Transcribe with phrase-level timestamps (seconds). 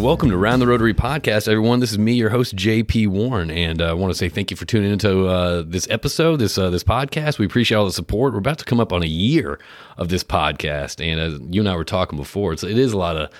[0.00, 1.80] Welcome to Round the Rotary Podcast, everyone.
[1.80, 4.56] This is me, your host, JP Warren, and uh, I want to say thank you
[4.56, 7.38] for tuning into uh, this episode, this uh, this podcast.
[7.38, 8.32] We appreciate all the support.
[8.32, 9.58] We're about to come up on a year
[9.98, 13.18] of this podcast, and you and I were talking before, it's, it is a lot
[13.18, 13.30] of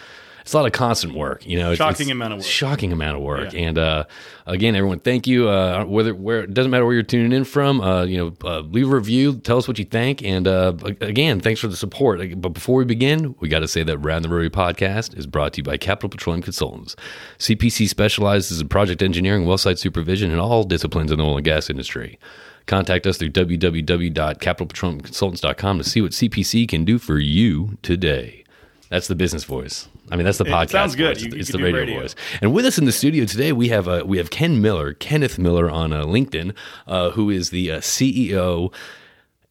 [0.41, 1.47] it's a lot of constant work.
[1.47, 2.47] You know, it's, Shocking it's amount of work.
[2.47, 3.53] Shocking amount of work.
[3.53, 3.61] Yeah.
[3.61, 4.05] And uh,
[4.47, 5.49] again, everyone, thank you.
[5.49, 7.81] Uh, whether where it doesn't matter where you're tuning in from.
[7.81, 11.41] Uh, you know, uh, leave a review, tell us what you think, and uh, again,
[11.41, 12.21] thanks for the support.
[12.41, 15.55] But before we begin, we got to say that Round the Rotary podcast is brought
[15.55, 16.97] to you by Capital Petroleum Consultants.
[17.39, 21.45] CPC specializes in project engineering, well site supervision, and all disciplines in the oil and
[21.45, 22.19] gas industry.
[22.67, 28.45] Contact us through www.capitalpetroleumconsultants.com to see what CPC can do for you today.
[28.91, 29.89] That's the business voice.
[30.11, 30.65] I mean, that's the podcast.
[30.65, 31.17] It sounds good.
[31.17, 31.25] Voice.
[31.25, 32.01] You- it's you the radio, radio.
[32.01, 32.15] voice.
[32.41, 35.39] And with us in the studio today, we have uh, we have Ken Miller, Kenneth
[35.39, 36.55] Miller on uh, LinkedIn,
[36.87, 38.73] uh, who is the uh, CEO.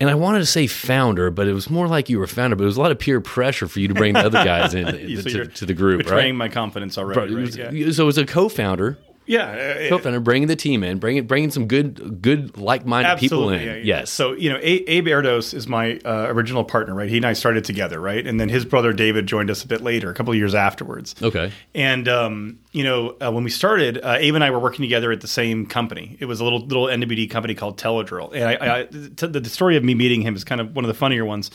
[0.02, 2.56] And I wanted to say founder, but it was more like you were founder.
[2.56, 4.74] But it was a lot of peer pressure for you to bring the other guys
[4.74, 4.86] in
[5.22, 6.48] So to, to the group, betraying right?
[6.48, 7.34] my confidence already.
[7.34, 7.74] It Right?
[7.74, 7.92] Yeah.
[7.92, 8.98] So it was a co-founder,
[9.30, 9.86] yeah.
[9.86, 13.62] uh, co-founder, bringing the team in, bringing bringing some good, good, like-minded people in.
[13.62, 13.82] Yeah, yeah.
[13.84, 14.10] Yes.
[14.10, 17.10] So you know, A- Abe Erdos is my uh, original partner, right?
[17.10, 18.26] He and I started together, right?
[18.26, 21.16] And then his brother David joined us a bit later, a couple of years afterwards.
[21.22, 21.52] okay.
[21.76, 25.12] And um, you know, uh, when we started, uh, Abe and I were working together
[25.12, 26.18] at the same company.
[26.20, 28.34] It was a little little MWD company called Teledrill.
[28.34, 30.84] And I, I t- the, the story of me meeting him is kind of one
[30.84, 31.52] of the funnier ones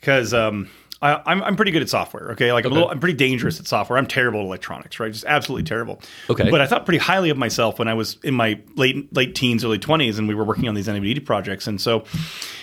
[0.00, 2.32] because um, I, I'm I'm pretty good at software.
[2.32, 3.98] Okay, like I'm, a little, I'm pretty dangerous at software.
[3.98, 5.12] I'm terrible at electronics, right?
[5.12, 6.00] Just absolutely terrible.
[6.28, 6.50] Okay.
[6.50, 9.64] but I thought pretty highly of myself when I was in my late late teens,
[9.64, 11.66] early 20s, and we were working on these MWD projects.
[11.66, 12.04] And so,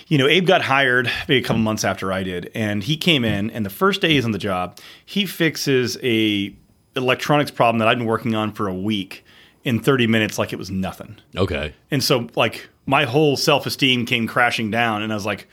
[0.08, 3.24] you know, Abe got hired maybe a couple months after I did, and he came
[3.24, 6.54] in, and the first day he's on the job, he fixes a
[6.96, 9.24] electronics problem that I'd been working on for a week
[9.64, 11.18] in 30 minutes, like it was nothing.
[11.36, 11.74] Okay.
[11.90, 15.48] And so, like, my whole self esteem came crashing down, and I was like,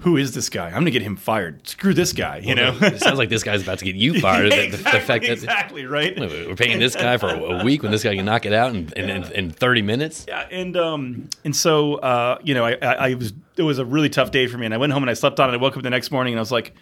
[0.00, 0.66] "Who is this guy?
[0.66, 1.66] I'm going to get him fired.
[1.66, 2.76] Screw this guy." You know.
[2.80, 4.52] it sounds like this guy's about to get you fired.
[4.52, 6.18] The- the, the exactly, fact that exactly right.
[6.18, 8.92] we're paying this guy for a week when this guy can knock it out in,
[8.96, 10.24] in, in, in 30 minutes.
[10.28, 13.84] Yeah, and um, and so uh, you know, I, I, I was it was a
[13.84, 15.52] really tough day for me, and I went home and I slept on it.
[15.52, 16.74] I woke up the next morning and I was like,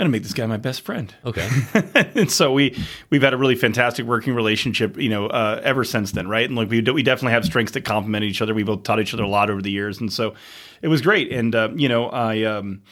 [0.00, 1.12] I'm gonna make this guy my best friend.
[1.24, 1.48] Okay.
[2.14, 6.12] and so we we've had a really fantastic working relationship, you know, uh, ever since
[6.12, 6.46] then, right?
[6.46, 8.54] And like we we definitely have strengths that complement each other.
[8.54, 10.34] We both taught each other a lot over the years, and so
[10.82, 11.32] it was great.
[11.32, 12.42] And uh, you know, I.
[12.44, 12.82] Um,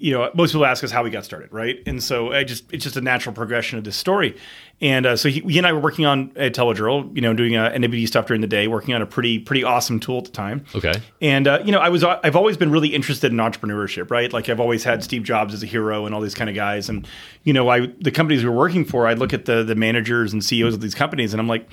[0.00, 1.78] you know, most people ask us how we got started, right?
[1.84, 4.36] And so I just it's just a natural progression of this story.
[4.80, 7.56] And uh, so he, he and I were working on a Teledrill, you know, doing
[7.56, 10.30] uh, MWD stuff during the day, working on a pretty pretty awesome tool at the
[10.30, 10.64] time.
[10.72, 10.92] Okay.
[11.20, 14.32] And uh, you know, I was I've always been really interested in entrepreneurship, right?
[14.32, 16.88] Like I've always had Steve Jobs as a hero and all these kind of guys.
[16.88, 17.04] And
[17.42, 20.32] you know, I the companies we were working for, I'd look at the the managers
[20.32, 21.68] and CEOs of these companies, and I'm like,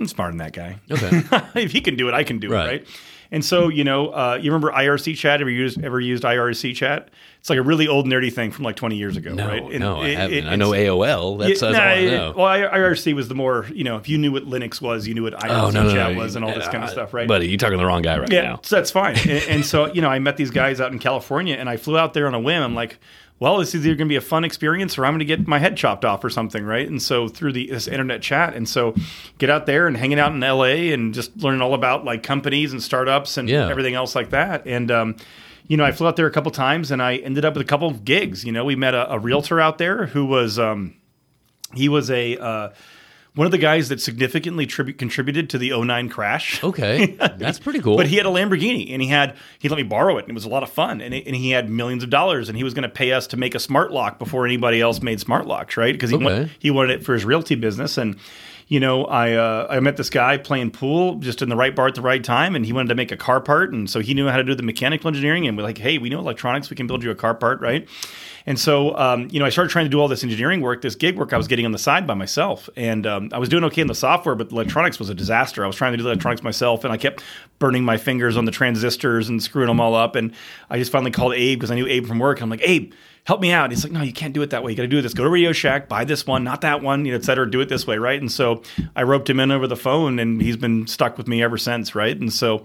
[0.00, 0.78] I'm smarter than that guy.
[0.90, 1.22] Okay.
[1.62, 2.64] if he can do it, I can do Right.
[2.64, 2.86] it, right?
[3.30, 5.40] And so, you know, uh, you remember IRC chat?
[5.42, 7.10] Ever used ever used IRC chat?
[7.40, 9.62] It's like a really old nerdy thing from like 20 years ago, No, right?
[9.62, 10.36] And no, I haven't.
[10.38, 11.38] it- I know AOL.
[11.38, 14.18] That's, yeah, nah, all I it- Well, IRC was the more, you know, if you
[14.18, 16.18] knew what Linux was, you knew what IRC oh, no, no, chat no.
[16.18, 17.28] was and all this kind of Uh, stuff, right?
[17.28, 18.60] Buddy, you're talking to the wrong guy right Yeah, now.
[18.62, 19.14] so that's fine.
[19.18, 21.96] and, and so, you know, I met these guys out in California and I flew
[21.98, 22.62] out there on a whim.
[22.62, 22.98] I'm like,
[23.40, 25.46] well, this is either going to be a fun experience or I'm going to get
[25.46, 26.88] my head chopped off or something, right?
[26.88, 28.94] And so through the this internet chat, and so
[29.38, 32.72] get out there and hanging out in LA and just learning all about like companies
[32.72, 33.68] and startups and Yeah.
[33.68, 34.66] everything else like that.
[34.66, 35.16] And um,
[35.68, 37.68] you know, I flew out there a couple times and I ended up with a
[37.68, 38.44] couple of gigs.
[38.44, 40.94] You know, we met a, a realtor out there who was um,
[41.74, 42.70] he was a uh,
[43.38, 46.62] one of the guys that significantly tribu- contributed to the 09 crash.
[46.68, 47.16] Okay.
[47.38, 47.96] That's pretty cool.
[47.96, 50.34] But he had a Lamborghini, and he had he let me borrow it, and it
[50.34, 51.00] was a lot of fun.
[51.00, 53.26] And, it, and he had millions of dollars, and he was going to pay us
[53.28, 55.94] to make a smart lock before anybody else made smart locks, right?
[55.94, 56.42] Because he Okay.
[56.42, 57.96] wa- he wanted it for his realty business.
[57.96, 58.16] And
[58.66, 61.86] you know, I uh, I met this guy playing pool just in the right bar
[61.86, 64.12] at the right time, and he wanted to make a car part, and so he
[64.14, 65.46] knew how to do the mechanical engineering.
[65.46, 67.88] And we're like, hey, we know electronics, we can build you a car part, right?
[68.48, 70.94] And so, um, you know, I started trying to do all this engineering work, this
[70.94, 72.70] gig work I was getting on the side by myself.
[72.76, 75.62] And um, I was doing okay in the software, but electronics was a disaster.
[75.62, 77.22] I was trying to do the electronics myself, and I kept
[77.58, 80.16] burning my fingers on the transistors and screwing them all up.
[80.16, 80.32] And
[80.70, 82.38] I just finally called Abe because I knew Abe from work.
[82.38, 83.70] And I'm like, Abe, help me out.
[83.70, 84.70] He's like, no, you can't do it that way.
[84.70, 85.12] You got to do this.
[85.12, 87.50] Go to Radio Shack, buy this one, not that one, you know, et cetera.
[87.50, 88.18] Do it this way, right?
[88.18, 88.62] And so
[88.96, 91.94] I roped him in over the phone, and he's been stuck with me ever since,
[91.94, 92.18] right?
[92.18, 92.64] And so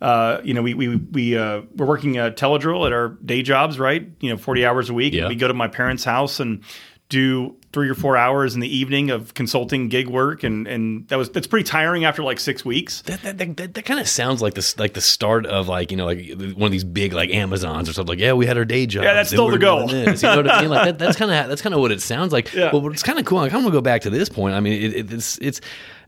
[0.00, 3.78] uh, you know, we we we uh, we're working uh, teledrill at our day jobs,
[3.78, 4.08] right?
[4.20, 5.14] You know, forty hours a week.
[5.14, 5.28] Yeah.
[5.28, 6.62] We go to my parents' house and
[7.10, 11.16] do three or four hours in the evening of consulting gig work, and and that
[11.16, 13.02] was that's pretty tiring after like six weeks.
[13.02, 15.90] that, that, that, that, that kind of sounds like this like the start of like
[15.90, 18.56] you know like one of these big like Amazons or something like yeah we had
[18.56, 19.90] our day job Yeah, that's still the goal.
[19.90, 22.00] you know what I mean like that, that's kind of that's kind of what it
[22.00, 22.70] sounds like Yeah.
[22.72, 24.72] but it's kind of cool like I'm gonna go back to this point I mean
[24.82, 25.60] it, it, it's it's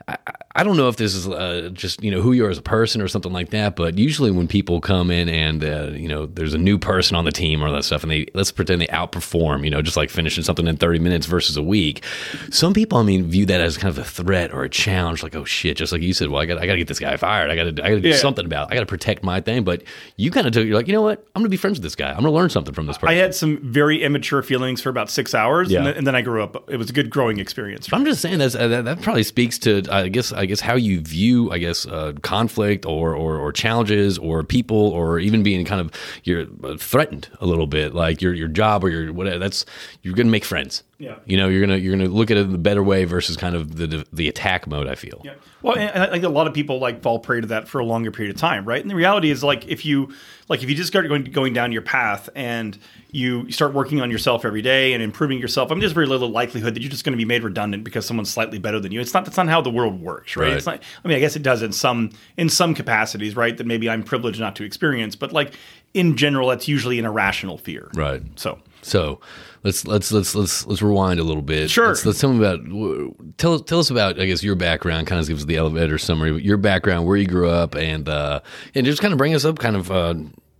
[0.09, 0.17] I,
[0.55, 2.63] I don't know if this is uh, just you know who you are as a
[2.63, 6.27] person or something like that, but usually when people come in and uh, you know
[6.27, 8.87] there's a new person on the team or that stuff, and they let's pretend they
[8.87, 12.05] outperform, you know, just like finishing something in 30 minutes versus a week.
[12.51, 15.35] Some people, I mean, view that as kind of a threat or a challenge, like
[15.35, 17.17] oh shit, just like you said, well I got I got to get this guy
[17.17, 18.17] fired, I got to I got to do Yeah.
[18.17, 18.73] something about, it.
[18.73, 19.65] I got to protect my thing.
[19.65, 19.83] But
[20.17, 21.97] you kind of took, you're like, you know what, I'm gonna be friends with this
[21.97, 23.09] guy, I'm gonna learn something from this person.
[23.09, 25.79] I had some very immature feelings for about six hours, Yeah.
[25.79, 26.71] and, then, and then I grew up.
[26.71, 27.89] It was a good growing experience.
[27.93, 30.75] I'm just saying that's, uh, that that probably speaks to I guess I guess how
[30.75, 35.65] you view I guess uh, conflict or, or or challenges or people or even being
[35.65, 35.91] kind of
[36.25, 39.65] you're uh, threatened a little bit like your your job or your whatever that's
[40.03, 40.83] you're gonna make friends.
[40.99, 41.17] Yeah.
[41.27, 43.55] You know you're gonna you're gonna look at it in the better way versus kind
[43.55, 44.87] of the the attack mode.
[44.87, 45.21] I feel.
[45.25, 45.35] Yeah.
[45.61, 47.85] Well, and I think a lot of people like fall prey to that for a
[47.85, 48.81] longer period of time, right?
[48.81, 50.15] And the reality is, like, if you
[50.49, 52.79] like if you just start going going down your path and
[53.11, 56.31] you start working on yourself every day and improving yourself, I mean, there's very little
[56.31, 59.01] likelihood that you're just going to be made redundant because someone's slightly better than you.
[59.01, 60.47] It's not that's not how the world works, right?
[60.47, 60.57] Right.
[60.57, 60.83] It's not.
[61.05, 63.55] I mean, I guess it does in some in some capacities, right?
[63.55, 65.53] That maybe I'm privileged not to experience, but like
[65.93, 68.23] in general, that's usually an irrational fear, Right.
[68.37, 68.61] So.
[68.83, 69.21] So
[69.67, 71.69] let's let's let's let's let's rewind a little bit.
[71.71, 71.89] Sure.
[71.89, 75.07] Let's, let's tell me about tell tell us about I guess your background.
[75.07, 76.41] Kind of gives the elevator summary.
[76.43, 78.41] Your background, where you grew up, and uh,
[78.75, 79.91] and just kind of bring us up, kind of.
[79.91, 80.15] Uh,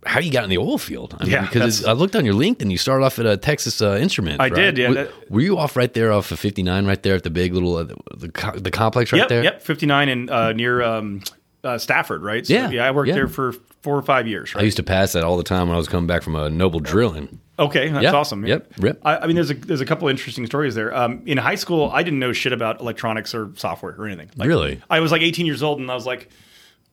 [0.05, 1.17] how you got in the oil field?
[1.19, 2.71] I mean, Yeah, because I looked on your LinkedIn.
[2.71, 4.39] You started off at a Texas uh, Instruments.
[4.39, 4.53] I right?
[4.55, 7.29] did, yeah, Were, were you off right there off of 59, right there at the
[7.29, 7.83] big little uh,
[8.15, 9.43] the, co- the complex right Yep, there?
[9.43, 11.23] yep, 59 and uh, near um,
[11.65, 12.47] uh, Stafford, right?
[12.47, 13.15] So, Yeah, yeah, I worked yeah.
[13.15, 13.51] there for
[13.81, 14.53] four or five years.
[14.55, 16.49] I used to pass that all the time when I was coming back from a
[16.49, 17.41] Noble Drilling.
[17.59, 18.45] Okay, that's awesome.
[18.45, 19.01] yep, rip.
[19.03, 20.95] I, I mean, there's a there's a couple interesting stories there.
[20.95, 24.29] Um, in high school, I didn't know shit about electronics or software or anything.
[24.37, 24.81] Like, Really?
[24.89, 26.29] I was like 18 years old, and I was like,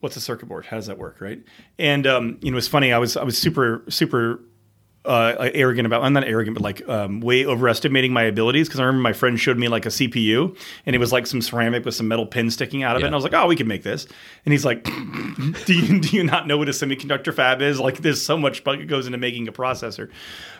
[0.01, 0.65] "What's a circuit board?
[0.65, 1.43] How does that work?" Right?
[1.79, 2.93] And um, you know, it's funny.
[2.93, 4.41] I was I was super super
[5.05, 6.03] uh, arrogant about.
[6.03, 9.39] I'm not arrogant, but like um, way overestimating my abilities because I remember my friend
[9.39, 10.57] showed me like a CPU
[10.87, 13.15] and it was like some ceramic with some metal pins sticking out of it, and
[13.15, 14.07] I was like, "Oh, we can make this."
[14.47, 17.79] And he's like, "Do you do you not know what a semiconductor fab is?
[17.81, 20.11] Like, there's so much that goes into making a processor."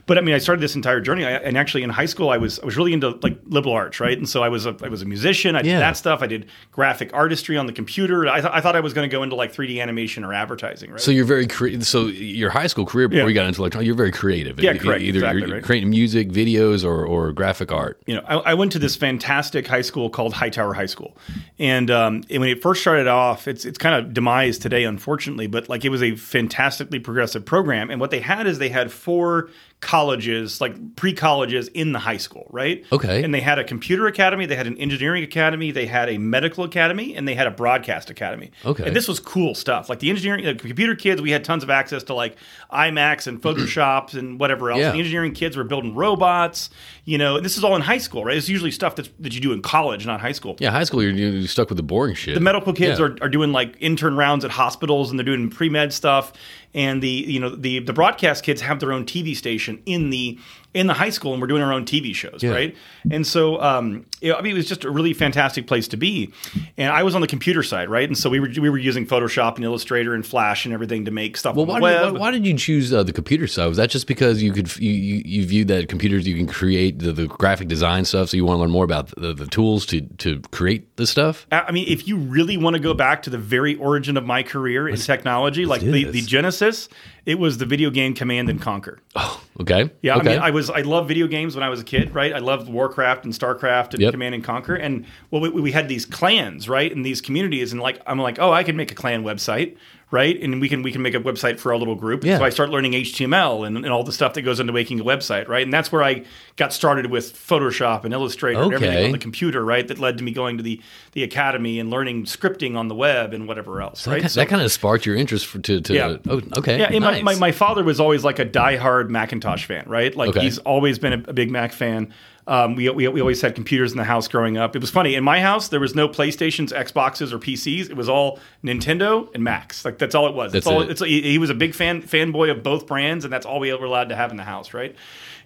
[0.07, 2.37] But I mean, I started this entire journey, I, and actually in high school, I
[2.37, 4.17] was I was really into like liberal arts, right?
[4.19, 5.57] And so I was a I was a musician.
[5.57, 5.79] I did Yeah.
[5.79, 6.21] that stuff.
[6.23, 8.27] I did graphic artistry on the computer.
[8.29, 10.91] I, th- I thought I was going to go into like 3D animation or advertising,
[10.91, 11.01] right?
[11.01, 11.87] So you're very creative.
[11.87, 13.29] So your high school career before Yeah.
[13.29, 14.34] you got into electronics, you're very creative.
[14.63, 15.63] Yeah, E- correct, Either exactly, you're, right.
[15.65, 18.01] creating music, videos, or or graphic art.
[18.07, 21.17] you know, I, I went to this fantastic high school called Hightower High School,
[21.59, 25.47] and, um, and when it first started off, it's it's kind of demise today, unfortunately.
[25.47, 28.91] But like it was a fantastically progressive program, and what they had is they had
[28.93, 29.51] four
[29.81, 32.85] colleges, like pre colleges, in the high school, right?
[32.91, 33.23] Okay.
[33.23, 36.65] And they had a computer academy, they had an engineering academy, they had a medical
[36.65, 38.51] academy, and they had a broadcast academy.
[38.65, 38.87] Okay.
[38.87, 39.89] And this was cool stuff.
[39.89, 42.37] Like the engineering, the computer kids, we had tons of access to like
[42.73, 44.81] iMacs and Photoshop and whatever else.
[44.81, 44.93] Yeah.
[44.93, 46.71] The engineering kids were building robots.
[47.07, 48.35] You know, and this is all in high school, right?
[48.35, 50.57] It's usually stuff that's, that you do in college, not high school.
[50.59, 52.35] Yeah, high school, you're, you're stuck with the boring shit.
[52.35, 53.07] The medical kids Yeah.
[53.07, 56.33] are, are doing like intern rounds at hospitals and they're doing pre med stuff.
[56.75, 60.39] And the you know the the broadcast kids have their own TV station in the
[60.75, 62.51] in the high school, and we're doing our own TV shows, Yeah.
[62.51, 62.77] right?
[63.11, 64.05] And so um,
[64.35, 66.33] know, I mean, it was just a really fantastic place to be.
[66.77, 68.09] And I was on the computer side, right?
[68.09, 71.11] And so we were we were using Photoshop and Illustrator and Flash and everything to
[71.11, 73.67] make stuff Well, why the did, why, why did you choose uh, the computer side?
[73.67, 76.99] Was that just because you could you, you, you viewed that computers you can create
[76.99, 79.87] the, the graphic design stuff, so you want to learn more about the, the tools
[79.87, 81.47] to to create the stuff?
[81.53, 84.25] I I mean, if you really want to go back to the very origin of
[84.25, 86.89] my career in technology, like the, the Genesis,
[87.27, 88.99] it was the video game Command and Conquer.
[89.17, 89.91] Oh, okay.
[90.03, 90.31] Yeah, Okay.
[90.31, 92.33] I mean, I was I loved video games when I was a kid, right?
[92.33, 94.13] I loved Warcraft and Starcraft and Yep.
[94.13, 97.81] Command and Conquer, and well, we, we had these clans, right, and these communities, and
[97.81, 99.77] like I'm like, oh, I can make a clan website,
[100.15, 102.25] right, and we can we can make a website for our little group.
[102.25, 102.39] Yeah.
[102.39, 105.05] So I start learning HTML and, and all the stuff that goes into making a
[105.05, 106.25] website, right, and that's where I
[106.57, 109.07] got started with Photoshop and Illustrator and everything Okay.
[109.07, 110.81] on the computer, right, that led to me going to the
[111.13, 114.23] the academy and learning scripting on the web and whatever else, right.
[114.23, 116.17] that, that kind of sparked your interest for to, to Yeah.
[116.29, 116.79] oh, okay.
[116.79, 117.23] Yeah, nice.
[117.23, 120.15] my, my, my father was always like a diehard Macintosh fan, right?
[120.17, 120.41] Like Okay.
[120.41, 122.13] he's always been a, a big Mac fan.
[122.47, 124.77] Um, we, we, we always had computers in the house growing up.
[124.77, 125.15] It was funny.
[125.15, 127.89] In my house, there was no PlayStations, Xboxes, or PCs.
[127.89, 129.85] It was all Nintendo and Macs.
[129.85, 130.53] Like that's all it was.
[130.53, 130.91] That's all, it.
[130.91, 133.87] It's, he, was a big fan fanboy of both brands, and that's all we were
[133.87, 134.95] allowed to have in the house, right?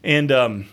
[0.02, 0.66] And um,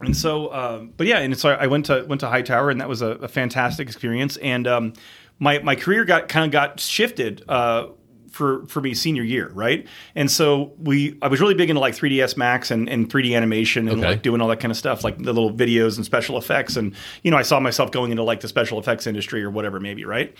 [0.00, 2.88] and so, um, but yeah, and so I went to went to Hightower, and that
[2.88, 4.36] was a, a fantastic experience.
[4.38, 4.92] And um,
[5.38, 7.88] my my career got kind of got shifted uh,
[8.34, 9.86] for for me senior year, right?
[10.16, 13.88] And so we, I was really big into like 3ds Max and, and 3D animation
[13.88, 14.08] and Okay.
[14.08, 16.76] like doing all that kind of stuff, like the little videos and special effects.
[16.76, 19.78] And you know, I saw myself going into like the special effects industry or whatever,
[19.78, 20.34] maybe, right?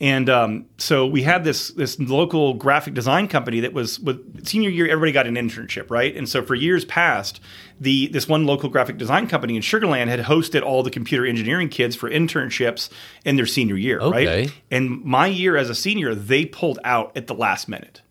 [0.00, 4.70] And um, so we had this this local graphic design company that was with senior
[4.70, 6.16] year, everybody got an internship, right?
[6.16, 7.40] And so for years past,
[7.82, 11.26] the this one local graphic design company in Sugar Land had hosted all the computer
[11.26, 12.88] engineering kids for internships
[13.24, 14.26] in their senior year, Okay.
[14.26, 14.52] right?
[14.70, 18.02] And my year as a senior, they pulled out at the last minute.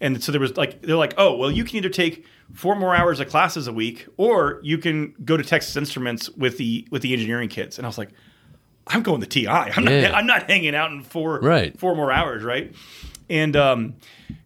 [0.00, 2.94] And so there was like they're like, "Oh, well, you can either take four more
[2.94, 7.02] hours of classes a week or you can go to Texas Instruments with the with
[7.02, 8.10] the engineering kids." And I was like,
[8.88, 9.46] "I'm going to TI.
[9.48, 10.08] I'm Yeah.
[10.08, 11.78] not I'm not hanging out in four Right.
[11.78, 12.74] four more hours, right?"
[13.30, 13.94] And um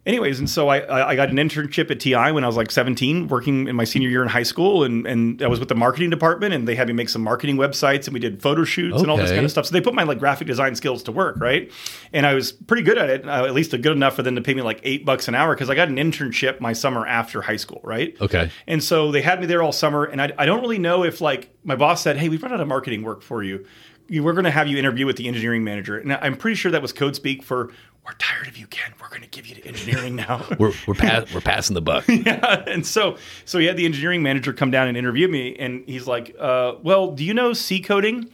[0.08, 2.72] anyways, and so I I I got an internship at TI when I was like
[2.72, 5.74] 17, working in my senior year in high school, and and I was with the
[5.76, 9.00] marketing department, and they had me make some marketing websites, and we did photo shoots
[9.02, 9.66] and all this kind of stuff.
[9.66, 11.70] So they put my like graphic design skills to work, right?
[12.12, 14.40] And I was pretty good at it, uh, at least good enough for them to
[14.42, 17.42] pay me like eight bucks an hour because I got an internship my summer after
[17.42, 18.16] high school, right?
[18.20, 18.50] Okay.
[18.66, 21.20] And so they had me there all summer, and I, I don't really know if
[21.20, 23.66] like my boss said, "Hey, we've run out of marketing work for you.
[24.10, 26.70] You- We're going to have you interview with the engineering manager." And I'm pretty sure
[26.72, 27.70] that was code speak for
[28.08, 28.94] "We're tired of you, Ken.
[29.00, 32.08] We're going to give you to engineering now." We're we're pass, we're passing the buck.
[32.08, 32.64] yeah.
[32.66, 36.06] And so, so he had the engineering manager come down and interview me, and he's
[36.06, 38.30] like, uh, "Well, do you know C coding?"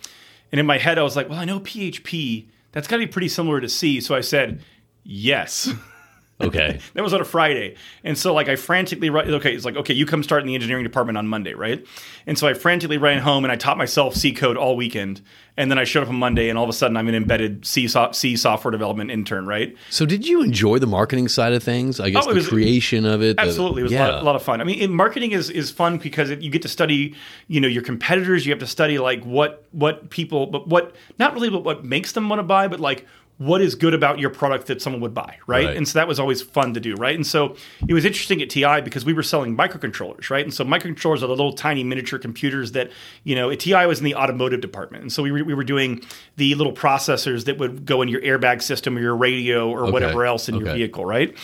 [0.52, 2.46] And in my head, I was like, "Well, I know PHP.
[2.70, 4.62] That's got to be pretty similar to C." So I said,
[5.02, 5.72] "Yes."
[6.40, 6.80] Okay.
[6.94, 7.76] That was on a Friday.
[8.02, 10.54] And so like I frantically write okay, it's like, okay, you come start in the
[10.54, 11.84] engineering department on Monday, right?
[12.26, 15.20] And so I frantically ran home and I taught myself C code all weekend.
[15.56, 17.64] And then I showed up on Monday and all of a sudden I'm an embedded
[17.64, 19.76] C, so- C software development intern, right?
[19.90, 22.00] So did you enjoy the marketing side of things?
[22.00, 23.36] I guess Oh, the was- creation of it.
[23.36, 24.06] the- Absolutely, it was yeah.
[24.06, 24.60] a, lot, a lot of fun.
[24.60, 27.14] I mean, in marketing is is fun because it, you get to study,
[27.46, 28.44] you know, your competitors.
[28.44, 32.10] You have to study like what what people, but what not really what, what makes
[32.12, 33.06] them want to buy, but like
[33.44, 35.66] what is good about your product that someone would buy, right?
[35.66, 35.76] Right.
[35.76, 37.14] And so that was always fun to do, right?
[37.14, 40.44] And so it was interesting at TI because we were selling microcontrollers, right?
[40.44, 42.90] And so microcontrollers are the little tiny miniature computers that
[43.24, 43.50] you know.
[43.50, 46.02] At TI was in the automotive department, and so we were, we were doing
[46.36, 50.24] the little processors that would go in your airbag system or your radio or whatever
[50.24, 51.36] else in your vehicle, right?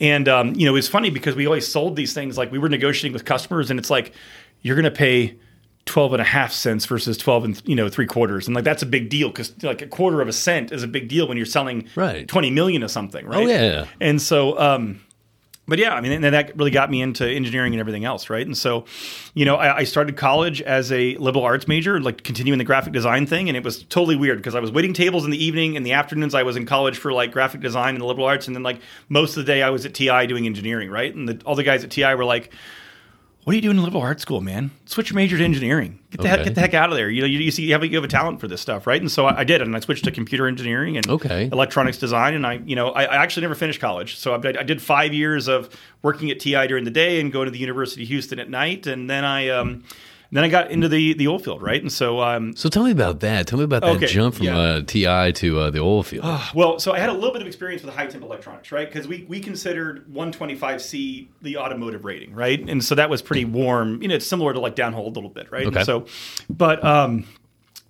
[0.00, 2.68] And um, you know, it's funny because we always sold these things like we were
[2.68, 4.12] negotiating with customers, and it's like
[4.62, 5.36] you're going to pay
[5.88, 8.82] 12 and a half cents versus 12 and you know three quarters and like that's
[8.82, 11.36] a big deal because like a quarter of a cent is a big deal when
[11.36, 12.28] you're selling Right.
[12.28, 13.86] 20 million of something right Oh, yeah.
[14.00, 15.00] and so um
[15.70, 18.46] but yeah, I mean, and that really got me into engineering and everything else, right?
[18.46, 18.86] And so,
[19.34, 22.94] you know, I, I started college as a liberal arts major, like continuing the graphic
[22.94, 25.74] design thing, and it was totally weird because I was waiting tables in the evening,
[25.74, 28.46] in the afternoons I was in college for like graphic design and the liberal arts,
[28.46, 28.80] and then like
[29.10, 31.14] most of the day I was at TI doing engineering, right?
[31.14, 32.50] And the, all the guys at TI were like,
[33.48, 34.70] "What are you doing in liberal arts school, man?
[34.84, 35.98] Switch your major to engineering.
[36.10, 37.08] Get the heck, get the heck out of there.
[37.08, 38.86] You know, you, you see, you have, a, you have a talent for this stuff,
[38.86, 41.48] right?" And so I, I did, and I switched to computer engineering and Okay.
[41.50, 44.16] electronics design, and I, you know, I, I actually never finished college.
[44.18, 45.70] So I, I did five years of
[46.02, 48.86] working at TI during the day and going to the University of Houston at night,
[48.86, 49.82] and then I, um,
[50.36, 51.80] then I got into the the oil field, right?
[51.80, 53.46] And so, um, So tell me about that.
[53.46, 54.58] Tell me about that Okay, jump from yeah.
[54.58, 56.24] uh, TI to uh, the oil field.
[56.54, 58.86] well, so I had a little bit of experience with high temp electronics, right?
[58.88, 62.60] Because we we considered 125C the automotive rating, right?
[62.68, 64.02] And so that was pretty warm.
[64.02, 65.66] You know, it's similar to like downhole a little bit, right?
[65.66, 65.76] Okay.
[65.78, 66.06] And so,
[66.50, 67.24] but um,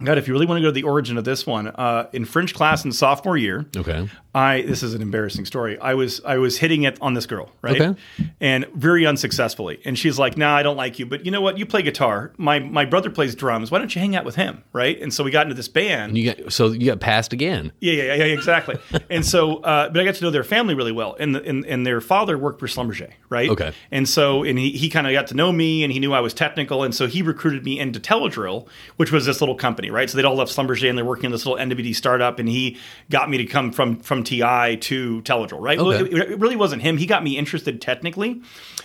[0.03, 2.25] God, if you really want to go to the origin of this one, uh, in
[2.25, 4.09] French class in sophomore year, okay.
[4.35, 5.79] I this is an embarrassing story.
[5.81, 7.81] I was I was hitting it on this girl, right?
[7.81, 8.01] Okay.
[8.41, 9.81] And very unsuccessfully.
[9.85, 11.59] And she's like, "Nah, I don't like you, but you know what?
[11.59, 12.33] You play guitar.
[12.37, 13.71] My my brother plays drums.
[13.73, 15.01] Why don't you hang out with him?" Right?
[15.01, 16.17] And so we got into this band.
[16.17, 17.73] You got so you got passed again.
[17.81, 18.77] Yeah, yeah, yeah, yeah, exactly.
[19.11, 21.67] and so, uh, but I got to know their family really well, and the, and,
[21.67, 23.49] and their father worked for Schlumberger, right?
[23.49, 23.73] Okay.
[23.91, 26.21] And so, and he, he kind of got to know me, and he knew I
[26.21, 30.09] was technical, and so he recruited me into Teledrill, which was this little company, right?
[30.09, 32.79] So they'd all left Schlumberger, and they're working in this little MWD startup, and he
[33.11, 35.79] got me to come from from TI to Teledrill, right?
[35.79, 36.05] Okay.
[36.05, 36.97] it, it really wasn't him.
[36.97, 38.43] He got me interested technically,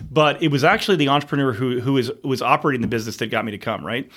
[0.10, 3.46] but it was actually the entrepreneur who who was was operating the business that got
[3.46, 4.10] me to come, right?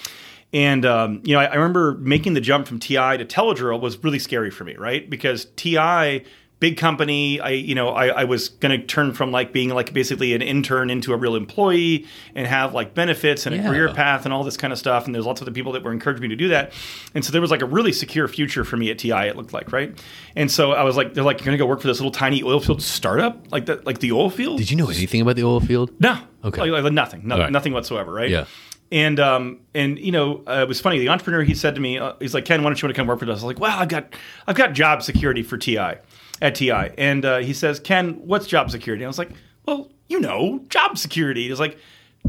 [0.53, 4.03] And um, you know, I, I remember making the jump from TI to Teledrill was
[4.03, 5.09] really scary for me, right?
[5.09, 6.25] Because TI,
[6.59, 9.93] big company, I you know, I, I was going to turn from like being like
[9.93, 14.25] basically an intern into a real employee and have like benefits and a career path
[14.25, 15.07] and all this kind of stuff.
[15.07, 16.73] And there's lots of the people that were encouraging me to do that.
[17.15, 19.13] And so there was like a really secure future for me at TI.
[19.13, 19.97] It looked like, right?
[20.35, 22.13] And so I was like, they're like, you're going to go work for this little
[22.13, 24.59] tiny oil field startup, like that, like the oil field.
[24.59, 25.91] Did you know anything about the oil field?
[26.01, 26.19] No.
[26.45, 26.71] Okay.
[26.71, 27.23] Like, like nothing.
[27.27, 27.53] No, right.
[27.53, 28.13] Nothing whatsoever.
[28.13, 28.31] Right.
[28.31, 28.47] Yeah.
[28.93, 31.01] And um and you know uh, it was funny.
[31.01, 33.01] The entrepreneur he said to me, uh, he's like, Ken, why don't you want to
[33.01, 33.31] come work for us?
[33.31, 34.15] I was like, Well, I've got
[34.47, 35.95] I've got job security for TI
[36.41, 36.91] at TI.
[36.99, 39.03] And uh, he says, Ken, what's job security?
[39.03, 39.31] And I was like,
[39.67, 41.49] well, you know, job security.
[41.49, 41.79] He's like,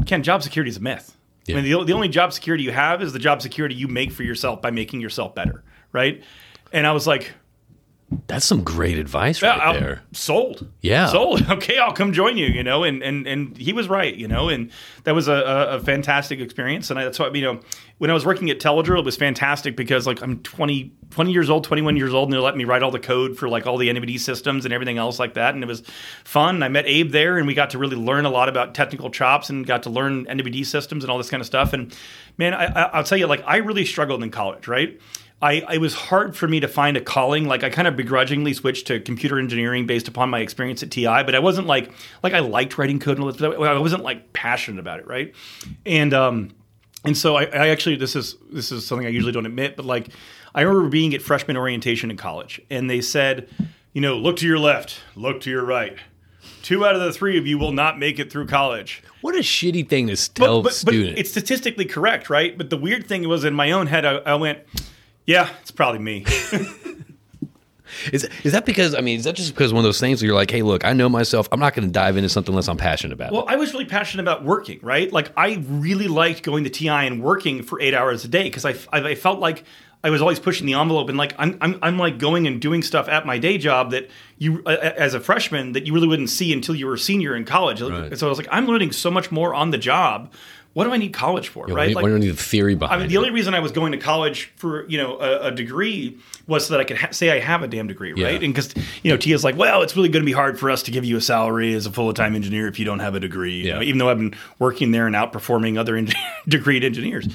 [0.06, 1.16] Ken, job security is a myth.
[1.46, 1.56] Yeah.
[1.56, 4.12] I mean, the, the only job security you have is the job security you make
[4.12, 5.62] for yourself by making yourself better,
[5.92, 6.22] right?
[6.72, 7.32] And I was like,
[8.26, 10.02] That's some great advice right I'll- there.
[10.12, 10.66] sold.
[10.80, 11.08] Yeah.
[11.08, 11.46] sold.
[11.50, 12.46] Okay, I'll come join you.
[12.46, 14.14] You know, and and and he was right.
[14.14, 14.70] You know, and
[15.04, 16.88] that was a, a, fantastic experience.
[16.90, 17.60] And I, that's why you know,
[17.98, 21.50] when I was working at Teledrill, it was fantastic because like I'm 20, 20 years
[21.50, 23.66] old, twenty one years old, and they let me write all the code for like
[23.66, 25.54] all the MWD systems and everything else like that.
[25.54, 25.82] And it was
[26.24, 26.62] fun.
[26.62, 29.50] I met Abe there, and we got to really learn a lot about technical chops
[29.50, 31.72] and got to learn MWD systems and all this kind of stuff.
[31.74, 31.94] And
[32.38, 34.98] man, I, I'll tell you, like I really struggled in college, right?
[35.40, 37.46] I, it was hard for me to find a calling.
[37.46, 41.04] Like I kind of begrudgingly switched to computer engineering based upon my experience at TI,
[41.04, 41.92] but I wasn't like
[42.22, 45.32] like I liked writing code and but I wasn't like passionate about it, right?
[45.86, 46.50] And um,
[47.04, 49.86] and so I, I actually this is this is something I usually don't admit, but
[49.86, 50.08] like
[50.54, 53.48] I remember being at freshman orientation in college, and they said,
[53.92, 55.96] you know, look to your left, look to your right.
[56.62, 59.02] Two out of the three of you will not make it through college.
[59.20, 61.20] What a shitty thing to tell But, but, but students.
[61.20, 62.58] it's statistically correct, right?
[62.58, 64.60] But the weird thing was in my own head, I, I went,
[65.28, 66.24] yeah, it's probably me.
[68.12, 70.26] Is is that because I mean is that just because one of those things where
[70.26, 71.48] you're like, hey, look, I know myself.
[71.50, 73.52] I'm not going to dive into something unless I'm passionate about Well, it.
[73.52, 75.10] I was really passionate about working, right?
[75.12, 78.66] Like I really liked going to TI and working for eight hours a day because
[78.66, 79.64] I, I, I felt like
[80.04, 82.82] I was always pushing the envelope and like I'm, I'm, I'm like going and doing
[82.82, 86.30] stuff at my day job that you uh, as a freshman that you really wouldn't
[86.30, 87.80] see until you were a senior in college.
[87.80, 88.16] Right.
[88.18, 90.32] So I was like, I'm learning so much more on the job.
[90.74, 91.88] What do I need college for, You know, right?
[91.88, 92.94] we, Like, we don't need the theory behind?
[92.94, 93.10] I mean, it.
[93.10, 96.66] the only reason I was going to college for you know a, a degree was
[96.66, 98.18] so that I could ha- say I have a damn degree, right?
[98.18, 98.28] Yeah.
[98.46, 100.82] And because you know TI's like, well, it's really going to be hard for us
[100.84, 103.20] to give you a salary as a full time engineer if you don't have a
[103.20, 103.54] degree.
[103.54, 103.74] you Yeah.
[103.76, 106.06] know, even though I've been working there and outperforming other en-
[106.48, 107.26] degreed engineers,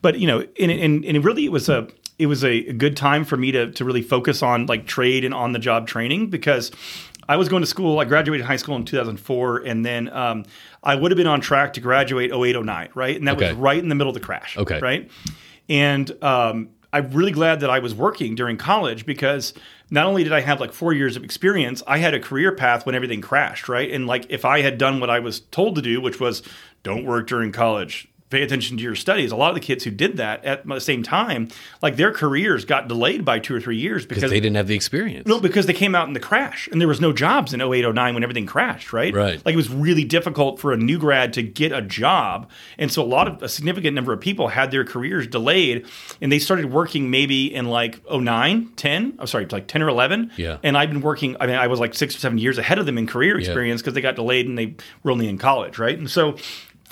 [0.00, 2.96] but you know, and, and and it really it was a it was a good
[2.96, 6.28] time for me to to really focus on like trade and on the job training
[6.28, 6.70] because.
[7.28, 7.98] I was going to school.
[8.00, 10.44] I graduated high school in 2004, and then um,
[10.82, 13.16] I would have been on track to graduate 08, 09, right?
[13.16, 13.48] And that Okay.
[13.48, 14.56] was right in the middle of the crash.
[14.58, 14.78] Okay.
[14.80, 15.10] Right.
[15.68, 19.54] And um, I'm really glad that I was working during college because
[19.90, 22.84] not only did I have like four years of experience, I had a career path
[22.84, 23.68] when everything crashed.
[23.68, 23.90] Right.
[23.90, 26.42] And like if I had done what I was told to do, which was
[26.82, 29.30] don't work during college, pay attention to your studies.
[29.30, 31.48] A lot of the kids who did that at the same time,
[31.80, 34.74] like their careers got delayed by two or three years because they didn't have the
[34.74, 35.26] experience.
[35.26, 37.92] no, because they came out in the crash and there was no jobs in 08,
[37.92, 39.14] 09 when everything crashed, right?
[39.14, 39.44] Right.
[39.44, 42.50] Like it was really difficult for a new grad to get a job.
[42.78, 45.86] And so a lot of a significant number of people had their careers delayed
[46.20, 50.32] and they started working maybe in like 09, 10, I'm sorry, like 10 or 11.
[50.36, 50.58] Yeah.
[50.62, 52.86] And I've been working, I mean, I was like six or seven years ahead of
[52.86, 55.98] them in career experience because they got delayed and they were only in college, right?
[55.98, 56.36] And so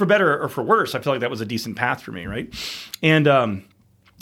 [0.01, 2.27] for better or for worse, I feel like that was a decent path for me,
[2.27, 2.53] right?
[3.03, 3.65] And, um,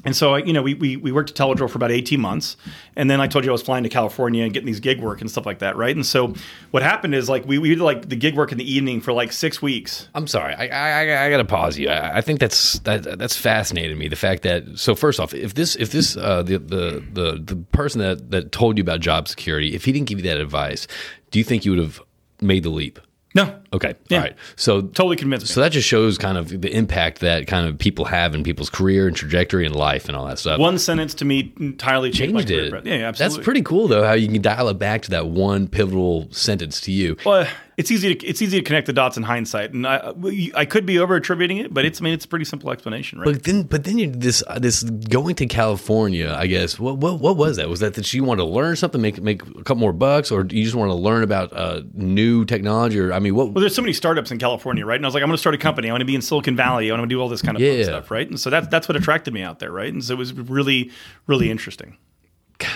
[0.05, 2.57] and so, you know, we, we, we worked at Teledrill for about 18 months.
[2.97, 5.21] And then I told you I was flying to California and getting these gig work
[5.21, 5.95] and stuff like that, right?
[5.95, 6.35] And so
[6.73, 9.13] what happened is like we, we did like the gig work in the evening for
[9.13, 10.09] like six weeks.
[10.15, 10.55] I'm sorry.
[10.55, 11.89] I I, I got to pause you.
[11.89, 14.09] I, I think that's that, that's fascinating me.
[14.09, 17.57] The fact that so first off, if this if this uh, the, the the the
[17.73, 20.87] person that that told you about job security, if he didn't give you that advice,
[21.31, 22.01] do you think you would have
[22.41, 23.01] made the leap?
[23.45, 23.95] No, Okay.
[24.09, 24.19] Yeah.
[24.19, 24.37] All right.
[24.57, 25.53] So totally convinced me.
[25.53, 28.71] so that just shows kind of the impact that kind of people have in people's
[28.71, 30.59] career and trajectory and life and all that stuff.
[30.59, 32.87] One sentence to me entirely changed, changed it.
[32.87, 33.37] Yeah, yeah, absolutely.
[33.37, 34.05] That's pretty cool though.
[34.05, 37.17] How you can dial it back to that one pivotal sentence to you.
[37.25, 37.47] Well,
[37.79, 40.13] it's easy to it's easy to connect the dots in hindsight, and I
[40.55, 43.21] I could be over attributing it, but it's I mean it's a pretty simple explanation,
[43.21, 43.25] right?
[43.33, 46.35] But then, but then you this uh, this going to California.
[46.37, 47.69] I guess what what what was that?
[47.69, 50.41] Was that that you wanted to learn something, make make a couple more bucks, or
[50.51, 52.99] you just want to learn about uh, new technology?
[52.99, 53.53] Or I mean, what?
[53.53, 54.97] Well, there's so many startups in California, right?
[54.97, 55.89] And I was like, I'm going to start a company.
[55.89, 56.91] I want to be in Silicon Valley.
[56.91, 57.85] I want to do all this kind of Yeah.
[57.85, 58.29] stuff, right?
[58.29, 59.93] And so that's that's what attracted me out there, right?
[59.93, 60.91] And so it was really,
[61.29, 61.97] really interesting.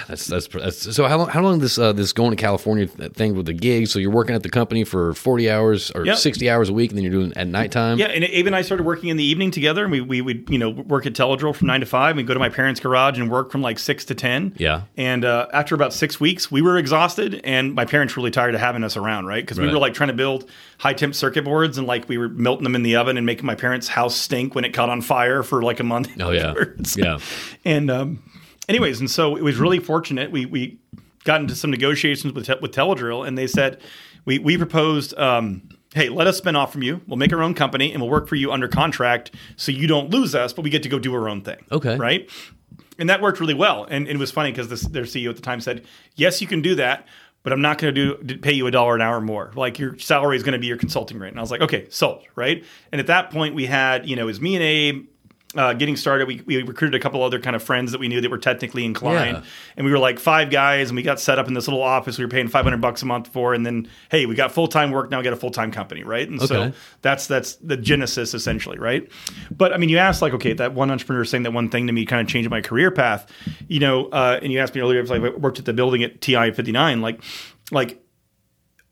[0.06, 1.08] That's, that's that's so.
[1.08, 1.28] How long?
[1.28, 3.88] How long this uh, this going to California thing with the gig?
[3.88, 6.18] So you're working at the company for 40 hours or Yep.
[6.18, 7.98] 60 hours a week, and then you're doing it at nighttime.
[7.98, 10.48] Yeah, and Abe and I started working in the evening together, and we we would
[10.48, 12.14] you know work at Teledrill from nine to five.
[12.14, 14.54] We'd go to my parents' garage and work from like six to ten.
[14.56, 14.82] Yeah.
[14.96, 18.54] And uh, after about six weeks, we were exhausted, and my parents were really tired
[18.54, 19.42] of having us around, right?
[19.42, 19.72] Because we Right.
[19.72, 22.76] were like trying to build high temp circuit boards, and like we were melting them
[22.76, 25.60] in the oven and making my parents' house stink when it caught on fire for
[25.62, 26.08] like a month.
[26.20, 26.54] Oh yeah.
[26.96, 27.18] Yeah.
[27.64, 28.22] And um,
[28.68, 30.30] anyways, and so it was really fortunate.
[30.30, 30.78] We we
[31.24, 33.80] got into some negotiations with with Teledrill, and they said
[34.24, 35.16] we we proposed.
[35.18, 37.02] Um, Hey, let us spin off from you.
[37.06, 40.08] We'll make our own company and we'll work for you under contract so you don't
[40.08, 41.58] lose us, but we get to go do our own thing.
[41.70, 41.98] Okay.
[41.98, 42.30] Right?
[42.98, 43.84] And that worked really well.
[43.84, 46.62] And, and it was funny because their CEO at the time said, Yes, you can
[46.62, 47.06] do that,
[47.42, 49.52] but I'm not going to do pay you a dollar an hour more.
[49.54, 51.28] Like your salary is going to be your consulting rate.
[51.28, 52.24] And I was like, Okay, sold.
[52.36, 52.64] Right.
[52.90, 55.06] And at that point, we had, you know, it was me and Abe,
[55.54, 58.20] uh, getting started, we, we recruited a couple other kind of friends that we knew
[58.20, 59.42] that were technically inclined, Yeah.
[59.76, 62.18] and we were like five guys, and we got set up in this little office
[62.18, 64.68] we were paying five hundred bucks a month for, and then hey, we got full
[64.68, 66.28] time work now, we got a full time company, right?
[66.28, 69.08] And so that's that's the genesis essentially, right?
[69.50, 71.92] But I mean, you asked like, okay, that one entrepreneur saying that one thing to
[71.92, 73.30] me kind of changed my career path,
[73.68, 76.02] you know, uh, and you asked me earlier if like, I worked at the building
[76.02, 77.22] at TI fifty nine, like,
[77.70, 78.02] like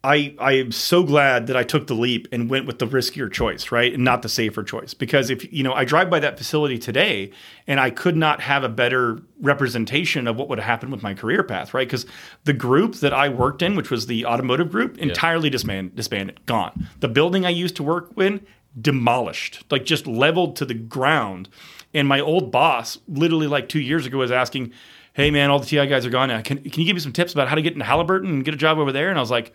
[0.02, 3.30] I I am so glad that I took the leap and went with the riskier
[3.30, 4.94] choice, right, and not the safer choice.
[4.94, 7.32] Because if you know, I drive by that facility today,
[7.66, 11.42] and I could not have a better representation of what would happen with my career
[11.42, 11.86] path, right?
[11.86, 12.06] Because
[12.44, 16.88] the group that I worked in, which was the automotive group, entirely disbanded, disbanded, gone.
[17.00, 18.40] The building I used to work in,
[18.80, 21.50] demolished, like just leveled to the ground.
[21.92, 24.72] And my old boss, literally like two years ago, was asking,
[25.12, 26.40] "Hey man, all the TI guys are gone now.
[26.40, 28.54] Can can you give me some tips about how to get into Halliburton and get
[28.54, 29.52] a job over there?" And I was like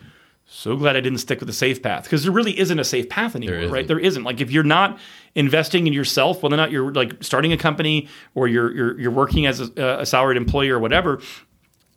[0.48, 3.10] so glad I didn't stick with the safe path because there really isn't a safe
[3.10, 3.72] path anymore, isn't.
[3.72, 3.88] right?
[3.88, 4.24] There isn't.
[4.24, 5.00] Like if you're not
[5.34, 9.12] investing in yourself, whether or not you're like starting a company or you're you're, you're
[9.12, 11.20] working as a, a salaried employee or whatever,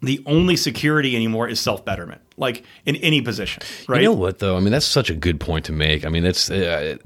[0.00, 4.00] the only security anymore is self betterment, like in any position, right?
[4.00, 4.56] You know what though?
[4.56, 6.06] I mean, that's such a good point to make.
[6.06, 6.96] I mean, that's uh,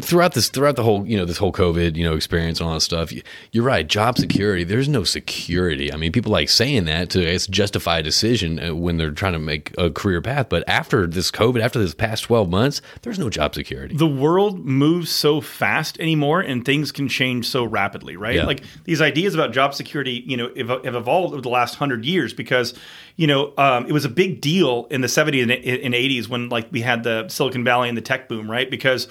[0.00, 2.74] throughout this throughout the whole you know this whole COVID you know experience and all
[2.74, 3.12] that stuff.
[3.12, 3.86] you- You're right.
[3.86, 4.64] Job security.
[4.64, 5.92] There's no security.
[5.92, 9.10] I mean, people like saying that to I guess, justify a decision uh, when they're
[9.10, 10.48] trying to make a career path.
[10.48, 13.96] But after this COVID, after this past 12 months, there's no job security.
[13.96, 18.44] the world moves so fast anymore and things can change so rapidly right Yeah.
[18.46, 22.32] like these ideas about job security you know have, evolved over the last hundred years
[22.32, 22.74] because
[23.16, 26.48] you know um, it was a big deal in the 70s and, and 80s when
[26.48, 29.08] like we had the silicon valley and the tech boom right because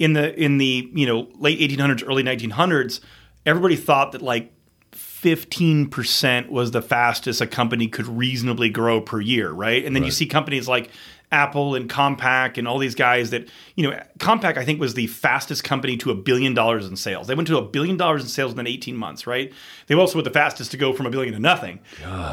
[0.00, 2.98] in the in the you know late 1800s early 1900s
[3.46, 4.52] everybody thought that like
[4.92, 9.84] 15% was the fastest a company could reasonably grow per year, right?
[9.84, 10.90] And then you see companies like
[11.30, 15.06] Apple and Compaq and all these guys that, you know, Compaq I think was the
[15.08, 17.26] fastest company to a billion dollars in sales.
[17.26, 19.52] They went to a billion dollars in sales within 18 months, right?
[19.86, 21.80] They also were the fastest to go from a billion to nothing.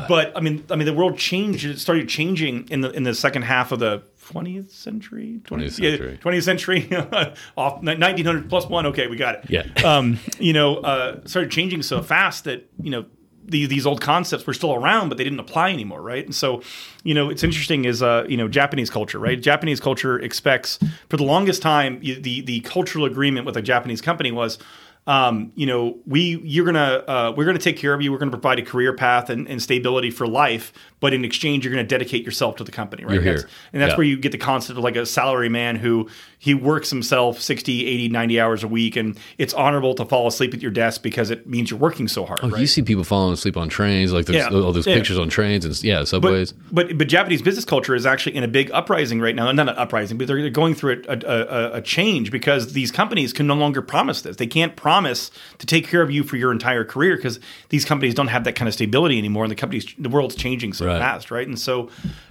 [0.07, 3.13] But I mean, I mean the world changed it started changing in the in the
[3.13, 6.19] second half of the 20th century, 20th yeah, century.
[6.21, 6.95] 20th century
[7.57, 9.63] off 1900 plus 1 okay we got it Yeah.
[9.85, 13.05] um, you know, uh, started changing so fast that you know
[13.47, 16.25] the, these old concepts were still around, but they didn't apply anymore, right?
[16.25, 16.61] And so,
[17.03, 19.41] you know, it's interesting is uh, you know Japanese culture, right?
[19.41, 24.01] Japanese culture expects for the longest time you, the the cultural agreement with a Japanese
[24.01, 24.59] company was.
[25.07, 28.11] Um, you know, we you're gonna uh, we're gonna take care of you.
[28.11, 31.73] We're gonna provide a career path and, and stability for life, but in exchange, you're
[31.73, 33.23] gonna dedicate yourself to the company, right?
[33.23, 33.97] That's- and that's Yeah.
[33.97, 37.85] where you get the concept of like a salary man who he works himself 60
[37.87, 41.31] 80 90 hours a week and it's honorable to fall asleep at your desk because
[41.31, 42.61] it means you're working so hard Oh, right?
[42.61, 44.59] You see people falling asleep on trains, like there's Yeah.
[44.59, 44.93] all those Yeah.
[44.95, 46.51] pictures on trains and yeah, subways.
[46.71, 49.51] but, but but Japanese business culture is actually in a big uprising right now.
[49.51, 52.91] Not an uprising, but they're they're going through a, a, a, a change because these
[52.91, 54.35] companies can no longer promise this.
[54.37, 58.13] They can't promise to take care of you for your entire career because these companies
[58.13, 60.99] don't have that kind of stability anymore, and the companies the world's changing so Right.
[60.99, 61.47] fast, right?
[61.47, 61.89] And so,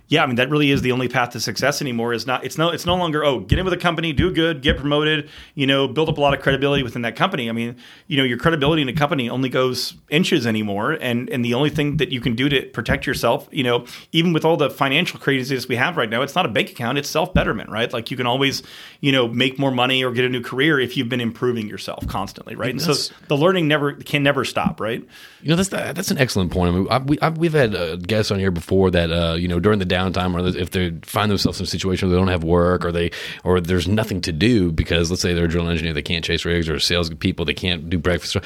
[0.09, 2.13] yeah, I mean that really is the only path to success anymore.
[2.13, 4.63] Is not it's no it's no longer oh get in with a company, do good,
[4.63, 7.49] get promoted, you know, build up a lot of credibility within that company.
[7.49, 11.45] I mean, you know, your credibility in a company only goes inches anymore, and and
[11.45, 14.57] the only thing that you can do to protect yourself, you know, even with all
[14.57, 17.71] the financial craziness we have right now, it's not a bank account, it's self betterment,
[17.71, 17.93] right?
[17.93, 18.63] Like you can always,
[19.01, 22.07] you know, make more money or get a new career if you've been improving yourself
[22.07, 22.71] constantly, right?
[22.71, 22.95] And so
[23.27, 25.05] the learning never can never stop, right?
[25.43, 26.73] You know, that's that's an excellent point.
[26.73, 29.59] I mean, I, we, we've had uh, guests on here before that, uh, you know,
[29.59, 32.45] during the downtime, or if they find themselves in a situation where they don't have
[32.45, 33.11] work, or they,
[33.45, 36.45] or there's nothing to do because, let's say, they're a drill engineer, they can't chase
[36.45, 38.37] rigs, or sales people, they can't do breakfast.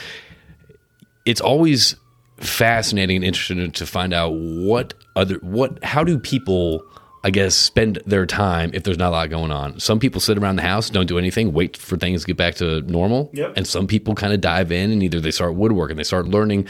[1.25, 1.97] It's always
[2.39, 6.83] fascinating and interesting to find out what other what how do people
[7.23, 9.79] I guess spend their time if there's not a lot going on.
[9.79, 12.55] Some people sit around the house, don't do anything, wait for things to get back
[12.57, 13.29] to normal.
[13.35, 13.53] Yep.
[13.57, 16.67] And some people kind of dive in and either they start woodworking, they start learning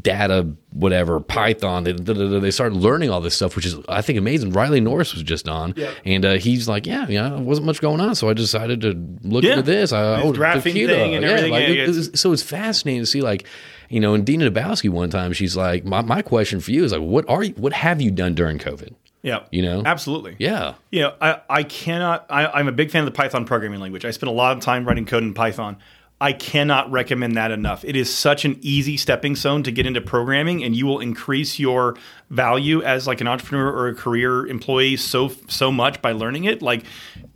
[0.00, 4.52] data, whatever, Python, they, they start learning all this stuff, which is, I think, amazing.
[4.52, 5.94] Riley Norris was just on, Yep.
[6.04, 8.92] and uh, he's like, yeah, you know, wasn't much going on, so I decided to
[9.22, 9.52] look Yeah.
[9.52, 9.92] into this.
[9.92, 10.94] I, oh, computer.
[10.94, 13.46] thing and everything, like, yeah, it- yeah, so it's fascinating to see, like,
[13.88, 16.92] you know, and Dina Dabowski one time, she's like, my, my question for you is
[16.92, 18.94] like, what are you, what have you done during COVID?
[19.22, 19.44] Yeah.
[19.50, 19.82] You know?
[19.84, 20.36] Absolutely.
[20.38, 20.74] Yeah.
[20.90, 24.04] You know, I, I cannot, I, I'm a big fan of the Python programming language.
[24.04, 25.76] I spend a lot of time writing code in Python.
[26.22, 27.82] I cannot recommend that enough.
[27.82, 31.58] It is such an easy stepping stone to get into programming, and you will increase
[31.58, 31.96] your
[32.28, 36.60] value as like an entrepreneur or a career employee so so much by learning it.
[36.60, 36.84] Like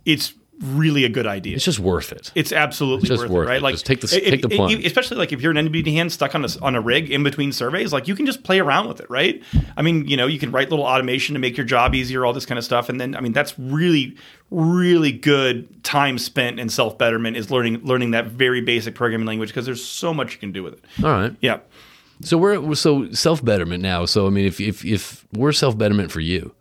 [0.05, 1.55] it's really a good idea.
[1.55, 2.31] It's just worth it.
[2.33, 3.63] It's absolutely just worth, worth it, right?
[3.63, 3.71] it.
[3.73, 4.85] Just take the- take the plunge.
[4.85, 7.51] especially like if you're an MWD hand stuck on a on a rig in between
[7.51, 9.43] surveys, like you can just play around with it, right?
[9.75, 12.33] I mean, you know, you can write little automation to make your job easier, all
[12.33, 14.15] this kind of stuff, and then I mean, that's really
[14.51, 19.49] really good time spent in self betterment is learning learning that very basic programming language
[19.49, 20.85] because there's so much you can do with it.
[21.03, 21.35] All right.
[21.41, 21.59] Yeah.
[22.21, 24.05] So we're we're- so self betterment now.
[24.05, 26.53] So I mean, if if if we're self betterment for you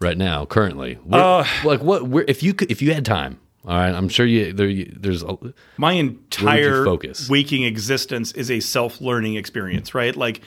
[0.00, 2.08] right now, currently, we're- Uh, like what?
[2.08, 4.68] We're, if you could, if you had time, all right, I'm sure you there.
[4.68, 5.36] you- There's a,
[5.76, 7.28] my entire focus?
[7.30, 10.42] waking existence is a self-learning experience right like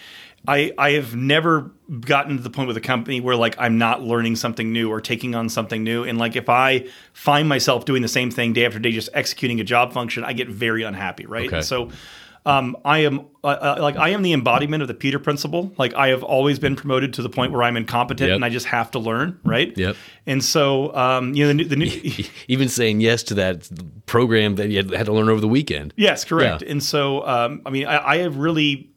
[0.47, 4.03] I, I have never gotten to the point with a company where like I'm not
[4.03, 6.03] learning something new or taking on something new.
[6.03, 9.59] And like if I find myself doing the same thing day after day, just executing
[9.59, 11.47] a job function, I get very unhappy, right?
[11.47, 11.61] Okay.
[11.61, 11.89] So
[12.47, 15.73] um, I am uh, uh, like I am the embodiment of the Peter principle.
[15.77, 18.35] Like I have always been promoted to the point where I'm incompetent Yep.
[18.35, 19.77] and I just have to learn, right?
[19.77, 19.95] Yep.
[20.25, 23.69] And so um, you know the new, the new even saying yes to that
[24.05, 25.93] program that you had, to learn over the weekend.
[25.97, 26.61] Yes, correct.
[26.61, 26.71] Yeah.
[26.71, 28.89] And so, um, I mean, I, I have really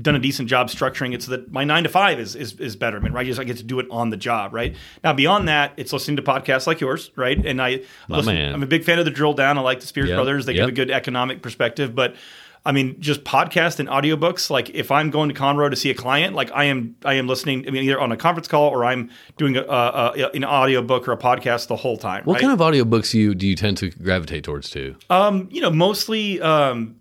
[0.00, 2.76] done a decent job structuring it so that my nine to five is is, is
[2.76, 3.26] betterment, right?
[3.26, 4.74] Just I get to do it on the job, right?
[5.02, 7.38] Now, beyond that, it's listening to podcasts like yours, right?
[7.46, 8.52] And I, My listen, man.
[8.52, 9.56] I'm a big fan of the drill down.
[9.58, 10.62] I like the Spears Yep, Brothers; they yep.
[10.62, 12.16] give a good economic perspective, but.
[12.66, 14.50] I mean, just podcast and audiobooks.
[14.50, 17.28] Like, if I'm going to Conroe to see a client, like I am, I am
[17.28, 17.66] listening.
[17.66, 21.06] I mean, either on a conference call or I'm doing a, a, a, an audiobook
[21.06, 22.24] or a podcast the whole time.
[22.24, 22.40] What right?
[22.42, 24.96] kind of audiobooks do you do you tend to gravitate towards too?
[25.08, 26.96] Um, you know, mostly um,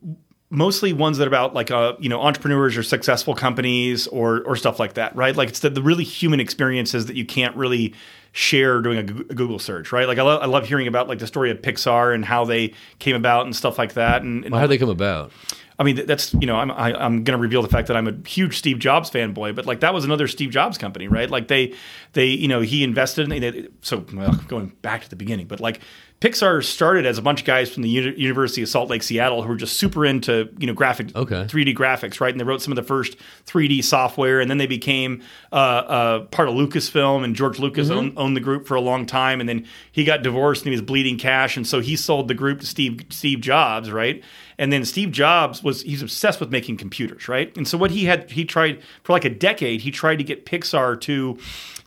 [0.50, 4.56] mostly ones that are about like uh, you know entrepreneurs or successful companies or or
[4.56, 5.36] stuff like that, right?
[5.36, 7.94] Like it's the, the really human experiences that you can't really
[8.32, 10.08] share doing a, Google search, right?
[10.08, 12.74] Like I love I love hearing about like the story of Pixar and how they
[13.00, 14.22] came about and stuff like that.
[14.22, 15.32] And, and How did they come about?
[15.78, 18.08] I mean, that's you know, I'm I, I'm going to reveal the fact that I'm
[18.08, 21.30] a huge Steve Jobs fanboy, but like that was another Steve Jobs company, right?
[21.30, 21.74] Like they
[22.14, 25.60] they you know he invested in they, so well, going back to the beginning, but
[25.60, 25.82] like
[26.22, 29.44] Pixar started as a bunch of guys from the Uni- University of Salt Lake, Seattle,
[29.44, 31.44] who were just super into you know graphic Okay.
[31.44, 32.32] 3D graphics, right?
[32.34, 36.20] And they wrote some of the first 3D software, and then they became uh, uh,
[36.28, 39.50] part of Lucasfilm, and George Lucas owned, owned the group for a long time, and
[39.50, 42.62] then he got divorced and he was bleeding cash, and so he sold the group
[42.62, 44.24] to Steve Steve Jobs, right?
[44.58, 47.56] And then Steve Jobs was he's obsessed with making computers, right?
[47.58, 50.46] And so what he had he tried for like a decade, he tried to get
[50.46, 51.38] Pixar to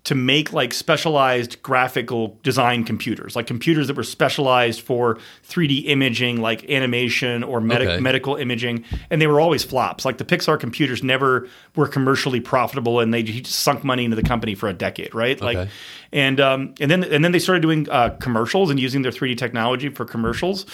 [0.05, 6.41] to make like specialized graphical design computers, like computers that were specialized for 3D imaging,
[6.41, 8.01] like animation or medic- Okay.
[8.01, 10.05] medical imaging, and they were always flops.
[10.05, 14.17] Like the Pixar computers never were commercially profitable, and they he just sunk money into
[14.17, 15.39] the company for a decade, right?
[15.41, 15.71] Like, Okay.
[16.13, 19.37] and um, and then and then they started doing uh, commercials and using their 3D
[19.37, 20.65] technology for commercials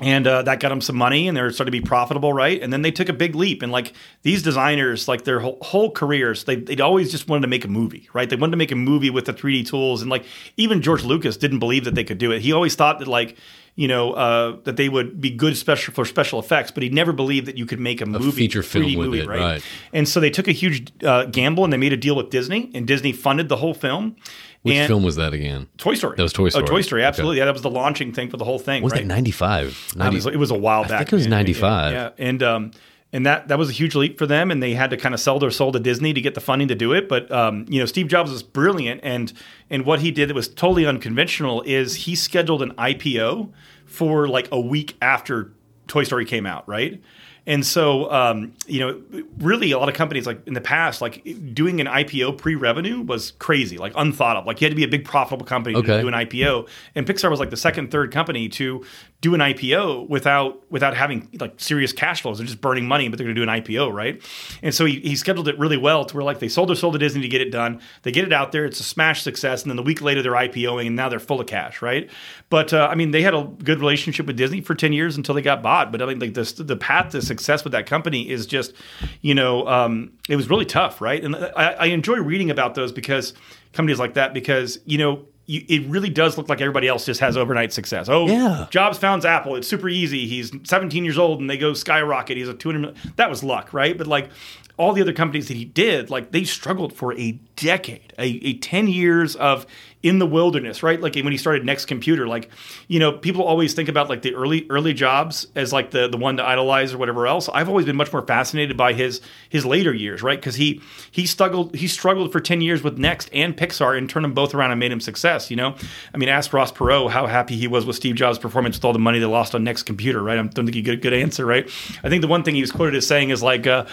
[0.00, 2.62] and uh, that got them some money and they starting to be profitable right?
[2.62, 5.90] And then they took a big leap and like these designers like their whole, whole
[5.90, 8.28] careers they, they'd always just wanted to make a movie right?
[8.28, 10.24] They wanted to make a movie with the 3d tools and like
[10.56, 12.42] even george lucas didn't believe that they could do it.
[12.42, 13.36] He always thought that like
[13.78, 17.12] you know uh, that they would be good special for special effects but he never
[17.12, 19.62] believed that you could make a, movie a feature film 3D with movie, it, right.
[19.92, 22.70] and so they took a huge uh, gamble and they made a deal with disney
[22.74, 24.16] and disney funded the whole film
[24.62, 25.68] Which and film was that again?
[25.78, 26.16] Toy Story.
[26.16, 26.64] That was Toy Story.
[26.64, 27.08] Oh, Toy Story, Okay.
[27.08, 27.38] absolutely.
[27.38, 28.82] Yeah, that was the launching thing for the whole thing.
[28.82, 29.02] Was right?
[29.02, 29.66] that 95?
[29.90, 30.92] It 90, was, it was a while back.
[30.92, 31.38] I think it was man.
[31.38, 31.92] 95.
[31.92, 32.70] Yeah, and um,
[33.12, 35.20] and that that was a huge leap for them, and they had to kind of
[35.20, 37.08] sell their soul to Disney to get the funding to do it.
[37.08, 39.32] But um, you know, Steve Jobs was brilliant, and
[39.70, 43.50] and what he did that was totally unconventional is he scheduled an IPO
[43.86, 45.52] for like a week after
[45.86, 47.00] Toy Story came out, right?
[47.48, 49.00] And so, um, you know,
[49.38, 53.30] really, a lot of companies like in the past, like doing an IPO pre-revenue was
[53.38, 54.44] crazy, like unthought of.
[54.46, 55.96] Like you had to be a big profitable company Okay.
[55.96, 58.84] to do an IPO, and Pixar was like the second, third company to
[59.20, 62.38] do an IPO without without having like serious cash flows.
[62.38, 64.22] They're just burning money, but they're going to do an IPO, right?
[64.62, 66.92] And so he, he scheduled it really well to where like they sold their soul
[66.92, 67.80] to Disney to get it done.
[68.02, 70.32] They get it out there, it's a smash success, and then the week later they're
[70.32, 72.08] IPOing, and now they're full of cash, right?
[72.48, 75.34] But uh, I mean, they had a good relationship with Disney for ten years until
[75.34, 75.90] they got bought.
[75.90, 78.72] But I mean, like this, the path to success with that company is just,
[79.20, 81.22] you know, um, it was really tough, right?
[81.24, 83.34] And I, I enjoy reading about those because
[83.72, 85.26] companies like that because you know.
[85.48, 88.08] You, it really does look like everybody else just has overnight success.
[88.08, 88.66] Oh, Yeah.
[88.70, 89.56] Jobs founds Apple.
[89.56, 90.28] It's super easy.
[90.28, 92.36] He's 17 years old and they go skyrocket.
[92.36, 93.12] He's a 200 million.
[93.16, 93.96] That was luck, right?
[93.96, 94.28] But like
[94.76, 98.54] all the other companies that he did, like they struggled for a decade, a, a
[98.54, 99.66] 10 years of
[100.00, 101.00] in the wilderness, right?
[101.00, 102.50] Like when he started Next Computer, like,
[102.86, 106.16] you know, people always think about like the early early jobs as like the the
[106.16, 107.48] one to idolize or whatever else.
[107.52, 110.38] I've always been much more fascinated by his his later years, right?
[110.38, 114.24] Because he he struggled he struggled for 10 years with Next and Pixar and turned
[114.24, 115.74] them both around and made him success, you know?
[116.14, 118.92] I mean, ask Ross Perot how happy he was with Steve Jobs' performance with all
[118.92, 120.38] the money they lost on Next Computer, right?
[120.38, 121.66] I don't think he get a good answer, right?
[122.04, 123.84] I think the one thing he was quoted as saying is like, uh,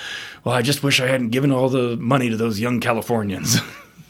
[0.44, 3.55] well, I just wish I hadn't given all the money to those young Californians.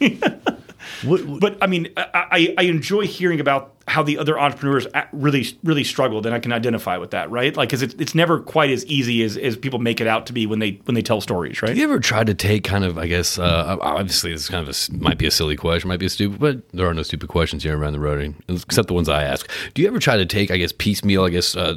[1.04, 6.26] but I mean, I, I, enjoy hearing about how the other entrepreneurs really really struggled,
[6.26, 7.56] and I can identify with that, right?
[7.56, 10.32] Like, because it's it's never quite as easy as, as people make it out to
[10.32, 11.70] be when they when they tell stories, right?
[11.70, 14.66] Have You ever tried to take kind of, I guess, uh, obviously this is kind
[14.66, 17.02] of a might be a silly question, might be a stupid, but there are no
[17.02, 19.50] stupid questions here around the road, except the ones I ask.
[19.74, 21.24] Do you ever try to take, I guess, piecemeal?
[21.24, 21.74] I guess, uh,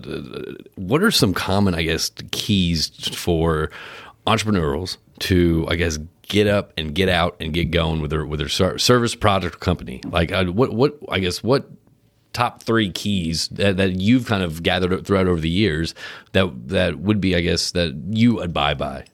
[0.75, 3.69] what are some common, I guess, keys for
[4.27, 5.97] entrepreneurs to, I guess,
[6.29, 9.59] get up and get out and get going with their with their service product or
[9.59, 9.99] company?
[10.05, 11.69] Like, uh, what what I guess what
[12.31, 15.93] top three keys that, that you've kind of gathered throughout over the years
[16.31, 19.05] that that would be, I guess, that you abide by?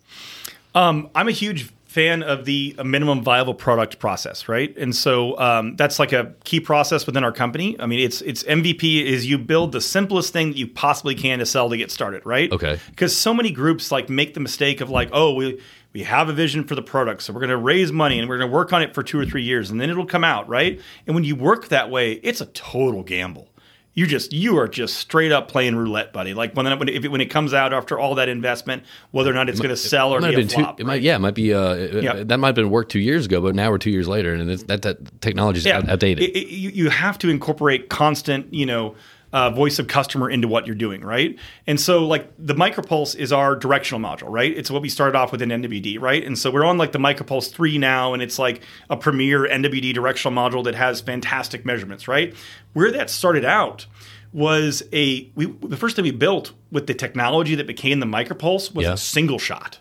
[0.75, 4.77] Um, I'm a huge fan of the minimum viable product process, right?
[4.77, 7.79] And so um, that's like a key process within our company.
[7.79, 11.39] I mean, it's it's MVP is you build the simplest thing that you possibly can
[11.39, 12.51] to sell to get started, right?
[12.51, 12.81] Okay.
[12.89, 15.61] Because so many groups like make the mistake of like, oh, we
[15.95, 18.37] we have a vision for the product, so we're going to raise money and we're
[18.37, 20.49] going to work on it for two or three years, and then it'll come out,
[20.49, 20.81] right?
[21.07, 23.47] And when you work that way, it's a total gamble
[23.95, 26.33] you just you are just straight up playing roulette, buddy.
[26.33, 29.47] Like when when it, when it comes out after all that investment, whether or not
[29.47, 30.77] it's going to sell or be a flop.
[30.77, 31.53] Too, it might, yeah, it might be.
[31.53, 32.23] Uh, yeah.
[32.23, 34.49] that might have been work two years ago, but now we're two years later, and
[34.49, 35.81] that that technology is yeah.
[35.87, 36.35] outdated.
[36.35, 38.95] It, you, you have to incorporate constant, you know
[39.35, 41.37] uh, voice of customer into what you're doing, right?
[41.67, 44.57] And so, like the Micropulse is our directional module, right?
[44.57, 46.23] It's what we started off with in MWD, right?
[46.23, 49.93] And so we're on like the Micropulse three now, and it's like a premier MWD
[49.93, 52.33] directional module that has fantastic measurements, right?
[52.71, 53.87] Where that started out
[54.31, 58.73] was a we the first thing we built with the technology that became the Micropulse
[58.73, 58.93] was yeah.
[58.93, 59.79] a single shot.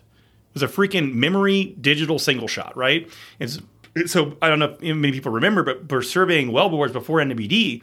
[0.49, 3.09] It was a freaking memory digital single shot, right?
[3.39, 3.59] It's
[4.05, 7.81] so I don't know if many people remember, but we're surveying wellbores before MWD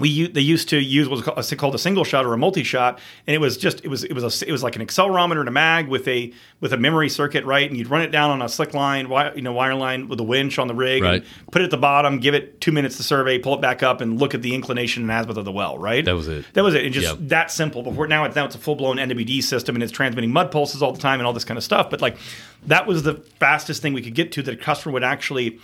[0.00, 3.34] we they used to use what's called a single shot or a multi shot, and
[3.34, 5.52] it was just it was it was a, it was like an accelerometer and a
[5.52, 7.68] mag with a with a memory circuit, right?
[7.68, 10.24] And you'd run it down on a slick line, you know, wire line with a
[10.24, 11.24] winch on the rig, right.
[11.50, 14.00] put it at the bottom, give it two minutes to survey, pull it back up,
[14.00, 16.04] and look at the inclination and azimuth of the well, right?
[16.04, 16.44] That was it.
[16.54, 16.84] That was it.
[16.84, 17.28] And just yep.
[17.28, 17.82] that simple.
[17.82, 20.82] Before now, it's now it's a full blown MWD system, and it's transmitting mud pulses
[20.82, 21.90] all the time and all this kind of stuff.
[21.90, 22.16] But like
[22.66, 25.58] that was the fastest thing we could get to that a customer would actually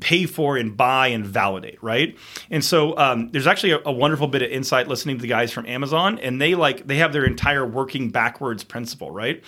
[0.00, 2.16] pay for and buy and validate, right?
[2.50, 5.50] And so um, there's actually a, a, wonderful bit of insight listening to the guys
[5.50, 9.42] from Amazon, and they like they have their entire working backwards principle, right?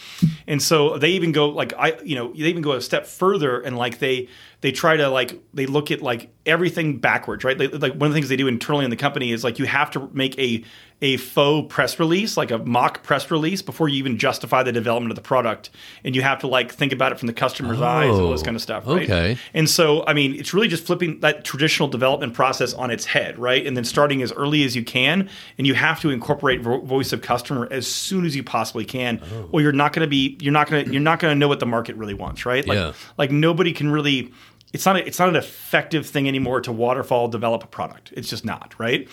[0.47, 3.61] And so they even go like I, you know, they even go a step further
[3.61, 4.29] and like they
[4.67, 7.57] they try to like they look at like everything backwards, right?
[7.57, 9.65] They, like one of the things they do internally in the company is like you
[9.65, 10.65] have to make a
[11.03, 15.13] a faux press release, like a mock press release, before you even justify the development
[15.13, 15.71] of the product,
[16.03, 18.33] and you have to like think about it from the customer's oh, eyes and all
[18.33, 19.05] this oh, kind of stuff, right?
[19.05, 19.39] Okay.
[19.55, 23.39] And so, I mean, it's really just flipping that traditional development process on its head,
[23.39, 23.65] right?
[23.65, 27.13] And then starting as early as you can, and you have to incorporate vo- voice
[27.13, 29.51] of customer as soon as you possibly can, oh.
[29.53, 31.47] or you're not going to be, you're not going to, you're not going to know
[31.47, 32.67] what the market really wants, right?
[32.67, 32.95] Like, yeah.
[33.17, 34.33] like nobody can really
[34.73, 38.13] it's not a, it's not an effective thing anymore to waterfall develop a product.
[38.17, 39.09] It's just not right.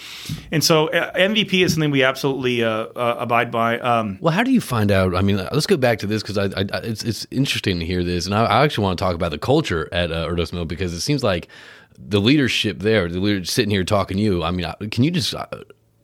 [0.51, 3.79] And so uh, MVP is something we absolutely uh, uh, abide by.
[3.79, 5.15] Um, well, how do you find out?
[5.15, 6.37] I mean, let's go back to this because
[6.83, 9.37] it's it's interesting to hear this, and I, I actually want to talk about the
[9.37, 11.47] culture at uh, Erdos Miller because it seems like
[11.97, 14.43] the leadership there, the leader sitting here talking to you.
[14.43, 15.45] I mean, can you just uh,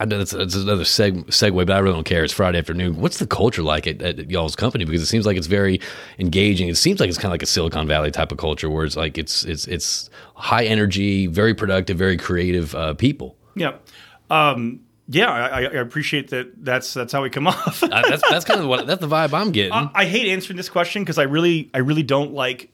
[0.02, 2.24] I know that's, that's another seg- segue, but I really don't care.
[2.24, 3.02] It's Friday afternoon.
[3.02, 4.86] What's the culture like at, at, y'all's company?
[4.86, 5.82] Because it seems like it's very
[6.18, 6.70] engaging.
[6.70, 8.96] It seems like it's kind of like a Silicon Valley type of culture, where it's
[8.96, 13.36] like it's it's it's high energy, very productive, very creative uh, people.
[13.56, 13.74] Yeah.
[14.30, 14.82] Um,
[15.12, 16.64] yeah, I, I, appreciate that.
[16.64, 17.84] That's that's how we come off.
[17.84, 19.74] uh, that's that's kind of what that's the vibe I'm getting.
[19.74, 22.72] I, I hate answering this question because I really I really don't like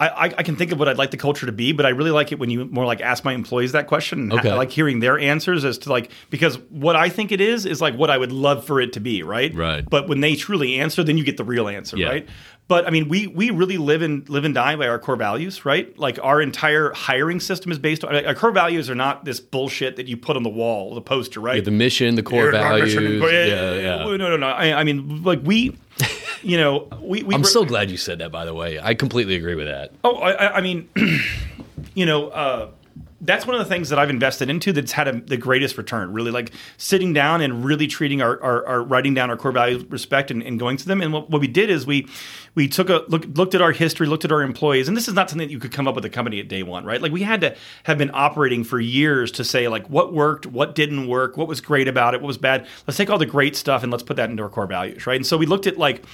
[0.00, 2.12] I, I, can think of what I'd like the culture to be, but I really
[2.12, 4.32] like it when you more like ask my employees that question.
[4.32, 4.50] okay.
[4.50, 7.80] I like hearing their answers as to like because what I think it is is
[7.80, 9.52] like what I would love for it to be, right?
[9.52, 9.84] Right.
[9.90, 12.08] But when they truly answer, then you get the real answer, yeah.
[12.08, 12.28] right?
[12.68, 15.64] But I mean, we we really live and live and die by our core values,
[15.64, 15.98] right?
[15.98, 19.96] Like our entire hiring system is based on our core values are not this bullshit
[19.96, 21.56] that you put on the wall, the poster, right?
[21.56, 22.94] Yeah, the mission, the core values.
[22.94, 24.04] Yeah, yeah.
[24.04, 24.46] No, no, no.
[24.46, 25.78] I, I mean, like we
[26.42, 27.22] you know, we.
[27.22, 28.30] we I'm so glad you said that.
[28.30, 29.92] By the way, I completely agree with that.
[30.04, 30.88] Oh, I, I mean,
[31.94, 32.70] you know, uh,
[33.20, 36.12] that's one of the things that I've invested into that's had a, the greatest return.
[36.12, 39.84] Really, like sitting down and really treating our, our, our writing down our core values,
[39.86, 41.00] respect, and, and, going to them.
[41.00, 42.06] And what, what, we did is we
[42.54, 45.14] we took a look, looked at our history, looked at our employees, and this is
[45.14, 47.02] not something that you could come up with a company at day one, right?
[47.02, 50.76] Like we had to have been operating for years to say like what worked, what
[50.76, 52.66] didn't work, what was great about it, what was bad.
[52.86, 55.16] Let's take all the great stuff and let's put that into our core values, right?
[55.16, 56.04] And so we looked at like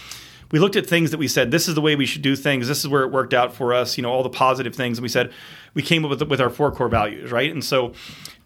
[0.55, 2.69] we looked at things that we said this is the way we should do things.
[2.69, 3.97] This is where it worked out for us.
[3.97, 5.33] You know all the positive things and we said
[5.75, 7.51] we came up with, with our four core values right?
[7.51, 7.93] And so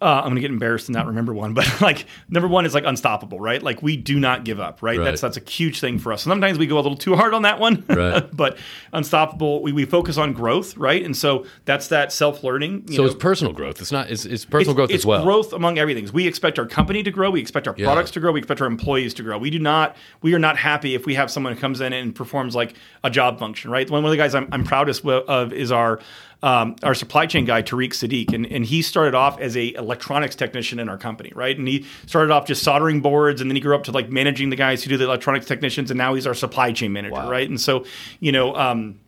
[0.00, 2.72] uh, I'm going to get embarrassed and not remember one, but like number one is
[2.74, 3.60] like unstoppable, right?
[3.62, 4.98] Like we do not give up, right?
[4.98, 5.04] Right.
[5.04, 6.22] That's that's a huge thing for us.
[6.22, 8.24] Sometimes we go a little too hard on that one, Right.
[8.36, 8.58] but
[8.92, 11.02] unstoppable, we, we focus on growth, right?
[11.04, 12.90] And so that's that self learning.
[12.92, 13.80] So it's personal growth.
[13.80, 14.10] It's not.
[14.10, 15.24] It's, it's personal growth it's as well.
[15.24, 16.08] growth among everything.
[16.12, 17.30] We expect our company to grow.
[17.30, 17.86] We expect our Yeah.
[17.86, 18.32] products to grow.
[18.32, 19.38] We expect our employees to grow.
[19.38, 19.96] We do not.
[20.22, 23.10] We are not happy if we have someone who comes in and performs like a
[23.10, 23.70] job function.
[23.70, 23.88] Right.
[23.90, 26.00] One of the guys I'm, I'm proudest of is our
[26.42, 30.36] um, our supply chain guy Tariq Sadiq, and, and he started off as a electronics
[30.36, 31.32] technician in our company.
[31.34, 31.56] Right.
[31.56, 34.50] And he started off just soldering boards, and then he grew up to like managing
[34.50, 37.14] the guys who do the electronics technicians, and now he's our supply chain manager.
[37.14, 37.30] Wow.
[37.30, 37.48] Right.
[37.48, 37.84] And so
[38.20, 38.54] you know.
[38.54, 39.00] Um,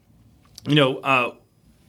[0.66, 1.32] you know, uh,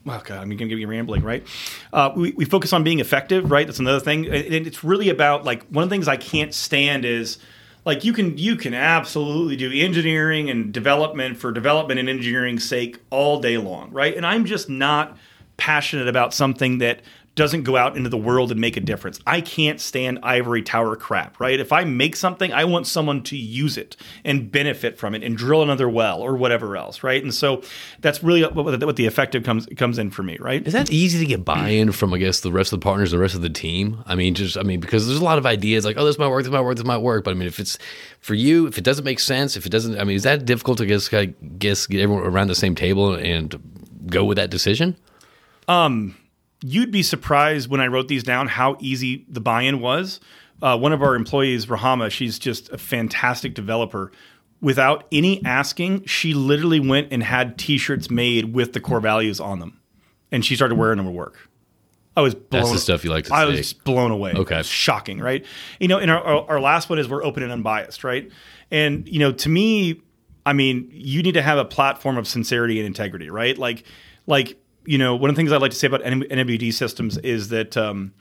[0.06, 1.46] oh God, I'm going to be rambling, right?
[1.92, 3.66] Uh, we, we focus on being effective, right?
[3.66, 4.26] That's another thing.
[4.26, 7.38] And and it's really about like one of the things I can't stand is
[7.84, 12.98] like you can you can absolutely do engineering and development for development and engineering's sake
[13.10, 14.16] all day long, right?
[14.16, 15.16] And I'm just not
[15.62, 17.02] passionate about something that
[17.36, 19.20] doesn't go out into the world and make a difference.
[19.24, 21.60] I can't stand ivory tower crap, right?
[21.60, 25.36] If I make something, I want someone to use it and benefit from it and
[25.36, 27.22] drill another well or whatever else, right?
[27.22, 27.62] And so
[28.00, 30.66] that's really what, the effective comes comes in for me, right?
[30.66, 32.12] Is that easy to get buy-in from?
[32.12, 34.02] I guess the rest of the partners, the rest of the team.
[34.04, 36.28] I mean, just I mean, because there's a lot of ideas like, oh, this might
[36.28, 37.22] work, this might work, this might work.
[37.22, 37.78] But I mean, if it's
[38.18, 40.78] for you, if it doesn't make sense, if it doesn't, I mean, is that difficult
[40.78, 41.26] to guess, I
[41.58, 43.54] guess, get everyone around the same table and
[44.08, 44.96] go with that decision?
[46.62, 50.20] You'd be surprised when I wrote these down how easy the buy-in was.
[50.60, 54.12] Uh, one of our employees, Rahama, she's just a fantastic developer.
[54.60, 59.58] Without any asking, she literally went and had T-shirts made with the core values on
[59.58, 59.80] them,
[60.30, 61.48] and she started wearing them at work.
[62.16, 62.62] I was blown.
[62.62, 63.56] That's the stuff you like to I see.
[63.56, 64.34] was blown away.
[64.34, 64.62] Okay.
[64.62, 65.44] Shocking, right?
[65.80, 68.30] You know, and our, our, our last one is we're open and unbiased, right?
[68.70, 70.00] And you know, to me,
[70.44, 73.56] I mean, you need to have a platform of sincerity and integrity, right?
[73.56, 73.84] Like,
[74.26, 77.48] like you know, one of the things I like to say about MWD systems is
[77.48, 78.12] that um,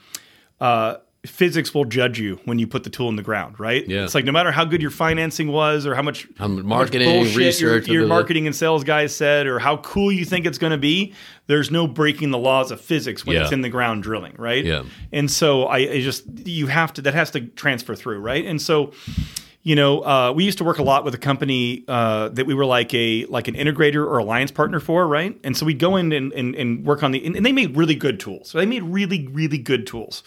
[0.59, 0.95] uh,
[1.25, 3.87] physics will judge you when you put the tool in the ground, right?
[3.87, 4.03] Yeah.
[4.03, 6.63] It's like no matter how good your financing was, or how much How much how
[6.63, 8.15] much marketing, your- research, your, blah.
[8.15, 11.13] marketing and sales guys said, or how cool you think it's going to be.
[11.47, 13.43] There's no breaking the laws of physics when Yeah.
[13.43, 14.65] it's in the ground drilling, right?
[14.65, 14.83] Yeah.
[15.11, 18.45] And so I, I just you have to that has to transfer through, right?
[18.45, 18.91] And so
[19.63, 22.53] you know, uh, we used to work a lot with a company uh, that we
[22.53, 25.39] were like a like an integrator or alliance partner for, right?
[25.43, 27.77] And so we'd go in and, and, and work on the and, and they made
[27.77, 28.49] really good tools.
[28.49, 30.23] So they made really really good tools,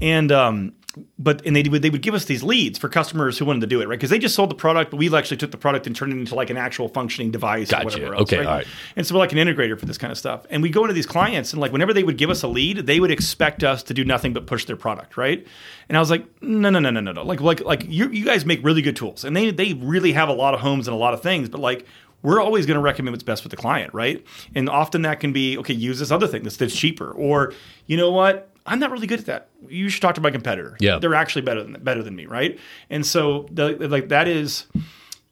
[0.00, 0.72] and um,
[1.18, 3.66] but and they would they would give us these leads for customers who wanted to
[3.66, 3.98] do it, right?
[3.98, 6.16] Because they just sold the product, but we actually took the product and turned it
[6.16, 7.82] into like an actual functioning device Gotcha.
[7.82, 8.22] or whatever else.
[8.22, 8.46] Okay, right?
[8.46, 8.66] all right.
[8.96, 10.46] And so we're like an integrator for this kind of stuff.
[10.50, 12.78] And we go into these clients and like whenever they would give us a lead,
[12.86, 15.46] they would expect us to do nothing but push their product, right?
[15.88, 17.22] And I was like, no, no, no, no, no, no.
[17.22, 19.24] Like like like you you guys make really good tools.
[19.24, 21.60] And they they really have a lot of homes and a lot of things, but
[21.60, 21.86] like
[22.24, 24.24] we're always going to recommend what's best for the client, right?
[24.54, 27.10] And often that can be, okay, use this other thing that's, that's cheaper.
[27.10, 27.52] Or,
[27.86, 28.53] you know what?
[28.66, 29.48] I'm not really good at that.
[29.68, 30.76] You should talk to my competitor.
[30.80, 30.98] Yeah.
[30.98, 32.58] They're actually better than better than me, right?
[32.88, 34.66] And so the, like that is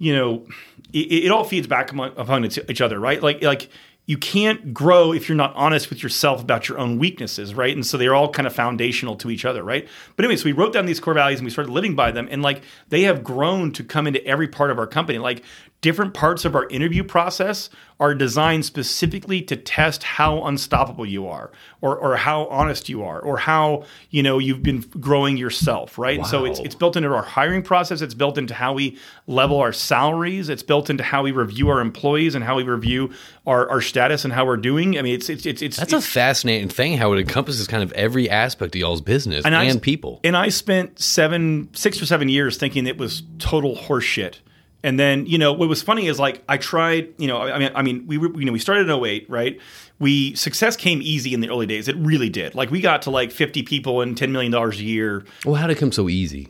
[0.03, 0.45] you know,
[0.93, 3.23] it, it all feeds back among, upon each each other, right?
[3.23, 3.71] Like, like
[4.05, 7.73] you can't grow if you're not honest with yourself about your own weaknesses, right?
[7.73, 9.89] And so they're all kind of foundational to each other, right?
[10.17, 12.27] But anyway, so we wrote down these core values and we started living by them,
[12.33, 15.19] and like they have grown to come into every part of our company.
[15.19, 15.45] Like
[15.83, 17.71] different parts of our interview process
[18.03, 23.21] are designed specifically to test how unstoppable you are, or or how honest you are,
[23.21, 26.19] or how you know you've been growing yourself, right?
[26.19, 28.01] And so it's it's built into our hiring process.
[28.01, 28.99] It's built into how we
[29.29, 30.49] level our salaries.
[30.49, 33.13] It's built into how we review our employees and how we review
[33.47, 34.99] our, our status and how we're doing.
[34.99, 37.93] I mean, it's it's it's it's That's a fascinating thing how it encompasses kind of
[37.93, 40.21] every aspect of y'all's business and, I- people.
[40.25, 44.39] And I spent seven, six or seven years thinking it was total horseshit.
[44.85, 47.71] And then, you know, what was funny is like I tried, you know, I mean,
[47.75, 49.61] I mean, we were, you know, we started in 08, right?
[49.99, 51.87] We success came easy in the early days.
[51.87, 52.55] It really did.
[52.55, 55.67] Like we got to like 50 people and 10 million dollars a year well, how
[55.67, 56.49] did it come so easy?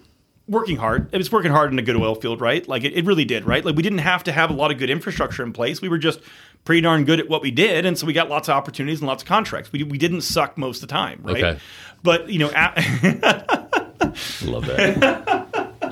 [0.48, 1.08] working hard.
[1.12, 2.66] It was working hard in a good oil field, right?
[2.68, 3.64] Like it, it really did, right?
[3.64, 5.80] Like we didn't have to have a lot of good infrastructure in place.
[5.80, 6.20] We were just
[6.64, 9.08] pretty darn good at what we did, and so we got lots of opportunities and
[9.08, 9.72] lots of contracts.
[9.72, 11.42] We, we didn't suck most of the time, right?
[11.42, 11.60] Okay.
[12.02, 14.12] But you know, at, I
[14.44, 15.41] love that.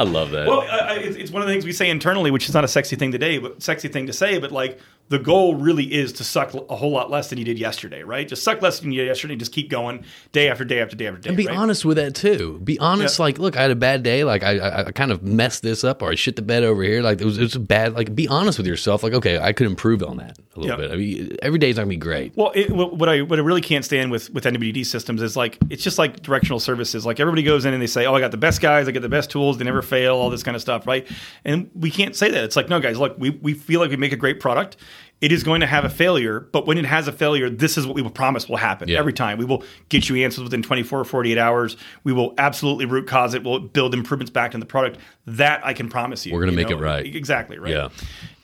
[0.00, 0.46] I love that.
[0.48, 2.68] well, I, I, it's one of the things we say internally, which is not a
[2.68, 4.38] sexy thing today, but sexy thing to say.
[4.38, 4.80] But like
[5.10, 8.26] the goal really is to suck a whole lot less than you did yesterday, right?
[8.28, 9.34] Just suck less than you did yesterday.
[9.36, 11.28] Just keep going day after day after day after day.
[11.30, 11.56] and be right?
[11.56, 12.60] honest with that too.
[12.64, 13.24] Be honest, Yeah.
[13.24, 14.22] like, look, I had a bad day.
[14.24, 16.82] Like, I, I, I kind of messed this up, or I shit the bed over
[16.82, 17.02] here.
[17.02, 17.94] Like, it was, it was bad.
[17.94, 19.02] Like, be honest with yourself.
[19.02, 20.86] Like, okay, I could improve on that a little Yeah.
[20.88, 20.92] bit.
[20.92, 22.36] I mean, every day's not gonna be great.
[22.36, 25.36] Well, it, what what I what I really can't stand with with MWD systems is
[25.36, 27.04] like it's just like directional services.
[27.04, 29.02] Like everybody goes in and they say, "Oh, I got the best guys, I get
[29.02, 31.04] the best tools, they never fail," all this kind of stuff, right?
[31.44, 32.44] And we can't say that.
[32.44, 34.76] It's like, no, guys, look, we we feel like we make a great product.
[35.20, 37.86] It is going to have a failure, but when it has a failure, this is
[37.86, 38.98] what we will promise will happen Yeah.
[38.98, 39.36] every time.
[39.38, 41.76] We will get you answers within 24 or 48 hours.
[42.04, 43.44] We will absolutely root cause it.
[43.44, 44.98] We'll build improvements back in the product.
[45.26, 46.32] That I can promise you.
[46.32, 46.78] We're gonna make know?
[46.78, 47.04] it right.
[47.14, 47.70] Exactly right.
[47.72, 47.88] Yeah.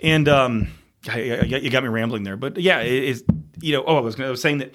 [0.02, 0.68] And um,
[1.08, 3.24] I- I- you got me rambling there, but yeah, it is.
[3.60, 4.74] You know, oh, I was, gonna, I was saying that.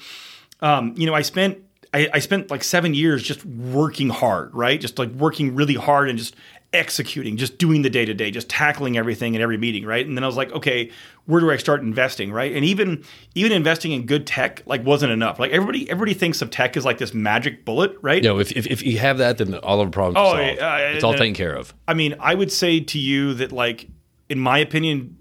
[0.61, 1.57] Um, you know, I spent
[1.93, 4.79] I, I spent like seven years just working hard, right?
[4.79, 6.35] Just like working really hard and just
[6.74, 10.05] executing, just doing the day to day, just tackling everything in every meeting, right?
[10.07, 10.89] And then I was like, okay,
[11.26, 12.53] where do I start investing, right?
[12.53, 13.03] And even
[13.36, 15.38] even investing in good tech like wasn't enough.
[15.38, 18.24] Like everybody everybody thinks of tech as like this magic bullet, right?
[18.24, 20.59] No, if, if, if you have that, then all of the problems Oh, are solved.
[20.59, 21.74] yeah, it's all uh, taken care of.
[21.88, 23.88] I mean, I would say to you that, like,
[24.30, 25.17] in my opinion,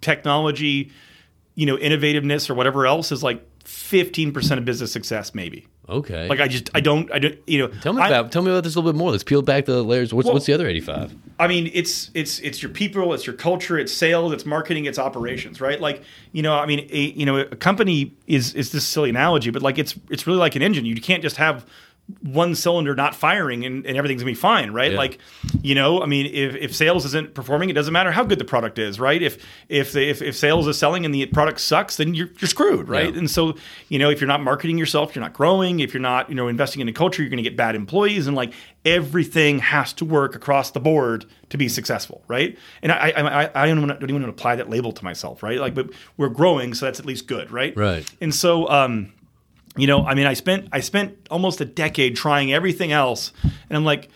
[0.00, 0.90] technology,
[1.54, 5.66] you know, innovativeness or whatever else is like 15% of business success, maybe.
[5.90, 6.28] Okay.
[6.28, 8.50] Like, I just, I don't, I don't, you know, tell me I, about tell me
[8.50, 9.10] about this a little bit more.
[9.10, 10.14] Let's peel back the layers.
[10.14, 11.14] What's, Well- what's the other eighty five?
[11.38, 14.98] I mean, it's, it's, it's your people, it's your culture, it's sales, it's marketing, it's
[14.98, 15.80] operations, right?
[15.80, 19.50] Like, you know, I mean, a, you know, a company is, is this silly analogy,
[19.50, 20.84] but like, it's, it's really like an engine.
[20.84, 21.64] You can't just have
[22.22, 24.92] one cylinder not firing and, and everything's gonna be fine, right?
[24.92, 24.98] Yeah.
[24.98, 25.18] Like,
[25.62, 28.44] you know, I mean, if, if sales isn't performing, it doesn't matter how good the
[28.44, 29.20] product is, right?
[29.20, 32.48] If if the, if, if sales is selling and the product sucks, then you're you're
[32.48, 33.12] screwed, right?
[33.12, 33.18] Yeah.
[33.18, 33.56] And so,
[33.88, 35.80] you know, if you're not marketing yourself, you're not growing.
[35.80, 38.36] If you're not, you know, investing in a culture, you're to get bad employees, and
[38.36, 38.52] like
[38.84, 42.58] everything has to work across the board to be successful, right?
[42.82, 45.04] And I I, I, I don't, wanna, don't even want to apply that label to
[45.04, 45.58] myself, right?
[45.58, 47.76] Like, but we're growing, so that's at least good, right?
[47.76, 48.10] Right.
[48.20, 49.12] And so, um,
[49.76, 53.76] you know, I mean, I spent I spent almost a decade trying everything else, and
[53.76, 54.08] I'm like,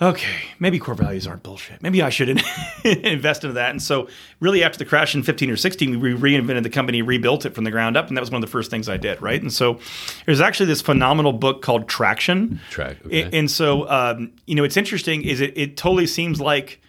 [0.00, 1.82] okay, maybe core values aren't bullshit.
[1.82, 2.28] Maybe I should
[2.84, 3.70] invest into that.
[3.70, 4.08] And so,
[4.40, 7.64] really, after the crash in 15 or 16, we reinvented the company, rebuilt it from
[7.64, 9.40] the ground up, and that was one of the first things I did, right?
[9.40, 9.78] And so,
[10.26, 12.60] there's actually this phenomenal book called Traction.
[12.70, 13.28] Track, okay.
[13.36, 15.22] And so, um, you know, it's interesting.
[15.22, 15.56] Is it?
[15.56, 16.80] It totally seems like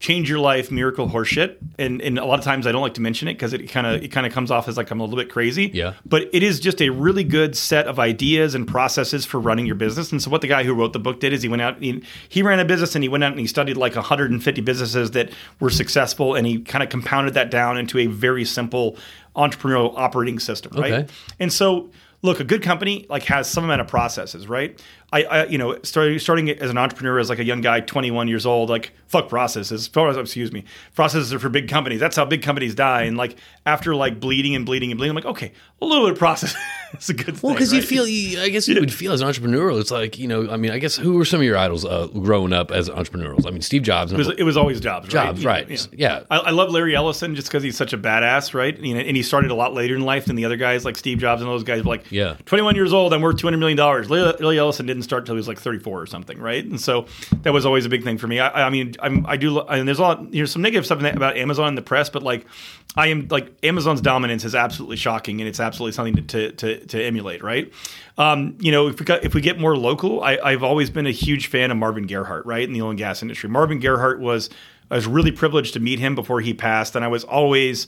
[0.00, 1.56] change your life miracle horseshit.
[1.78, 3.86] And and a lot of times I don't like to mention it because it kind
[3.86, 5.70] of it kind of comes off as like I'm a little bit crazy.
[5.72, 5.94] Yeah.
[6.04, 9.74] but it is just a really good set of ideas and processes for running your
[9.74, 10.12] business.
[10.12, 12.02] And so what the guy who wrote the book did is he went out he,
[12.28, 15.30] he ran a business and he went out and he studied like 150 businesses that
[15.60, 16.34] were successful.
[16.34, 18.96] And he kind of compounded that down into a very simple
[19.34, 20.92] entrepreneurial operating system right?
[20.92, 21.12] Okay.
[21.40, 24.82] and so look a good company like has some amount of processes right
[25.12, 28.28] I, I you know starting starting as an entrepreneur as like a young guy 21
[28.28, 32.42] years old like fuck processes excuse me processes are for big companies that's how big
[32.42, 33.36] companies die and like
[33.66, 36.54] after like bleeding and bleeding and bleeding I'm like okay a little bit of process
[36.98, 39.20] is a good thing Well, because you feel, you, I guess you would feel as
[39.20, 39.70] an entrepreneur.
[39.80, 42.06] It's like you know, I mean, I guess who were some of your idols uh,
[42.06, 43.46] growing up as entrepreneurs?
[43.46, 44.12] I mean, Steve Jobs.
[44.12, 45.88] it was, it was always jobs Jobs, right, right.
[45.92, 46.22] Yeah.
[46.30, 48.78] I, I love Larry Ellison just because he's such a badass, right?
[48.78, 50.96] You know, and he started a lot later in life than the other guys, like
[50.96, 51.82] Steve Jobs and those guys.
[51.82, 52.36] Were like, Yeah.
[52.46, 54.10] 21 years old, I'm worth 200 million dollars.
[54.10, 56.64] Larry Ellison didn't start till he was like 34 or something, right?
[56.64, 57.06] And so
[57.42, 58.40] that was always a big thing for me.
[58.40, 61.36] I, I mean, I'm, I do, and there's a lot, there's some negative stuff about
[61.36, 62.46] Amazon in the press, but like,
[62.94, 66.86] I am like Amazon's dominance is absolutely shocking, and it's absolutely something to to, to,
[66.86, 67.72] to emulate, right?
[68.18, 71.06] Um, you know, if we got, if we get more local, I, I've always been
[71.06, 73.48] a huge fan of Marvin Gearhart, right, in the oil and gas industry.
[73.48, 74.50] Marvin Gearhart was
[74.90, 77.86] I was really privileged to meet him before he passed, and I was always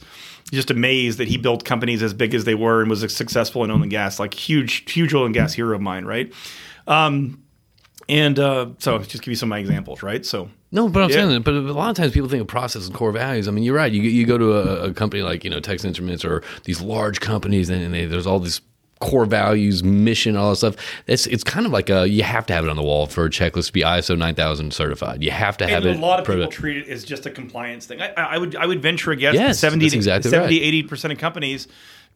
[0.50, 3.70] just amazed that he built companies as big as they were and was successful in
[3.70, 6.32] oil and gas, like huge, huge oil and gas hero of mine, right?
[6.86, 7.42] Um,
[8.08, 10.24] and uh, so, just give you some of my examples, right?
[10.26, 11.16] So, No, but I'm Yeah.
[11.16, 11.40] saying that.
[11.44, 13.48] But a lot of times people think of process and core values.
[13.48, 13.90] I mean, you're right.
[13.90, 17.20] You you go to a, a company like you know Texas Instruments or these large
[17.20, 18.60] companies, and they, there's all this
[19.00, 20.76] core values, mission, all that stuff.
[21.06, 23.24] It's it's kind of like a you have to have it on the wall for
[23.24, 25.22] a checklist to be ISO 9000 certified.
[25.22, 25.98] You have to have and it.
[25.98, 28.02] a lot of people treat it as just a compliance thing.
[28.02, 30.54] I, I would I would venture a guess Yes, that 70 that's to exactly 70
[30.58, 30.62] right.
[30.66, 31.68] 80 percent of companies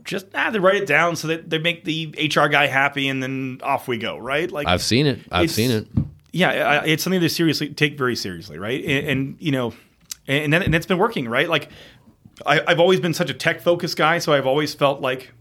[0.04, 3.22] just ah, they write it down so that they make the HR guy happy and
[3.22, 4.50] then off we go, right?
[4.50, 5.20] Like I've seen it.
[5.30, 5.88] I've seen it.
[6.32, 8.82] yeah, it's something they seriously take very seriously, right?
[8.84, 9.74] And, and you know,
[10.26, 11.48] and then and it's been working, right?
[11.48, 11.68] Like
[12.46, 15.32] I, I've always been such a tech focused guy, so I've always felt like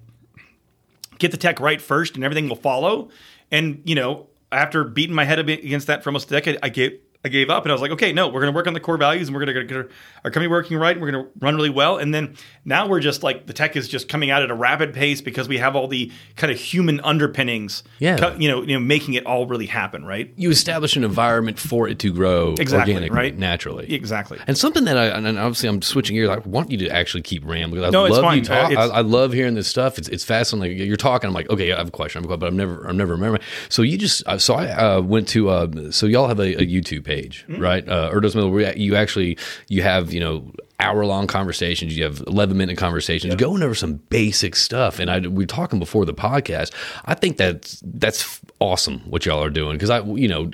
[1.20, 3.10] get the tech right first, and everything will follow.
[3.52, 7.00] And you know, after beating my head against that for almost a decade, I gave
[7.28, 8.80] I gave up, and I was like, okay, no, we're going to work on the
[8.80, 11.32] core values, and we're going to get our- company working right, and we're going to
[11.40, 11.98] run really well.
[11.98, 14.94] And then now we're just like the tech is just coming out at a rapid
[14.94, 18.36] pace because we have all the kind of human underpinnings, Yeah.
[18.38, 20.34] you know, you know, making it all really happen, right?
[20.36, 23.38] You establish an environment for it to grow Exactly, organically, right?
[23.38, 23.94] naturally.
[23.94, 24.38] Exactly.
[24.48, 26.30] And something that I, and obviously I'm switching gears.
[26.30, 27.84] I want you to actually keep rambling.
[27.86, 28.40] I No, it's love fine.
[28.40, 29.98] You talk, it's- I, I love hearing this stuff.
[29.98, 30.78] It's it's fascinating.
[30.86, 31.28] You're talking.
[31.28, 32.20] I'm like, okay, I have a question.
[32.20, 33.42] I have a question, but I'm never, I'm never remembering.
[33.70, 36.66] So you just, uh, so I uh, went to, uh, so y'all have a, a
[36.66, 37.62] YouTube page, Mm-hmm.
[37.62, 37.88] right?
[37.88, 39.38] Uh, Erdos Miller, where you actually,
[39.68, 41.98] you have, you know, hour long conversations.
[41.98, 45.00] You have 11 minute conversations going over some basic stuff.
[45.00, 46.72] And I, we were talking before the podcast.
[47.06, 49.78] I think that's, that's awesome what y'all are doing.
[49.80, 50.52] Cause I, you know,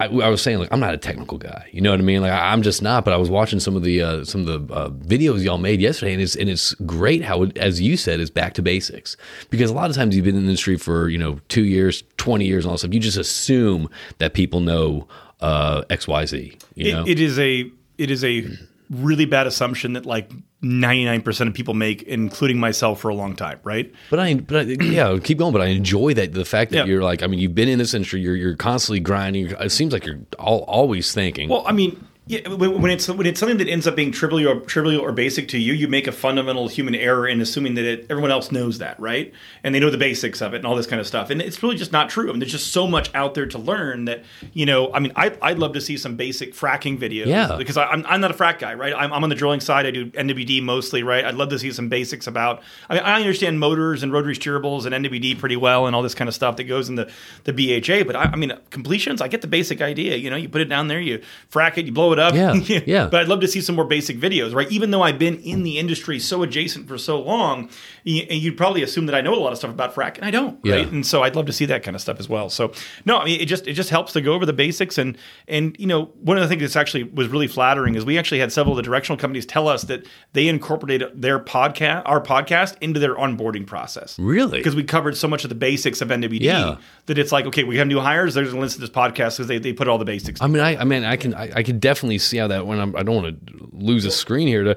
[0.00, 2.22] I, I was saying like I'm not a technical guy, you know what I mean?
[2.22, 3.04] Like I, I'm just not.
[3.04, 5.78] But I was watching some of the uh, some of the uh, videos y'all made
[5.78, 9.18] yesterday, and it's and it's great how, it, as you said, is back to basics.
[9.50, 12.02] Because a lot of times you've been in the industry for you know two years,
[12.16, 12.94] twenty years, and all that stuff.
[12.94, 15.06] You just assume that people know
[15.40, 16.58] uh, X, Y, Z.
[16.74, 18.46] You know, It, it is a it is a
[18.90, 20.30] really bad assumption that like
[20.62, 24.62] 99% of people make including myself for a long time right But I, but I,
[24.82, 25.52] yeah, keep going.
[25.52, 26.84] But I enjoy that the fact that Yeah.
[26.86, 29.50] you're like, I mean, you've been in this industry, you're you're constantly grinding.
[29.50, 31.48] It seems like you're all, always thinking.
[31.48, 34.52] well i mean yeah, when when it's when it's something that ends up being trivial
[34.52, 37.84] or trivial or basic to you, you make a fundamental human error in assuming that
[37.84, 39.32] it, everyone else knows that, right?
[39.64, 41.30] And they know the basics of it and all this kind of stuff.
[41.30, 42.28] And it's really just not true.
[42.28, 44.22] I mean, there's just so much out there to learn that
[44.52, 44.92] you know.
[44.94, 47.56] I mean, I, I'd love to see some basic fracking videos, Yeah.
[47.58, 48.94] because I, I'm I'm not a frack guy, right?
[48.96, 49.84] I'm, I'm on the drilling side.
[49.84, 51.24] I do MWD mostly, right?
[51.24, 52.62] I'd love to see some basics about.
[52.88, 56.14] I mean, I understand motors and rotary steerables and MWD pretty well, and all this
[56.14, 57.10] kind of stuff that goes in the
[57.42, 58.04] the BHA.
[58.04, 60.14] But I, I mean, completions, I get the basic idea.
[60.14, 61.20] You know, you put it down there, you
[61.50, 62.34] frack it, you blow it up.
[62.34, 62.52] Yeah,
[62.86, 63.08] yeah.
[63.08, 64.70] But I'd love to see some more basic videos, right?
[64.70, 67.70] Even though I've been in the industry so adjacent for so long,
[68.06, 70.30] y- you'd probably assume that I know a lot of stuff about frack, and I
[70.30, 70.76] don't, Yeah.
[70.76, 70.90] right?
[70.92, 72.50] And so I'd love to see that kind of stuff as well.
[72.50, 72.72] So
[73.04, 75.16] no, I mean, it just it just helps to go over the basics, and
[75.48, 78.40] and you know, one of the things that's actually was really flattering is we actually
[78.40, 82.76] had several of the directional companies tell us that they incorporated their podcast, our podcast,
[82.80, 84.18] into their onboarding process.
[84.18, 84.58] Really?
[84.58, 86.76] Because we covered so much of the basics of MWD Yeah.
[87.06, 88.34] that it's like, okay, we have new hires.
[88.34, 90.40] They're going to listen to this podcast because they, they put all the basics.
[90.42, 92.66] I mean, I, I mean, I can, I, I can definitely see how that.
[92.66, 94.64] When I'm, I don't want to lose a screen here.
[94.64, 94.76] To,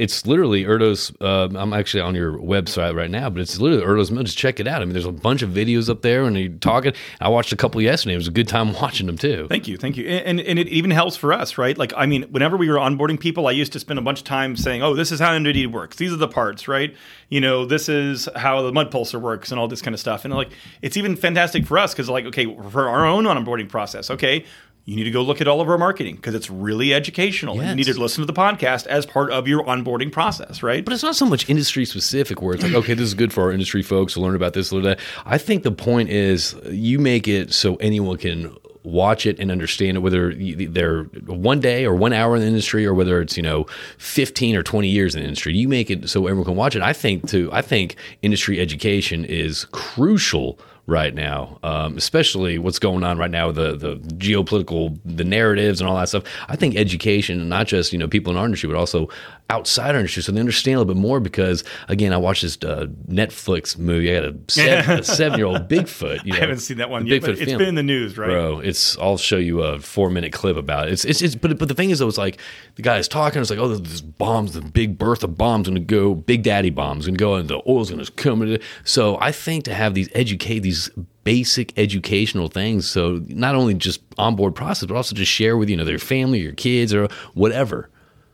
[0.00, 1.14] it's literally Erdos.
[1.20, 4.24] Uh, I'm actually on your website right now, but it's literally Erdos Miller.
[4.24, 4.80] Just check it out.
[4.80, 6.94] I mean, there's a bunch of videos up there, and you're talking.
[7.20, 8.14] I watched a couple yesterday.
[8.14, 9.46] It was a good time watching them too.
[9.50, 11.76] Thank you, thank you, and, and it even helps for us, right?
[11.76, 14.24] Like, I mean, whenever we were onboarding people, I used to spend a bunch of
[14.24, 15.96] time saying, "Oh, this is how MWD works.
[15.96, 16.96] These are the parts, right?
[17.28, 20.24] You know, this is how the mud pulser works, and all this kind of stuff."
[20.24, 24.10] And like, it's even fantastic for us because, like, okay, for our own onboarding process,
[24.10, 24.46] okay.
[24.84, 27.60] You need to go look at all of our marketing because it's really educational.
[27.60, 30.84] And you need to listen to the podcast as part of your onboarding process, right?
[30.84, 33.42] But it's not so much industry specific where it's like, okay, this is good for
[33.42, 34.98] our industry folks to learn about this, learn that.
[35.26, 39.98] I think the point is you make it so anyone can watch it and understand
[39.98, 43.42] it, whether they're one day or one hour in the industry or whether it's, you
[43.42, 43.66] know,
[43.98, 45.54] 15 or 20 years in the industry.
[45.54, 46.80] You make it so everyone can watch it.
[46.82, 50.58] I think too, I think industry education is crucial
[50.90, 55.80] right now, um, especially what's going on right now with the, the geopolitical, the narratives
[55.80, 56.24] and all that stuff.
[56.48, 59.08] I think education, not just, you know, people in our industry, but also
[59.50, 62.56] outside our industry, so they understand a little bit more because, again, I watched this
[62.62, 64.16] uh, Netflix movie.
[64.16, 66.24] I got a, seven, a seven-year-old Bigfoot.
[66.24, 68.16] You know, I haven't seen that one yet, Bigfoot but it's been in the news,
[68.16, 68.28] right?
[68.28, 70.92] Bro, it's I'll show you a four minute clip about it.
[70.92, 72.38] It's it's, it's but but the thing is though, it's like
[72.76, 73.40] the guy is talking.
[73.40, 77.06] It's like oh, this bombs, the big birth of bombs gonna go, Big Daddy bombs
[77.06, 78.58] gonna go, and the oil's gonna come.
[78.84, 80.90] So I think to have these educate these
[81.24, 85.76] basic educational things, so not only just onboard process, but also just share with you
[85.76, 87.90] know their family, your kids, or whatever.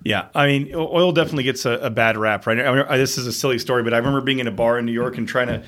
[0.07, 2.59] Yeah, I mean, oil definitely gets a, a bad rap, right?
[2.61, 4.79] I mean, I- this is a silly story, but I remember being in a bar
[4.79, 5.65] in New York and trying to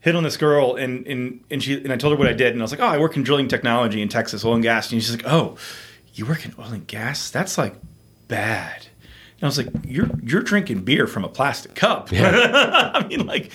[0.00, 2.52] hit on this girl, and and and she and I told her what I did,
[2.52, 4.92] and I was like, oh, I work in drilling technology in Texas, oil and gas,
[4.92, 5.56] and she's like, oh,
[6.12, 7.30] you work in oil and gas?
[7.30, 7.74] That's like
[8.28, 8.86] bad.
[9.40, 13.50] And I was like, "You're you're drinking beer from a plastic cup." I mean, like,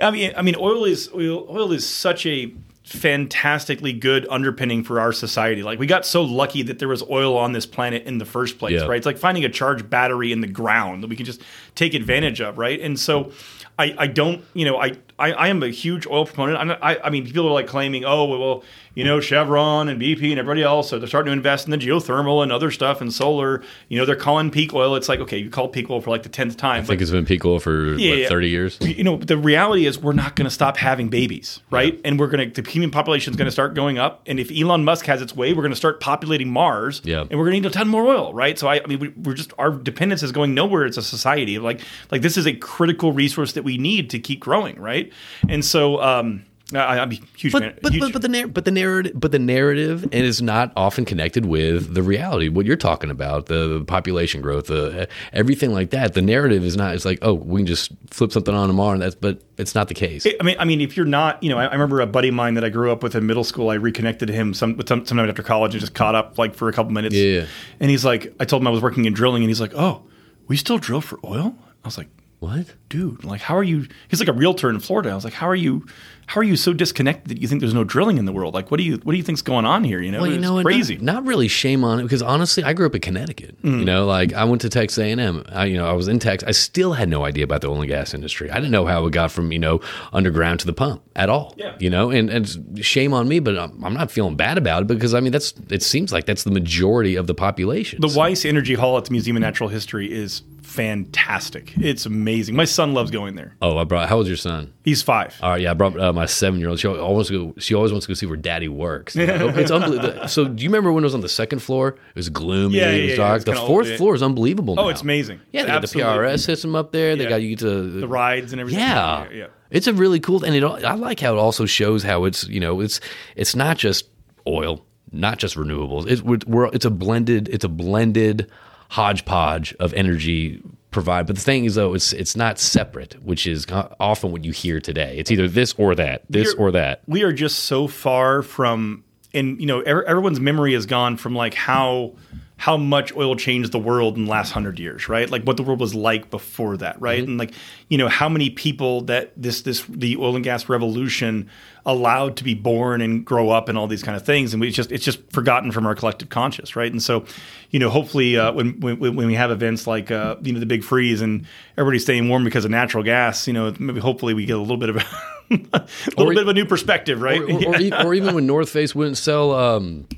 [0.00, 2.52] I mean, I mean, oil is oil, oil is such a
[2.88, 5.62] fantastically good underpinning for our society.
[5.62, 8.58] Like, we got so lucky that there was oil on this planet in the first
[8.58, 8.86] place, Yeah.
[8.86, 8.96] right?
[8.96, 11.40] It's like finding a charged battery in the ground that we can just
[11.74, 12.80] take advantage of, right?
[12.80, 13.32] And so,
[13.78, 16.66] I, I don't, you know, I, I, I am a huge oil proponent.
[16.66, 18.64] Not, I, I mean, people are like claiming, oh, well,
[18.98, 21.78] you know, Chevron and BP and everybody else, so they're starting to invest in the
[21.78, 23.62] geothermal and other stuff and solar.
[23.88, 24.96] You know, they're calling peak oil.
[24.96, 26.82] It's like, okay, you call peak oil for like the tenth time.
[26.82, 28.76] I think it's been peak oil for Yeah, what, thirty years.
[28.80, 32.00] you know, the reality is we're not going to stop having babies, right?
[32.04, 34.20] And we're going to the human population is going to start going up.
[34.26, 37.00] And if Elon Musk has its way, we're going to start populating Mars.
[37.04, 37.20] Yeah.
[37.20, 38.58] And we're going to need a ton more oil, right?
[38.58, 41.60] So I, I mean, we, we're just our dependence is going nowhere as a society.
[41.60, 45.12] Like, like this is a critical resource that we need to keep growing, right?
[45.48, 46.44] And so, um,
[46.74, 47.62] I, I'm a huge fan.
[47.62, 50.42] But but, huge- but but the nar- but the narrative but the narrative and is
[50.42, 52.48] not often connected with the reality.
[52.48, 56.12] What you're talking about, the, the population growth, the everything like that.
[56.12, 56.94] The narrative is not.
[56.94, 58.92] It's like oh, we can just flip something on tomorrow.
[58.92, 60.26] And that's but it's not the case.
[60.26, 62.34] I mean, I mean, if you're not, you know, I, I remember a buddy of
[62.34, 63.70] mine that I grew up with in middle school.
[63.70, 66.68] I reconnected to him some, some sometime after college and just caught up like for
[66.68, 67.14] a couple minutes.
[67.14, 67.46] Yeah.
[67.80, 70.02] And he's like, I told him I was working in drilling, and he's like, "Oh,
[70.48, 72.08] we still drill for oil?" I was like,
[72.40, 72.66] What?
[72.88, 73.86] dude, like, how are you?
[74.08, 75.10] He's like a realtor in Florida.
[75.10, 75.86] I was like, how are you?
[76.26, 78.52] How are you so disconnected that you think there's no drilling in the world?
[78.52, 80.00] Like, what do you what do you think's going on here?
[80.00, 80.96] You know, Well, you it's know, crazy.
[80.96, 83.60] Not, not really shame on it because honestly, I grew up in Connecticut.
[83.62, 83.78] Mm.
[83.78, 85.44] You know, like I went to Texas A and M.
[85.66, 86.46] You know, I was in Texas.
[86.46, 88.50] I still had no idea about the oil and gas industry.
[88.50, 89.80] I didn't know how it got from you know
[90.12, 91.54] underground to the pump at all.
[91.56, 91.76] Yeah.
[91.78, 94.86] You know, and and shame on me, but I'm, I'm not feeling bad about it
[94.86, 98.00] because I mean that's it seems like that's the majority of the population.
[98.02, 101.72] The Weiss Energy Hall at the Museum of Natural History is fantastic.
[101.78, 102.56] It's amazing.
[102.56, 103.54] My son loves going there.
[103.62, 104.08] oh, I brought.
[104.08, 104.72] How old's your son?
[104.84, 105.36] He's five.
[105.42, 106.78] All right, yeah, I brought uh, my seven year old.
[106.80, 107.54] She always go.
[107.58, 109.14] She always wants to go see where Daddy works.
[109.16, 110.28] it's unbelievable.
[110.28, 111.88] So, do you remember when it was on the second floor?
[111.90, 112.76] It was gloomy.
[112.76, 113.36] Yeah, yeah, it was dark.
[113.36, 114.78] it's the fourth floor is unbelievable.
[114.78, 115.40] Oh, it's amazing.
[115.52, 117.16] Yeah, they got the PRS system up there.
[117.16, 117.30] They Yeah.
[117.30, 118.80] got you to The rides and everything.
[118.80, 119.28] yeah.
[119.32, 119.46] yeah.
[119.70, 120.62] It's a really cool, and it.
[120.64, 123.00] I like how it also shows how it's you know it's
[123.36, 124.06] it's not just
[124.46, 126.06] oil, not just renewables.
[126.10, 128.50] It's we're, it's a blended it's a blended
[128.88, 131.26] hodgepodge of energy provide.
[131.26, 134.80] But the thing is though, it's it's not separate, which is often what you hear
[134.80, 135.16] today.
[135.18, 137.02] It's either this or that, this We're- or that.
[137.06, 141.34] we are just so far from and you know ev- everyone's memory has gone from
[141.34, 142.14] like how
[142.60, 145.30] how much oil changed the world in the last hundred years, right?
[145.30, 147.20] Like what the world was like before that, right?
[147.22, 147.30] Mm-hmm.
[147.30, 147.52] And like
[147.88, 151.48] you know how many people that this this the oil and gas revolution
[151.86, 154.70] allowed to be born and grow up and all these kind of things, and we
[154.70, 156.90] just it's just forgotten from our collective conscious, right?
[156.90, 157.24] And so,
[157.70, 160.66] you know, hopefully uh, when, when when we have events like uh, you know the
[160.66, 161.46] big freeze and
[161.76, 164.76] everybody's staying warm because of natural gas, you know, maybe hopefully we get a little
[164.76, 165.04] bit of a,
[165.50, 167.40] little Or- bit of a new perspective, right?
[167.40, 170.08] or, or, e- or even when North Face wouldn't sell, um,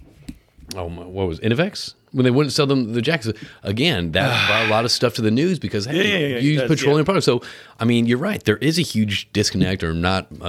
[0.74, 1.94] oh, what was it, Innovex?
[2.12, 5.22] When they wouldn't sell them the jackets again, that brought a lot of stuff to
[5.22, 7.26] the news because hey, Yeah, yeah, yeah, you use petroleum products.
[7.26, 7.42] So,
[7.78, 8.42] I mean, you're right.
[8.42, 10.46] There is a huge disconnect or not uh,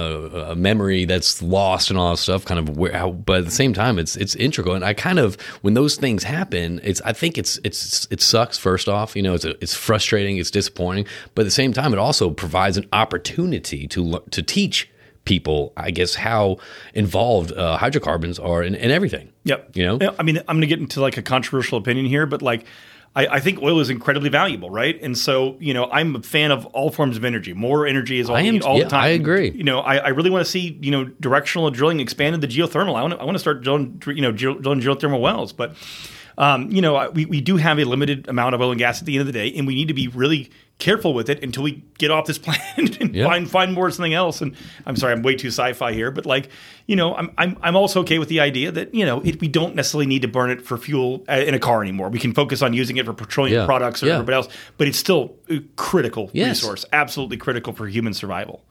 [0.50, 2.44] a memory that's lost and all that stuff.
[2.44, 4.74] Kind of where, how, but at the same time, it's it's integral.
[4.74, 8.58] And I kind of when those things happen, it's I think it's it's it sucks.
[8.58, 11.92] First off, you know, it's a, it's frustrating, it's disappointing, but at the same time,
[11.92, 14.88] it also provides an opportunity to to teach
[15.24, 16.58] people, I guess, how
[16.94, 19.32] involved uh, hydrocarbons are in, in everything.
[19.44, 19.76] Yep.
[19.76, 19.98] You know?
[20.00, 22.64] Yeah, I mean, I'm going to get into like a controversial opinion here, but like,
[23.14, 24.98] I, I think oil is incredibly valuable, right?
[25.02, 27.52] And so, you know, I'm a fan of all forms of energy.
[27.52, 29.04] More energy is all, am- all yeah, the time.
[29.04, 29.50] I agree.
[29.50, 32.96] You know, I, I really want to see, you know, directional drilling expanded the geothermal.
[32.96, 35.76] I want to, I want to start drilling, you know, drilling geothermal wells, but.
[36.38, 39.06] Um, you know, we, we do have a limited amount of oil and gas at
[39.06, 41.62] the end of the day, and we need to be really careful with it until
[41.62, 43.26] we get off this planet and Yeah.
[43.26, 44.40] find find more something else.
[44.40, 44.56] And
[44.86, 46.48] I'm sorry, I'm way too sci-fi here, but like,
[46.86, 49.48] you know, I'm I'm, I'm also okay with the idea that you know it, we
[49.48, 52.08] don't necessarily need to burn it for fuel uh, in a car anymore.
[52.08, 53.66] We can focus on using it for petroleum Yeah.
[53.66, 54.14] products or Yeah.
[54.14, 56.62] everybody else, but it's still a critical Yes.
[56.62, 58.64] resource, absolutely critical for human survival.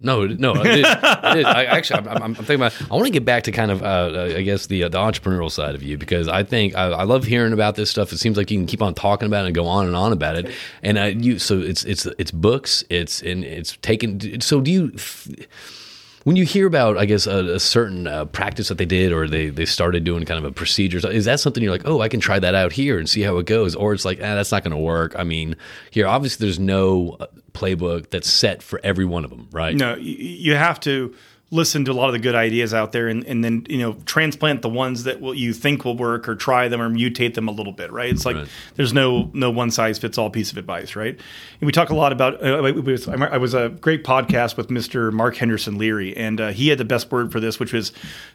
[0.00, 0.86] No, no, it is.
[0.86, 1.44] It is.
[1.44, 2.80] I, actually, I'm, I'm, thinking about.
[2.82, 5.50] I want to get back to kind of, uh, I guess, the uh, the entrepreneurial
[5.50, 8.12] side of you because I think I, I love hearing about this stuff.
[8.12, 10.12] It seems like you can keep on talking about it and go on and on
[10.12, 10.54] about it.
[10.84, 12.84] And uh, you, so it's it's it's books.
[12.88, 14.40] It's and it's taken.
[14.40, 14.92] So do you?
[16.24, 19.26] When you hear about, I guess, a, a certain uh, practice that they did, or
[19.26, 22.08] they, they started doing kind of a procedure, is that something you're like, oh, I
[22.08, 23.74] can try that out here and see how it goes?
[23.74, 25.14] Or it's like, ah, that's not going to work.
[25.16, 25.56] I mean,
[25.90, 27.26] here, obviously, there's no uh,
[27.58, 29.74] playbook that's set for every one of them, right?
[29.74, 31.14] No, you have to
[31.50, 33.94] listen to a lot of the good ideas out there and, and then you know
[34.04, 37.48] transplant the ones that will you think will work or try them or mutate them
[37.48, 38.10] a little bit right?
[38.10, 38.48] It's like Right.
[38.74, 41.14] there's no no one size fits all piece of advice right?
[41.60, 44.68] And we talk a lot about uh, it was, I was a great podcast with
[44.68, 47.92] mr mark henderson leary and uh, he had the best word for this which was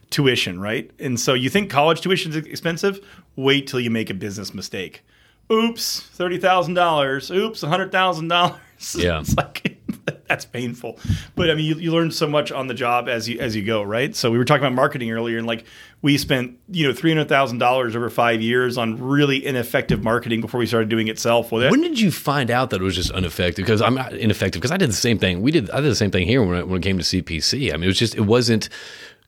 [0.10, 0.90] tuition right?
[1.00, 3.00] And so you think college tuition is expensive?
[3.36, 5.04] Wait till you make a business mistake.
[5.52, 8.56] Oops $30000 oops $100000
[8.96, 9.20] Yeah.
[9.20, 9.80] it's like
[10.28, 11.00] that's painful
[11.36, 13.64] but i mean you, you learn so much on the job as you as you
[13.64, 15.66] go right so we were talking about marketing earlier and like
[16.02, 20.90] we spent you know $300000 over five years on really ineffective marketing before we started
[20.90, 23.66] doing itself well, that, When did you find out that it was just ineffective?
[23.66, 25.42] Because I'm not ineffective because I did the same thing.
[25.42, 27.70] We did I did the same thing here when it, when it came to CPC.
[27.74, 28.70] I mean, it was just it wasn't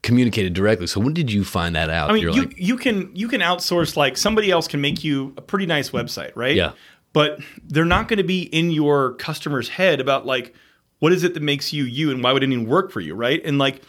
[0.02, 0.88] communicated directly.
[0.88, 2.10] So when did you find that out?
[2.10, 5.04] I mean, You're you, like, you can you can outsource like somebody else can make
[5.04, 6.56] you a pretty nice website, right?
[6.56, 6.74] Yeah.
[7.16, 10.54] But they're not going to be in your customer's head about like
[11.00, 13.16] what is it that makes you you and why would it even work for you,
[13.16, 13.42] right?
[13.46, 13.84] And like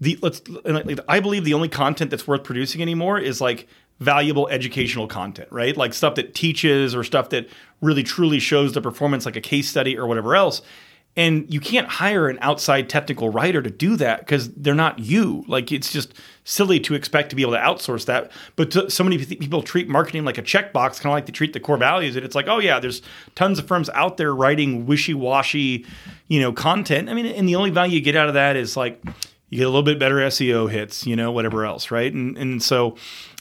[0.00, 3.68] the let's like, I believe the only content that's worth producing anymore is like
[4.00, 5.76] valuable educational content, right?
[5.76, 7.46] Like stuff that teaches or stuff that
[7.82, 10.62] really truly shows the performance like a case study or whatever else.
[11.14, 15.44] And you can't hire an outside technical writer to do that because they're not you.
[15.46, 18.32] Like it's just silly to expect to be able to outsource that.
[18.56, 21.52] But to, so many people treat marketing like a checkbox, kind of like they treat
[21.52, 22.16] the core values.
[22.16, 23.02] And it's like, oh yeah, there's
[23.34, 25.84] tons of firms out there writing wishy-washy,
[26.28, 27.10] you know, content.
[27.10, 28.98] I mean, and the only value you get out of that is like
[29.50, 32.10] you get a little bit better SEO hits, you know, whatever else, right?
[32.10, 32.96] And and so,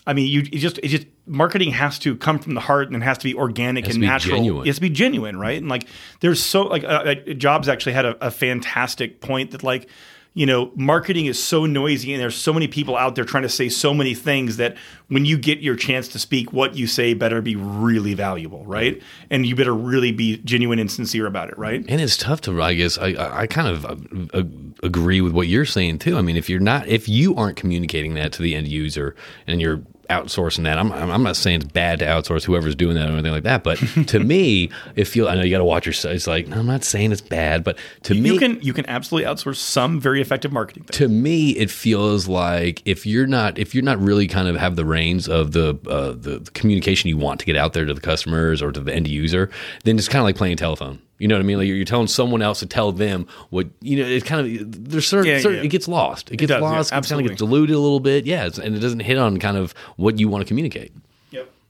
[0.05, 3.05] I mean, you just it just marketing has to come from the heart and it
[3.05, 4.35] has to be organic and be natural.
[4.35, 4.63] genuine.
[4.63, 5.57] It has to be genuine, right?
[5.57, 5.87] And like,
[6.19, 6.87] there's so like, uh,
[7.27, 9.89] uh, Jobs actually had a, a fantastic point that like,
[10.33, 13.49] you know, marketing is so noisy and there's so many people out there trying to
[13.49, 14.75] say so many things that
[15.11, 19.01] when you get your chance to speak, what you say better be really valuable, right?
[19.29, 21.83] And you better really be genuine and sincere about it, right?
[21.89, 24.43] And it's tough to, I guess, I, I kind of uh, uh,
[24.83, 26.17] agree with what you're saying too.
[26.17, 29.13] I mean, if you're not, if you aren't communicating that to the end user
[29.47, 33.07] and you're outsourcing that, I'm, I'm not saying it's bad to outsource whoever's doing that
[33.07, 33.63] or anything like that.
[33.63, 36.67] But to me, it feels, I know you got to watch your, it's like, I'm
[36.67, 40.19] not saying it's bad, but to me, You can you can absolutely outsource some very
[40.19, 40.97] effective marketing things.
[40.97, 44.75] to me it feels like if you're not if you're not really kind of have
[44.75, 47.93] the reins of the uh, the, the communication you want to get out there to
[47.93, 49.49] the customers or to the end user
[49.83, 51.59] then it's kind of like playing telephone you know what I mean?
[51.59, 54.09] Like you're, telling someone else to tell them what you know.
[54.09, 55.65] It kind of there's certain, Yeah, certain yeah.
[55.65, 56.31] it gets lost.
[56.31, 56.91] It gets does, yeah, lost.
[56.91, 58.25] it kind of gets diluted a little bit.
[58.25, 60.91] Yeah, it's, and it doesn't hit on kind of what you want to communicate.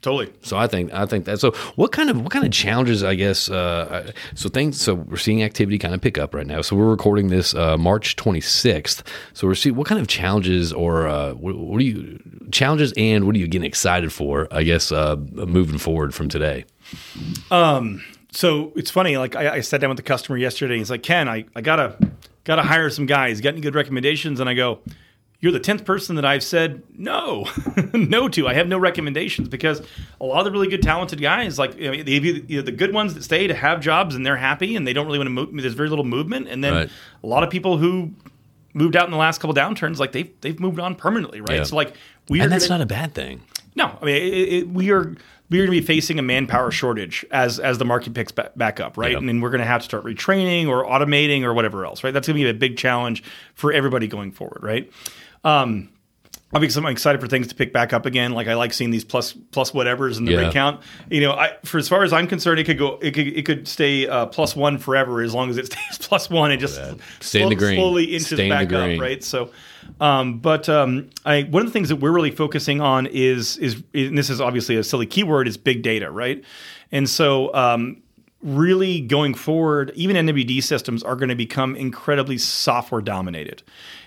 [0.02, 0.34] Totally.
[0.42, 1.40] So I think I think that.
[1.40, 3.04] So what kind of what kind of challenges?
[3.04, 3.50] I guess.
[3.50, 4.82] Uh, so things.
[4.82, 6.62] So we're seeing activity kind of pick up right now.
[6.62, 9.06] So we're recording this uh, March 26th.
[9.34, 12.20] So we're seeing what kind of challenges or uh, what, what are you
[12.52, 14.48] challenges and what are you getting excited for?
[14.50, 16.66] I guess uh, moving forward from today.
[17.52, 18.04] Um.
[18.34, 19.18] So it's funny.
[19.18, 20.78] Like I, I sat down with the customer yesterday.
[20.78, 21.96] He's like, Ken, I, I gotta
[22.44, 23.40] gotta hire some guys.
[23.40, 24.40] Got any good recommendations?
[24.40, 24.80] And I go,
[25.42, 27.48] You're the tenth person that I've said no,
[27.94, 28.48] no to.
[28.48, 29.82] I have no recommendations because
[30.20, 32.72] a lot of the really good, talented guys, like you know, the, you know, the
[32.72, 35.28] good ones that stay to have jobs and they're happy and they don't really want
[35.28, 35.50] to move.
[35.62, 36.90] There's very little movement, and then Right.
[37.24, 38.12] a lot of people who
[38.74, 41.58] moved out in the last couple downturns, like they've they've moved on permanently, right?
[41.58, 41.64] Yeah.
[41.64, 41.96] So like
[42.30, 43.42] we And that's gonna- not a bad thing.
[43.76, 45.16] no, I mean it, it, we are
[45.50, 48.52] we are going to be facing a manpower shortage as as the market picks ba-
[48.56, 49.12] back up, right?
[49.14, 49.18] Yeah.
[49.18, 52.14] And then we're going to have to start retraining or automating or whatever else, right?
[52.14, 53.22] That's going to be a big challenge
[53.56, 54.90] for everybody going forward, right?
[55.44, 55.90] Um,
[56.54, 58.32] obviously, I'm excited for things to pick back up again.
[58.34, 60.38] Like I like seeing these plus plus whatevers in the Yeah.
[60.42, 60.82] rig count.
[61.10, 63.46] You know, I for as far as I'm concerned, it could go it could it
[63.46, 66.80] could stay uh, plus one forever as long as it stays plus one and just
[67.22, 67.78] Stay in the green.
[67.78, 68.96] slowly inches Stay in the back green.
[68.98, 69.24] up, right?
[69.24, 69.50] So,
[70.00, 73.82] um, but um, I one of the things that we're really focusing on is is
[73.94, 76.44] and this is obviously a silly keyword is big data, right?
[76.92, 77.54] And so.
[77.54, 78.01] Um,
[78.44, 83.62] Really going forward, even MWD systems are going to become incredibly software dominated.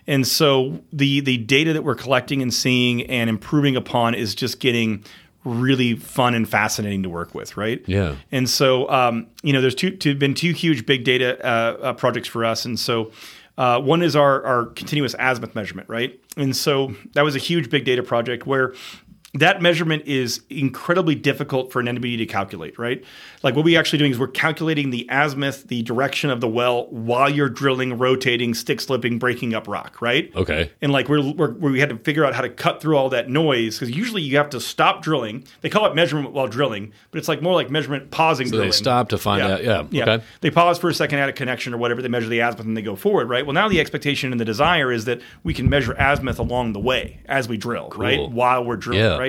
[0.06, 4.60] And so the the data that we're collecting and seeing and improving upon is just
[4.60, 5.04] getting
[5.44, 7.82] really fun and fascinating to work with, right?
[7.86, 8.16] Yeah.
[8.32, 11.92] And so, um, you know, there's two, two been two huge big data uh, uh,
[11.92, 13.12] projects for us, and so
[13.56, 16.18] uh, one is our our continuous azimuth measurement, right?
[16.36, 18.74] And so that was a huge big data project where
[19.34, 23.02] that measurement is incredibly difficult for an MWD to calculate, right?
[23.42, 26.86] Like what we're actually doing is we're calculating the azimuth, the direction of the well
[26.86, 30.30] while you're drilling, rotating, stick slipping, breaking up rock, right?
[30.36, 30.70] Okay.
[30.80, 33.28] and like we're, we're we had to figure out how to cut through all that
[33.28, 35.44] noise because usually you have to stop drilling.
[35.62, 38.46] They call it measurement while drilling, but it's like more like measurement pausing.
[38.46, 38.68] So drilling.
[38.68, 39.64] they stop to find out.
[39.64, 39.86] Yeah.
[39.90, 40.02] Yeah.
[40.14, 40.24] Okay.
[40.42, 42.02] They pause for a second at a connection or whatever.
[42.02, 43.44] They measure the azimuth and they go forward, right?
[43.44, 46.80] Well, now the expectation and the desire is that we can measure azimuth along the
[46.80, 48.30] way as we drill, right?
[48.30, 49.18] While we're drilling, Yeah.
[49.18, 49.23] right?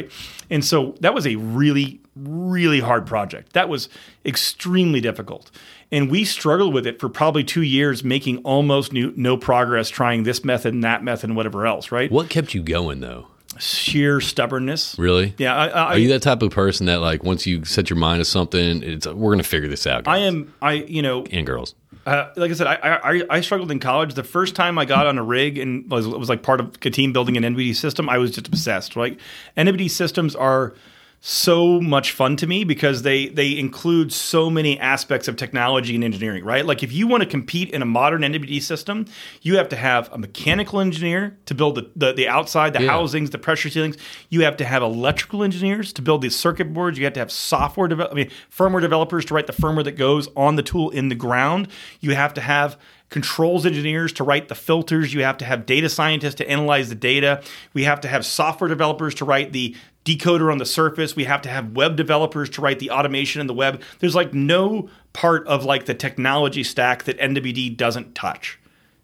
[0.49, 3.53] And so that was a really, really hard project.
[3.53, 3.89] That was
[4.25, 5.51] extremely difficult.
[5.91, 10.23] And we struggled with it for probably two years, making almost new, no progress trying
[10.23, 12.11] this method and that method and whatever else, right?
[12.11, 13.27] What kept you going though?
[13.57, 14.97] Sheer stubbornness.
[14.99, 15.33] Really?
[15.37, 15.55] Yeah.
[15.55, 18.19] I, I, Are you that type of person that like once you set your mind
[18.19, 20.07] to something, it's we're gonna figure this out?
[20.07, 21.73] I am, I, you know, and girls.
[22.05, 24.13] Uh, like I said, I, I I struggled in college.
[24.13, 26.89] The first time I got on a rig and was was like part of a
[26.91, 28.95] team building an MWD system, I was just obsessed.
[28.95, 29.19] Like
[29.57, 30.75] MWD systems are
[31.21, 36.03] so much fun to me because they they include so many aspects of technology and
[36.03, 36.43] engineering.
[36.45, 39.05] Right, like if you want to compete in a modern MWD system,
[39.41, 42.91] you have to have a mechanical engineer to build the the, the outside, the Yeah.
[42.91, 43.97] housings, the pressure ceilings.
[44.29, 46.97] You have to have electrical engineers to build these circuit boards.
[46.99, 49.93] You have to have software develop, I mean, firmware developers to write the firmware that
[49.97, 51.69] goes on the tool in the ground.
[52.01, 52.77] You have to have
[53.09, 55.13] controls engineers to write the filters.
[55.13, 57.41] You have to have data scientists to analyze the data.
[57.73, 59.75] We have to have software developers to write the
[60.05, 61.15] decoder on the surface.
[61.15, 63.81] We have to have web developers to write the automation in the web.
[63.99, 68.59] There's like no part of like the technology stack that MWD doesn't touch.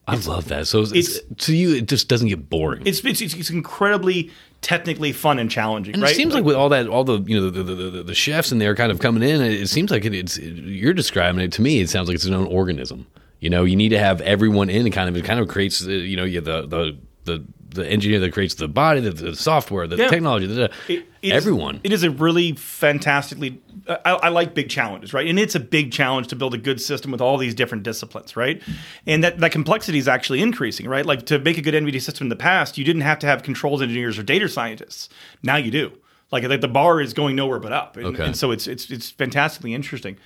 [0.07, 0.67] I love that.
[0.67, 2.83] So it's, it's- to you, it just doesn't get boring.
[2.85, 4.31] It's it's, it's incredibly
[4.61, 6.11] technically fun and challenging, And right?
[6.11, 8.51] it seems like with all that, all the you know the the, the, the chefs
[8.51, 11.51] in there kind of coming in, it, it seems like it, it's you're describing it
[11.53, 11.79] to me.
[11.79, 13.07] It sounds like it's its own organism.
[13.39, 15.83] You know, you need to have everyone in, and kind of it kind of creates
[15.85, 17.43] uh, you know you the the the
[17.73, 20.07] the engineer that creates the body, the, the software, the Yeah.
[20.09, 21.79] technology, the, It- it is- everyone.
[21.83, 23.59] it is a really fantastically.
[23.87, 25.27] I, I like big challenges, right?
[25.27, 28.35] And it's a big challenge to build a good system with all these different disciplines,
[28.35, 28.61] right?
[29.07, 31.05] And that that complexity is actually increasing, right?
[31.05, 33.43] Like to make a good MWD system in the past, you didn't have to have
[33.43, 35.09] controls engineers or data scientists.
[35.43, 35.91] Now you do.
[36.31, 38.25] Like, like the bar is going nowhere but up, and, Okay.
[38.25, 40.17] and so it's it's it's fantastically interesting.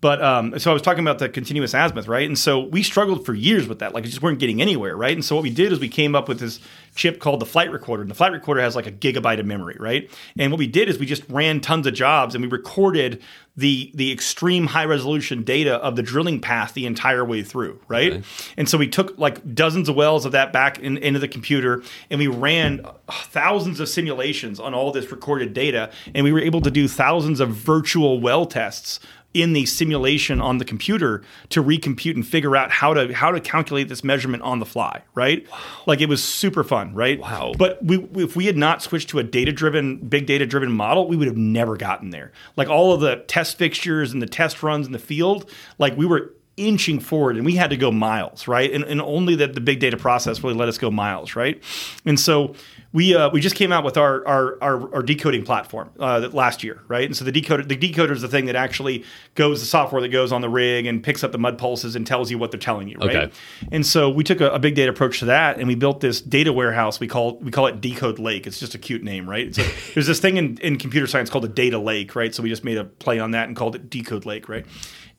[0.00, 2.26] But um, so I was talking about the continuous azimuth, right?
[2.26, 5.12] And so we struggled for years with that, like we just weren't getting anywhere, right?
[5.12, 6.58] And so what we did is we came up with this
[6.94, 9.76] chip called the flight recorder, and the flight recorder has like a gigabyte of memory,
[9.78, 10.10] right?
[10.38, 13.22] And what we did is we just ran tons of jobs and we recorded
[13.56, 18.24] the the extreme high resolution data of the drilling path the entire way through, right?
[18.56, 21.82] And so we took like dozens of wells of that back in, into the computer,
[22.10, 26.62] and we ran thousands of simulations on all this recorded data, and we were able
[26.62, 29.00] to do thousands of virtual well tests
[29.32, 33.40] in the simulation on the computer to recompute and figure out how to how to
[33.40, 35.46] calculate this measurement on the fly, right?
[35.86, 37.20] Like it was super fun, right?
[37.20, 37.52] Wow.
[37.56, 41.06] But we if we had not switched to a data driven, big data driven model,
[41.06, 42.32] we would have never gotten there.
[42.56, 46.06] Like all of the test fixtures and the test runs in the field, like we
[46.06, 48.70] were inching forward and we had to go miles, right?
[48.72, 51.62] And, and only that the big data process really let us go miles, right?
[52.04, 52.54] And so
[52.92, 56.64] we uh, we just came out with our our, our, our decoding platform uh, last
[56.64, 57.04] year, right?
[57.04, 59.04] And so the decoder the decoder is the thing that actually
[59.36, 62.06] goes the software that goes on the rig and picks up the mud pulses and
[62.06, 63.16] tells you what they're telling you, right?
[63.16, 63.32] Okay.
[63.70, 66.20] And so we took a, a big data approach to that, and we built this
[66.20, 66.98] data warehouse.
[66.98, 68.46] We call we call it Decode Lake.
[68.46, 69.54] It's just a cute name, right?
[69.54, 69.62] So
[69.94, 72.34] there's this thing in, in computer science called a data lake, right?
[72.34, 74.66] So we just made a play on that and called it Decode Lake, right?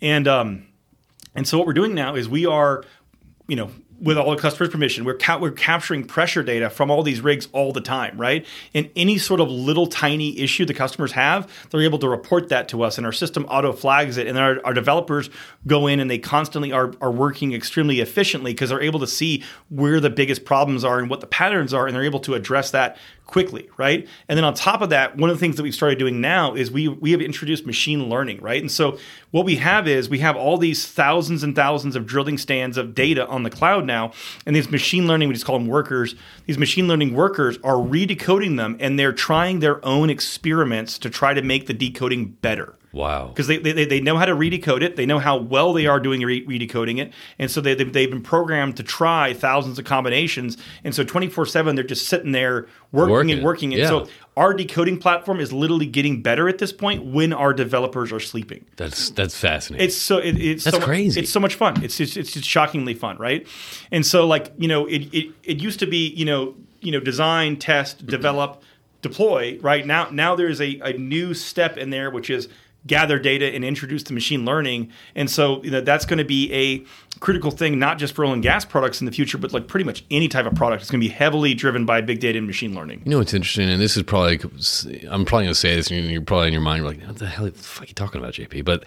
[0.02, 0.68] And um,
[1.36, 2.84] and so what we're doing now is we are,
[3.48, 7.04] you know, with all the customers' permission, we're ca- we're capturing pressure data from all
[7.04, 8.46] these rigs all the time, right?
[8.74, 12.68] And any sort of little tiny issue the customers have, they're able to report that
[12.70, 14.28] to us, and our system auto flags it.
[14.28, 15.30] And our, our developers
[15.68, 19.44] go in and they constantly are are working extremely efficiently because they're able to see
[19.70, 22.72] where the biggest problems are and what the patterns are, and they're able to address
[22.72, 22.98] that
[23.32, 24.08] quickly, right?
[24.28, 26.54] And then on top of that, one of the things that we've started doing now
[26.54, 28.62] is we we have introduced machine learning, right?
[28.62, 29.00] And so
[29.32, 32.94] what we have is we have all these thousands and thousands of drilling stands of
[32.94, 34.12] data on the cloud now,
[34.46, 36.14] and these machine learning, we just call them workers.
[36.46, 41.34] These machine learning workers are redecoding them, and they're trying their own experiments to try
[41.34, 43.28] to make the decoding better Wow.
[43.28, 44.96] because they, they, they know how to redecode it.
[44.98, 47.14] They know how well they are doing re- redecoding it.
[47.40, 50.58] And so they, they've, they've been programmed to try thousands of combinations.
[50.84, 53.32] And so 24 7, they're just sitting there working, Working.
[53.32, 53.74] and working.
[53.74, 53.88] And Yeah.
[53.88, 58.20] so our decoding platform is literally getting better at this point when our developers are
[58.20, 58.66] sleeping.
[58.78, 59.86] That's that's fascinating.
[59.88, 61.20] It's so it, it's That's so, crazy.
[61.22, 61.84] It's so much fun.
[61.84, 63.46] It's it's, it's just shockingly fun, right?
[63.92, 67.00] And so like you know it, it it used to be you know you know
[67.02, 68.62] design, test, develop,
[69.02, 69.60] deploy.
[69.62, 72.48] Right now now there is a, a new step in there which is
[72.88, 74.92] gather data and introduce the machine learning.
[75.16, 78.34] And so you know that's going to be a critical thing not just for oil
[78.34, 80.82] and gas products in the future, but like pretty much any type of product.
[80.82, 83.02] It's going to be heavily driven by big data and machine learning.
[83.06, 84.40] You know what's interesting, and this is probably
[85.10, 87.18] I'm probably going to say this, and you're probably in your mind, you're like, "What
[87.18, 88.86] the hell the fuck are you talking about, JP?" But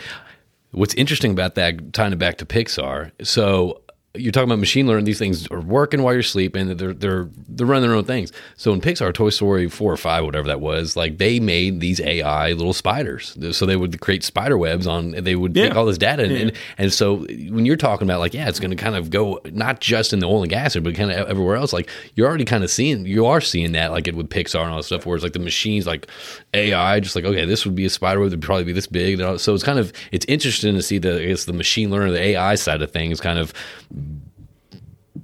[0.72, 3.80] what's interesting about that, tying it back to Pixar, so
[4.16, 6.76] you're talking about machine learning; these things are working while you're sleeping.
[6.76, 8.32] They're they're they're running their own things.
[8.56, 12.00] So in Pixar, Toy Story four or five, whatever that was, like they made these
[12.00, 13.36] AI little spiders.
[13.56, 15.10] So they would create spider webs on.
[15.10, 18.34] They would take all this data, and, and and so when you're talking about like,
[18.34, 20.94] yeah, it's going to kind of go not just in the oil and gas, but
[20.94, 21.72] kind of everywhere else.
[21.72, 24.70] Like you're already kind of seeing, you are seeing that like it with Pixar and
[24.70, 26.06] all that stuff, where it's like the machines, like
[26.52, 29.18] AI, just like okay, this would be a spider web, it'd probably be this big.
[29.40, 32.20] So it's kind of it's interesting to see the I guess the machine learning, the
[32.20, 33.52] AI side of things, kind of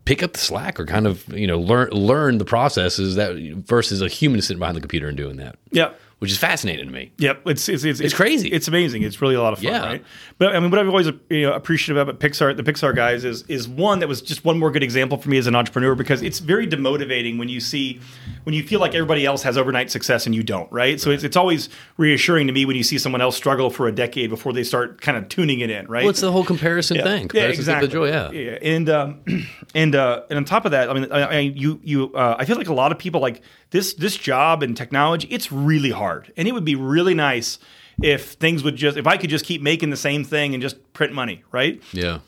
[0.04, 3.36] pick up the slack or kind of you know learn learn the processes that
[3.66, 5.92] versus a human sitting behind the computer and doing that, Yeah.
[6.20, 7.10] Which is fascinating to me.
[7.18, 8.48] Yep, it's it's, it's It's crazy.
[8.48, 9.02] It's amazing.
[9.02, 9.84] It's really a lot of fun, Yeah.
[9.84, 10.04] right?
[10.38, 13.42] But I mean, what I've always you know, appreciated about Pixar, the Pixar guys, is
[13.48, 16.22] is one that was just one more good example for me as an entrepreneur because
[16.22, 18.00] it's very demotivating when you see
[18.44, 21.00] when you feel like everybody else has overnight success and you don't, right?
[21.00, 23.92] So it's, it's always reassuring to me when you see someone else struggle for a
[23.92, 26.02] decade before they start kind of tuning it in, right?
[26.02, 27.04] Well, it's the whole comparison Yeah.
[27.04, 27.30] thing.
[27.32, 27.86] Yeah, exactly.
[27.88, 28.30] The joy, yeah.
[28.30, 28.58] yeah.
[28.62, 29.20] And um,
[29.74, 32.44] and uh, and on top of that, I mean, I, I, you you uh, I
[32.44, 33.40] feel like a lot of people like
[33.70, 35.28] this this job and technology.
[35.30, 37.58] It's really hard, and it would be really nice
[38.02, 40.92] if things would just if I could just keep making the same thing and just
[40.92, 41.82] print money, right?
[41.92, 42.20] Yeah.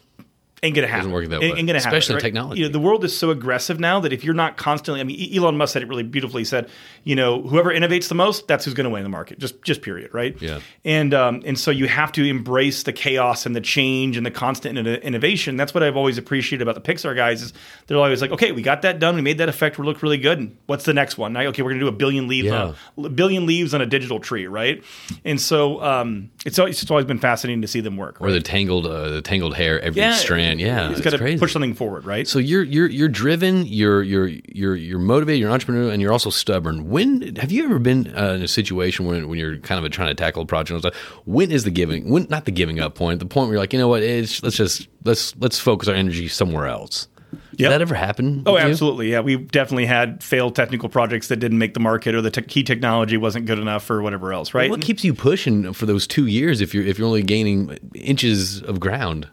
[0.64, 1.10] Ain't gonna happen.
[1.10, 1.58] work that Ain't- way.
[1.58, 2.22] Ain't gonna happen, Especially right?
[2.22, 2.60] technology.
[2.60, 5.36] You know, the world is so aggressive now that if you're not constantly, I mean,
[5.36, 6.42] Elon Musk said it really beautifully.
[6.42, 6.68] He said,
[7.02, 9.40] you know, whoever innovates the most, that's who's going to win the market.
[9.40, 10.40] Just, just period, right?
[10.40, 10.60] Yeah.
[10.84, 14.30] And um, and so you have to embrace the chaos and the change and the
[14.30, 15.56] constant inno- innovation.
[15.56, 17.52] That's what I've always appreciated about the Pixar guys is
[17.88, 20.16] they're always like, okay, we got that done, we made that effect, we look really
[20.18, 20.38] good.
[20.38, 21.32] And what's the next one?
[21.32, 22.74] Now, okay, we're going to do a billion leaves, Yeah.
[22.96, 24.80] on a, billion leaves on a digital tree, right?
[25.24, 28.20] And so um, it's always, it's always been fascinating to see them work.
[28.20, 30.51] Or the tangled, uh, the tangled hair, every Yeah, strand.
[30.58, 31.38] Yeah, it's got to crazy.
[31.38, 32.26] push something forward, right?
[32.26, 36.12] So you're you're you're driven, you're you're you're you're motivated, you're an entrepreneur, and you're
[36.12, 36.88] also stubborn.
[36.90, 40.08] When have you ever been uh, in a situation when when you're kind of trying
[40.08, 40.70] to tackle a project?
[40.72, 40.94] and stuff?
[41.26, 42.10] When is the giving?
[42.10, 43.18] When not the giving up point?
[43.20, 44.02] The point where you're like, you know what?
[44.02, 47.08] It's, let's just let's let's focus our energy somewhere else.
[47.56, 48.42] Did that ever happen?
[48.46, 48.70] Oh, with you?
[48.70, 49.10] absolutely.
[49.10, 52.42] Yeah, we definitely had failed technical projects that didn't make the market, or the te-
[52.42, 54.54] key technology wasn't good enough, or whatever else.
[54.54, 54.70] Right?
[54.70, 58.62] What keeps you pushing for those two years if you're if you're only gaining inches
[58.62, 59.28] of ground?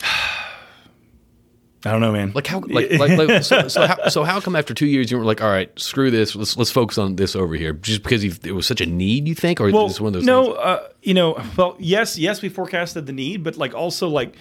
[1.84, 2.32] I don't know, man.
[2.34, 5.16] Like how like like, like so, so how so how come after two years you
[5.16, 6.34] were like all right screw this.
[6.34, 7.72] Let's let's focus on this over here.
[7.72, 9.60] Just because you, it was such a need you think?
[9.60, 12.48] Or well, is this one of those no, uh, you know, well, yes, yes, we
[12.48, 14.34] forecasted the need, but like also like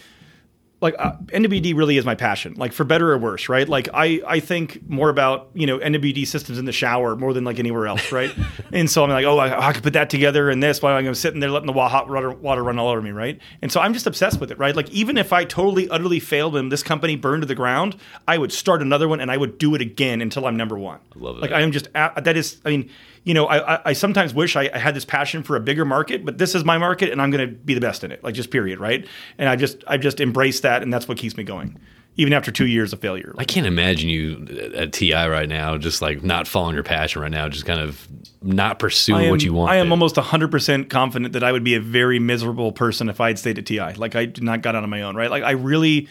[0.80, 3.67] like uh, MWD really is my passion, like for better or worse, right?
[3.67, 7.43] Like I I think more about you know MWD systems in the shower more than
[7.43, 8.32] like anywhere else, right?
[8.71, 11.15] and so I'm like, oh, I, I could put that together and this while I'm
[11.15, 13.39] sitting there letting the hot water, water run all over me, right?
[13.63, 14.75] And so I'm just obsessed with it, right?
[14.75, 17.95] Like even if I totally utterly failed and this company burned to the ground,
[18.28, 20.99] I would start another one and I would do it again until I'm number one.
[21.15, 21.41] I love it.
[21.41, 21.51] Like.
[21.51, 22.89] I am just at, that is I mean.
[23.28, 25.84] You know, I, I- I sometimes wish I, I had this passion for a bigger
[25.84, 28.23] market, but this is my market, and I'm going to be the best in it.
[28.23, 29.05] Like just period, right?
[29.38, 31.78] And I just I just embrace that, and that's what keeps me going,
[32.15, 33.36] even after two years of failure.
[33.38, 37.30] I can't imagine you at TI right now just like not following your passion right
[37.30, 38.07] now just kind of
[38.41, 41.75] not pursuing am, what you want I am almost 100% confident that I would be
[41.75, 43.93] a very miserable person if I had stayed at TI.
[43.95, 45.30] Like I did not got out on my own, right?
[45.30, 46.07] Like I really,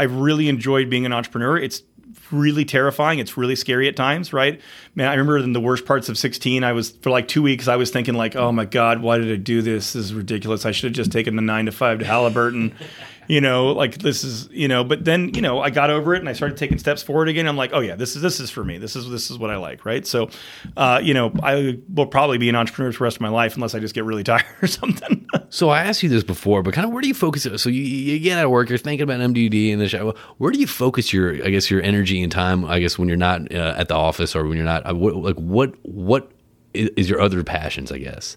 [0.00, 1.58] I really enjoyed being an entrepreneur.
[1.58, 1.82] It's
[2.32, 3.18] really terrifying.
[3.18, 4.60] It's really scary at times, right?
[4.94, 7.68] Man, I remember in the worst parts of 16, I was for like two weeks,
[7.68, 9.92] I was thinking like, oh my God, why did I do this?
[9.92, 10.66] This is ridiculous.
[10.66, 12.74] I should have just taken the nine to five to Halliburton.
[13.30, 16.18] You know, like this is, you know, but then, you know, I got over it
[16.18, 17.46] and I started taking steps forward again.
[17.46, 18.76] I'm like, oh yeah, this is this is for me.
[18.76, 20.04] This is this is what I like, right?
[20.04, 20.30] So,
[20.76, 23.54] uh, you know, I will probably be an entrepreneur for the rest of my life
[23.54, 25.24] unless I just get really tired or something.
[25.48, 27.46] so I asked you this before, but kind of where do you focus?
[27.62, 30.12] So you, you get out of work, you're thinking about MWD and the show.
[30.38, 32.64] Where do you focus your, I guess, your energy and time?
[32.64, 35.14] I guess when you're not uh, at the office or when you're not, uh, what,
[35.14, 36.32] like what what
[36.74, 37.92] is, your other passions?
[37.92, 38.36] I guess.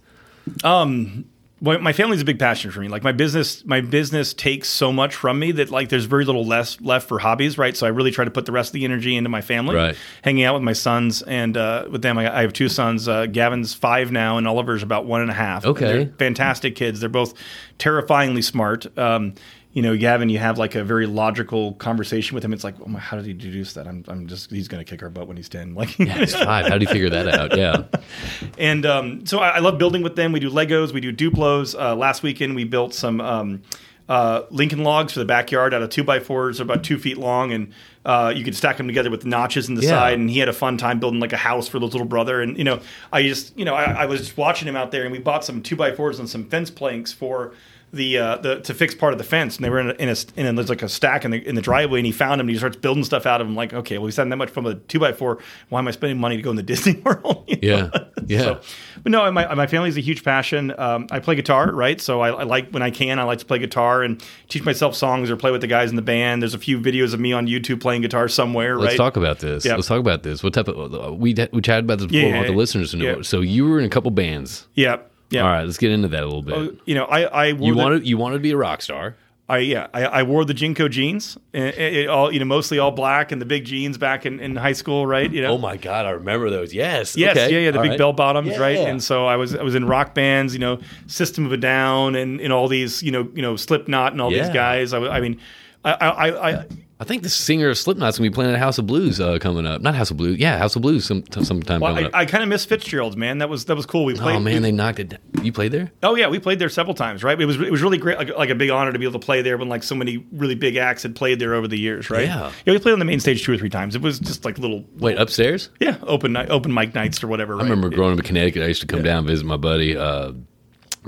[1.63, 2.89] Well, my family's a big passion for me.
[2.89, 6.45] Like my business, my business takes so much from me that like there's very little
[6.45, 7.75] less left for hobbies, right?
[7.75, 9.95] So I really try to put the rest of the energy into my family, Right.
[10.23, 12.17] Hanging out with my sons and uh, with them.
[12.17, 13.07] I, I have two sons.
[13.07, 15.65] Uh, Gavin's five now, and Oliver's about one and a half.
[15.65, 15.85] Okay.
[15.85, 16.99] They're fantastic kids.
[16.99, 17.33] They're both
[17.77, 18.97] terrifyingly smart.
[18.97, 19.33] Um,
[19.73, 22.53] you know, Gavin, you have like a very logical conversation with him.
[22.53, 23.87] It's like, oh my, how did he deduce that?
[23.87, 25.73] I'm, I'm just, he's going to kick our butt when he's 10.
[25.73, 26.67] Like, Yeah, it's five.
[26.67, 27.57] How do you figure that out?
[27.57, 27.83] Yeah.
[28.57, 30.31] and um, so I, I love building with them.
[30.31, 31.73] We do Legos, we do Duplos.
[31.79, 33.63] Uh, last weekend we built some um,
[34.07, 37.51] uh, Lincoln logs for the backyard out of two by fours, about two feet long,
[37.51, 37.71] and
[38.05, 39.89] uh, you could stack them together with notches in the Yeah.
[39.89, 40.19] side.
[40.19, 42.41] And he had a fun time building like a house for his little brother.
[42.41, 42.79] And you know,
[43.11, 45.45] I just you know I, I was just watching him out there, and we bought
[45.45, 47.53] some two by fours and some fence planks for.
[47.93, 50.09] The, uh, the to fix part of the fence, and they were in a, in
[50.09, 52.41] a, in a there's like a stack in the in the driveway, and he found
[52.41, 53.55] him, and he starts building stuff out of them.
[53.55, 55.37] Like, okay, well, he's having that much from a two by four.
[55.69, 57.43] Why am I spending money to go in the Disney World?
[57.47, 57.91] You know?
[58.03, 58.05] Yeah.
[58.25, 58.39] Yeah.
[58.41, 58.61] So,
[59.03, 60.73] but no, my, my family's a huge passion.
[60.77, 61.99] Um, I play guitar, right?
[61.99, 64.95] So I, I like when I can, I like to play guitar and teach myself
[64.95, 66.41] songs or play with the guys in the band.
[66.41, 68.97] There's a few videos of me on YouTube playing guitar somewhere, Let's right?
[68.97, 69.65] talk about this.
[69.65, 69.75] Yeah.
[69.75, 70.41] Let's talk about this.
[70.41, 72.29] What type of we we chatted about this before.
[72.29, 73.17] Yeah, want the listeners to know.
[73.17, 73.21] yeah.
[73.23, 74.67] So you were in a couple bands.
[74.73, 74.97] yeah,
[75.33, 75.41] yeah.
[75.41, 76.79] All right, let's get into that a little oh, bit.
[76.85, 79.15] You know, I I wore you the, wanted you wanted to be a rock star.
[79.49, 82.91] I yeah I, I wore the JNCO jeans, it, it all you know mostly all
[82.91, 85.29] black and the big jeans back in, in high school, right?
[85.29, 85.49] You know.
[85.49, 86.73] Oh my god, I remember those.
[86.73, 87.17] Yes.
[87.17, 87.51] Yes, Okay.
[87.51, 87.97] yeah, yeah, the All big right.
[87.97, 88.59] bell bottoms, Yeah.
[88.59, 88.77] right?
[88.77, 92.15] And so I was I was in rock bands, you know, System of a Down,
[92.15, 94.43] and, and all these, you know, you know, Slipknot and all Yeah.
[94.43, 94.93] these guys.
[94.93, 95.37] I, I mean,
[95.83, 96.65] I, I, I,
[97.03, 99.65] I think the singer of Slipknot's gonna be playing at House of Blues uh, coming
[99.65, 99.81] up.
[99.81, 100.39] Not House of Blues.
[100.39, 102.15] Yeah, House of Blues some sometime well, coming I, up.
[102.15, 103.39] I kind of miss Fitzgerald's, man.
[103.39, 104.05] That was that was cool.
[104.05, 104.37] We played.
[104.37, 105.09] oh man, they knocked it.
[105.09, 105.19] down.
[105.43, 105.91] You played there?
[106.01, 107.37] oh yeah, we played there several times, right?
[107.37, 109.25] It was it was really great, like, like a big honor to be able to
[109.25, 112.09] play there when like so many really big acts had played there over the years,
[112.09, 112.25] right?
[112.25, 112.53] Yeah.
[112.65, 112.71] yeah.
[112.71, 113.97] We played on the main stage two or three times.
[113.97, 115.71] It was just like little, Wait, upstairs?
[115.81, 117.59] yeah, open night, open mic nights or whatever.
[117.59, 118.63] I remember growing up in Connecticut.
[118.63, 120.31] I used to come down and visit my buddy uh,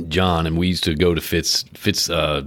[0.10, 2.10] John, and we used to go to Fitz Fitz.
[2.10, 2.44] Uh,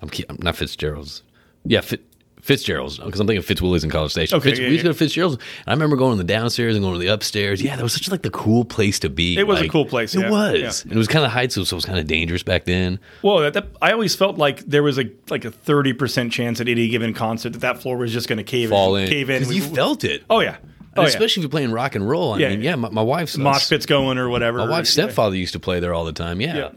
[0.00, 1.22] I'm, I'm not Fitzgerald's.
[1.66, 2.02] Yeah, Fit,
[2.50, 4.36] Fitzgerald's because I'm thinking Fitzwillies in College Station.
[4.38, 5.36] Okay, Fitz, yeah, we used to go to Fitzgerald's.
[5.36, 7.62] And I remember going to the downstairs and going to the upstairs.
[7.62, 9.38] Yeah, that was such like the cool place to be.
[9.38, 10.82] It was a cool place, It yeah, was, yeah.
[10.82, 12.98] and it was kind of heights, so so it was kind of dangerous back then.
[13.22, 16.60] Well, that, that, I always felt like there was a like a thirty percent chance
[16.60, 19.30] at any given concert that that floor was just going to cave Fall in, cave
[19.30, 19.42] in.
[19.44, 20.24] 'Cause you felt it.
[20.28, 20.56] oh yeah,
[20.96, 21.06] oh yeah.
[21.08, 22.34] especially if you're playing rock and roll.
[22.34, 22.48] I Yeah.
[22.50, 24.58] mean, yeah, my, my wife's mosh pits going or whatever.
[24.58, 26.40] My wife's stepfather used to play there all the time.
[26.40, 26.70] Yeah.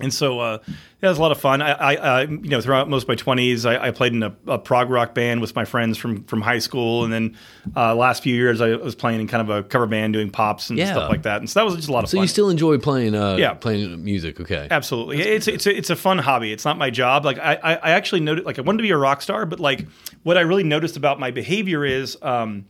[0.00, 0.04] Yeah.
[0.04, 0.58] And so uh,
[1.00, 1.62] that was a lot of fun.
[1.62, 4.34] I, I, I you know, throughout most of my twenties, I, I played in a,
[4.48, 7.36] a prog rock band with my friends from from high school, and then
[7.76, 10.68] uh, last few years I was playing in kind of a cover band doing pops
[10.70, 10.92] and Yeah.
[10.92, 11.38] stuff like that.
[11.38, 12.18] And so that was just a lot of So fun.
[12.18, 13.14] So you still enjoy playing?
[13.14, 13.54] Uh, Yeah.
[13.54, 14.40] playing music.
[14.40, 14.66] Okay.
[14.68, 16.52] Absolutely, it's it's a, it's a fun hobby.
[16.52, 17.24] It's not my job.
[17.24, 19.60] Like I, I I actually noticed, like I wanted to be a rock star, but
[19.60, 19.86] like
[20.24, 22.64] what I really noticed about my behavior is, um,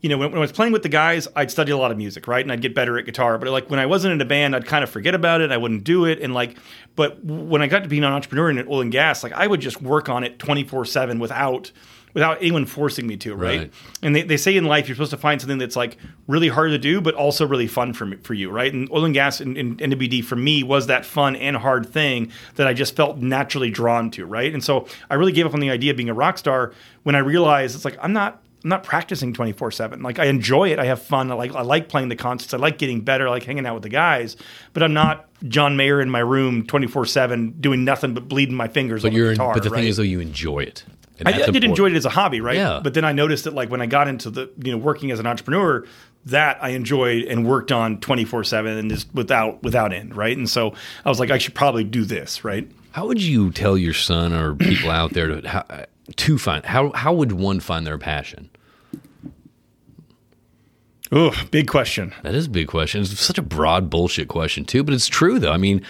[0.00, 1.96] you know, when, when I was playing with the guys, I'd study a lot of
[1.96, 3.36] music, right, and I'd get better at guitar.
[3.38, 5.50] But like when I wasn't in a band, I'd kind of forget about it.
[5.50, 6.56] I wouldn't do it, and like,
[6.94, 9.60] but when I got to being an entrepreneur in oil and gas, like I would
[9.60, 11.72] just work on it twenty four seven without
[12.14, 13.60] without anyone forcing me to, right?
[13.60, 13.72] Right.
[14.02, 16.70] And they, they say in life you're supposed to find something that's like really hard
[16.70, 18.72] to do, but also really fun for me, for you, right?
[18.72, 22.32] And oil and gas and, and MWD for me was that fun and hard thing
[22.56, 24.52] that I just felt naturally drawn to, right?
[24.52, 26.72] And so I really gave up on the idea of being a rock star
[27.02, 30.02] when I realized it's like I'm not I'm not practicing 24 7.
[30.02, 30.78] Like I enjoy it.
[30.78, 31.30] I have fun.
[31.30, 32.52] I like, I like playing the concerts.
[32.52, 33.28] I like getting better.
[33.28, 34.36] I like hanging out with the guys,
[34.72, 38.68] but I'm not John Mayer in my room 24 seven doing nothing but bleeding my
[38.68, 39.54] fingers But on you're guitar.
[39.54, 39.78] but the right?
[39.80, 40.84] thing is, though, you enjoy it.
[41.24, 42.54] I, I did enjoy it as a hobby, right?
[42.56, 42.80] Yeah.
[42.82, 45.18] But then I noticed that like when I got into the, you know, working as
[45.18, 45.84] an entrepreneur,
[46.26, 50.16] that I enjoyed and worked on 24 seven and just without, without end.
[50.16, 50.36] Right.
[50.36, 50.74] And so
[51.04, 52.44] I was like, I should probably do this.
[52.44, 52.70] Right.
[52.92, 55.64] How would you tell your son or people out there to how,
[56.16, 58.50] to find how how would one find their passion?
[61.10, 62.14] Oh, big question.
[62.22, 63.00] That is a big question.
[63.00, 65.52] It's such a broad bullshit question too, but it's true though.
[65.52, 65.82] I mean,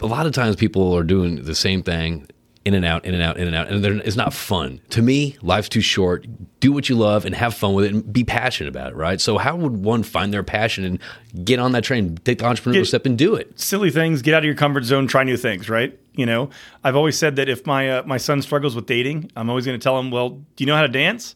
[0.00, 2.26] a lot of times people are doing the same thing
[2.68, 4.80] in and out, in and out, in and out, and it's not fun.
[4.90, 6.26] To me, life's too short.
[6.60, 8.96] Do what you love and have fun with it, and be passionate about it.
[8.96, 9.20] Right.
[9.20, 12.74] So, how would one find their passion and get on that train, take the entrepreneurial
[12.74, 13.58] Get- step, and do it?
[13.58, 15.98] silly things, get out of your comfort zone, try new things, right?
[16.14, 16.50] You know,
[16.84, 19.78] I've always said that if my uh, my son struggles with dating, I'm always going
[19.78, 21.34] to tell him, "Well, do you know how to dance?"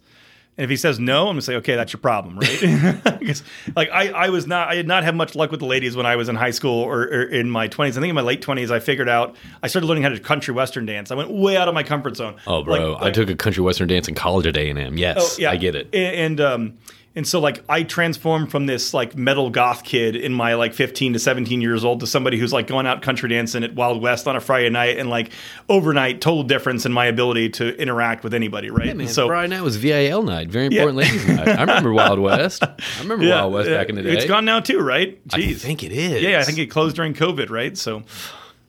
[0.62, 2.60] And if he says no, I'm going to say, "Okay, that's your problem, right?"
[3.18, 3.42] because
[3.74, 6.06] like I, I was not I did not have much luck with the ladies when
[6.06, 7.88] I was in high school or, or in my 20s.
[7.88, 10.54] I think in my late 20s I figured out I started learning how to country
[10.54, 11.10] western dance.
[11.10, 12.36] I went way out of my comfort zone.
[12.46, 14.96] Oh, bro, Like- I took a country western dance in college at A and M.
[14.96, 15.50] Yes, Oh, yeah.
[15.50, 15.88] I get it.
[15.92, 16.78] And, and um
[17.14, 21.12] and so like I transformed from this like metal goth kid in my like 15
[21.12, 24.26] to 17 years old to somebody who's like going out country dancing at Wild West
[24.26, 25.30] on a Friday night and like
[25.68, 28.96] overnight total difference in my ability to interact with anybody, right?
[28.96, 31.48] Man, so Friday night was VIL night, very important ladies night.
[31.48, 32.64] I remember Wild West.
[32.64, 34.12] I remember yeah, Wild West back in the day.
[34.12, 35.26] It's gone now too, right?
[35.28, 35.56] Jeez.
[35.56, 36.22] I think it is.
[36.22, 37.76] yeah, I think it closed during COVID, right?
[37.76, 38.04] So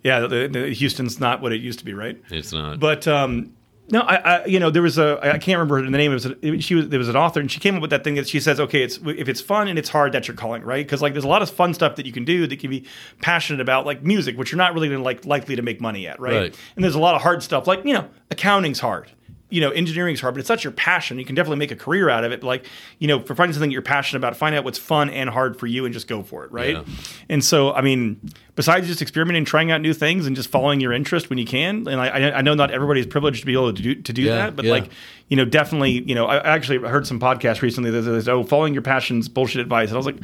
[0.04, 2.22] yeah, the, the, Houston's not what it used to be, right?
[2.30, 2.80] it's not.
[2.80, 3.54] But um,
[3.90, 6.12] no, I, I you know there was a I can't remember the name.
[6.12, 8.04] It was a, she was there was an author and she came up with that
[8.04, 10.64] thing that she says, okay, it's if it's fun and it's hard, that's your calling,
[10.64, 10.86] right?
[10.86, 12.86] Because like there's a lot of fun stuff that you can do that can be
[13.22, 16.20] passionate about, like music, which you're not really gonna like likely to make money at,
[16.20, 16.34] right?
[16.34, 16.60] Right.
[16.76, 19.12] And there's a lot of hard stuff, like you know accounting's hard.
[19.50, 21.20] You know, engineering's hard, but it's not your passion.
[21.20, 22.42] You can definitely make a career out of it.
[22.42, 22.66] But like,
[22.98, 25.68] you know, for finding something you're passionate about, find out what's fun and hard for
[25.68, 26.78] you, and just go for it, right?
[26.78, 26.84] Yeah.
[27.30, 28.20] And so, I mean,
[28.56, 31.88] besides just experimenting, trying out new things, and just following your interest when you can,
[31.88, 34.36] and I, I- know not everybody's privileged to be able to do to do Yeah,
[34.36, 34.72] that, but yeah.
[34.72, 34.90] like,
[35.30, 38.74] you know, definitely, you know, I actually heard some podcasts recently that says, "Oh, following
[38.74, 40.18] your passions, bullshit advice," and I was like,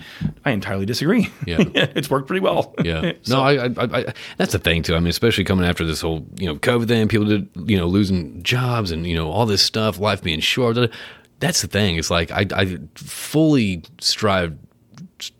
[0.45, 1.30] I entirely disagree.
[1.47, 1.57] Yeah.
[1.73, 2.76] it's worked pretty well.
[2.84, 3.14] Yeah.
[3.23, 4.95] So- no, I, I, I, that's the thing too.
[4.95, 7.88] I mean, especially coming after this whole, you know, COVID thing, people did, you know,
[7.88, 10.77] losing jobs and, you know, all this stuff, life being short.
[11.39, 11.95] That's the thing.
[11.95, 14.57] It's like, I, I fully strive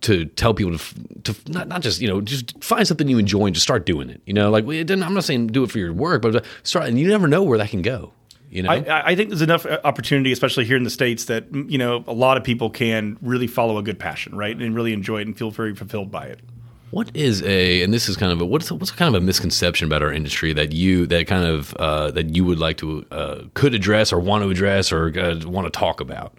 [0.02, 3.46] to tell people to, to not, not just, you know, just find something you enjoy
[3.46, 4.22] and just start doing it.
[4.26, 7.08] You know, like, I'm not saying do it for your work, but start, and you
[7.08, 8.14] never know where that can go.
[8.50, 8.72] You know?
[8.72, 12.04] I, I think there's enough uh, opportunity, especially here in the states, that you know
[12.08, 15.28] a lot of people can really follow a good passion, right, and really enjoy it
[15.28, 16.40] and feel very fulfilled by it.
[16.92, 19.86] What is a and this is kind of a what's what's kind of a misconception
[19.86, 23.44] about our industry that you that kind of uh, that you would like to uh,
[23.54, 26.34] could address or want to address or uh, want to talk about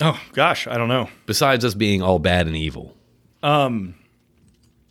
[0.00, 1.08] Oh gosh, I don't know.
[1.26, 2.96] besides us being all bad and evil?
[3.42, 3.94] Um,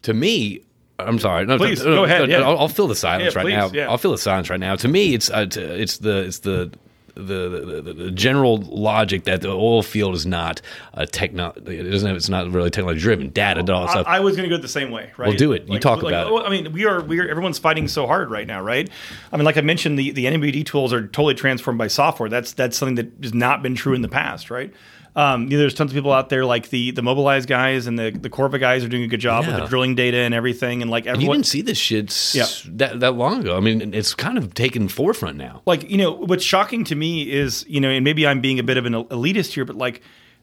[0.03, 0.61] to me,
[0.99, 1.45] I'm sorry.
[1.45, 2.43] No, Please, no, no, go ahead, no, yeah.
[2.45, 3.71] I'll, I'll fill the silence Yeah, right please, now.
[3.73, 3.89] yeah.
[3.89, 4.75] I'll fill the silence right now.
[4.75, 6.71] To me, it's uh, t- it's the it's the
[7.15, 10.61] the, the, the, general logic that the oil field is not
[10.93, 11.53] a techno.
[11.65, 12.07] It doesn't.
[12.07, 13.29] Have, it's not really technology driven.
[13.29, 14.07] Data, all that I, stuff.
[14.07, 15.29] I was going to go the same way, right?
[15.29, 15.67] Well, do it.
[15.67, 16.45] You talk about it.
[16.45, 18.89] I mean, we are we are everyone's fighting so hard right now, right?
[19.31, 22.29] I mean, like I mentioned, the the MWD tools are totally transformed by software.
[22.29, 24.73] That's that's something that has not been true in the past, right?
[25.13, 27.99] Um, you know, there's tons of people out there like the the Mobilize guys and
[27.99, 30.81] the the Corva guys are doing a good job with the drilling data and everything,
[30.81, 31.37] and like you everyone.
[31.37, 32.45] didn't see this shit Yeah.
[32.77, 33.57] that that long ago.
[33.57, 35.61] I mean, it's kind of taken forefront now.
[35.65, 38.63] like you know what's shocking to me is you know and maybe i'm being a
[38.63, 40.01] bit of an elitist here but like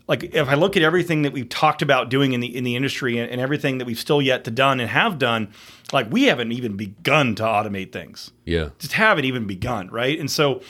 [0.09, 2.75] like if i look at everything that we've talked about doing in the in the
[2.75, 5.49] industry and, and everything that we've still yet to done and have done
[5.93, 8.71] like we haven't even begun to automate things Yeah.
[8.79, 10.19] just haven't even begun, right?
[10.19, 10.61] And so,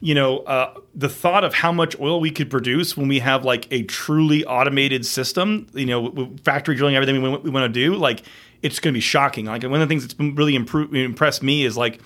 [0.00, 3.42] you know, uh, the thought of how much oil we could produce when we have
[3.44, 7.94] like a truly automated system, you know, factory drilling everything we, we want to do,
[7.94, 8.22] like
[8.62, 9.46] it's going to be shocking.
[9.46, 12.00] Like one of the things that's been really improved, impressed me is like,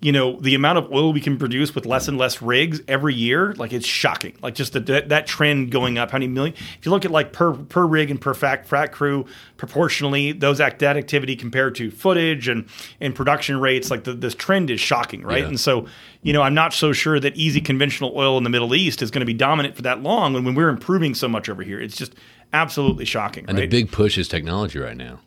[0.00, 3.14] you know, the amount of oil we can produce with less and less rigs every
[3.14, 4.36] year, like it's shocking.
[4.40, 6.12] Like just the, that, that trend going up.
[6.12, 6.54] How many million?
[6.54, 9.26] If you look at like per per rig and per frac frac crew
[9.56, 12.68] proportionally, those act that activity compared to footage and
[13.00, 15.42] and production rates, like the, this trend is shocking, right?
[15.42, 15.48] Yeah.
[15.48, 15.86] And so,
[16.22, 19.10] you know, I'm not so sure that easy conventional oil in the Middle East is
[19.10, 20.32] going to be dominant for that long.
[20.32, 22.14] When when we're improving so much over here, it's just
[22.52, 23.68] absolutely shocking, And right?
[23.68, 25.18] the big push is technology right now.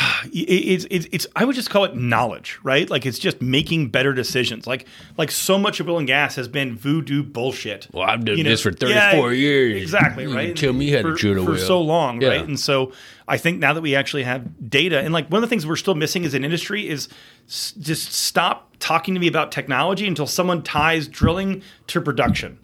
[0.32, 2.88] it's, it's it's I would just call it knowledge, right?
[2.88, 4.66] Like it's just making better decisions.
[4.66, 4.86] Like
[5.16, 7.88] like so much of oil and gas has been voodoo bullshit.
[7.92, 9.82] Well, I've done You know, this for yeah, 34 years.
[9.82, 10.56] Exactly, right.
[10.56, 12.28] tell me how to drill a for so long, Yeah.
[12.28, 12.44] right?
[12.46, 12.92] And so
[13.28, 15.76] I think now that we actually have data, and like one of the things we're
[15.76, 17.08] still missing as an industry is
[17.46, 22.58] s- just stop talking to me about technology until someone ties drilling to production.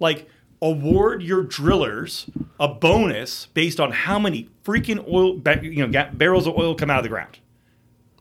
[0.00, 0.28] Like
[0.62, 2.26] award your drillers
[2.58, 6.88] a bonus based on how many freaking oil, ba- you know, barrels of oil come
[6.90, 7.38] out of the ground.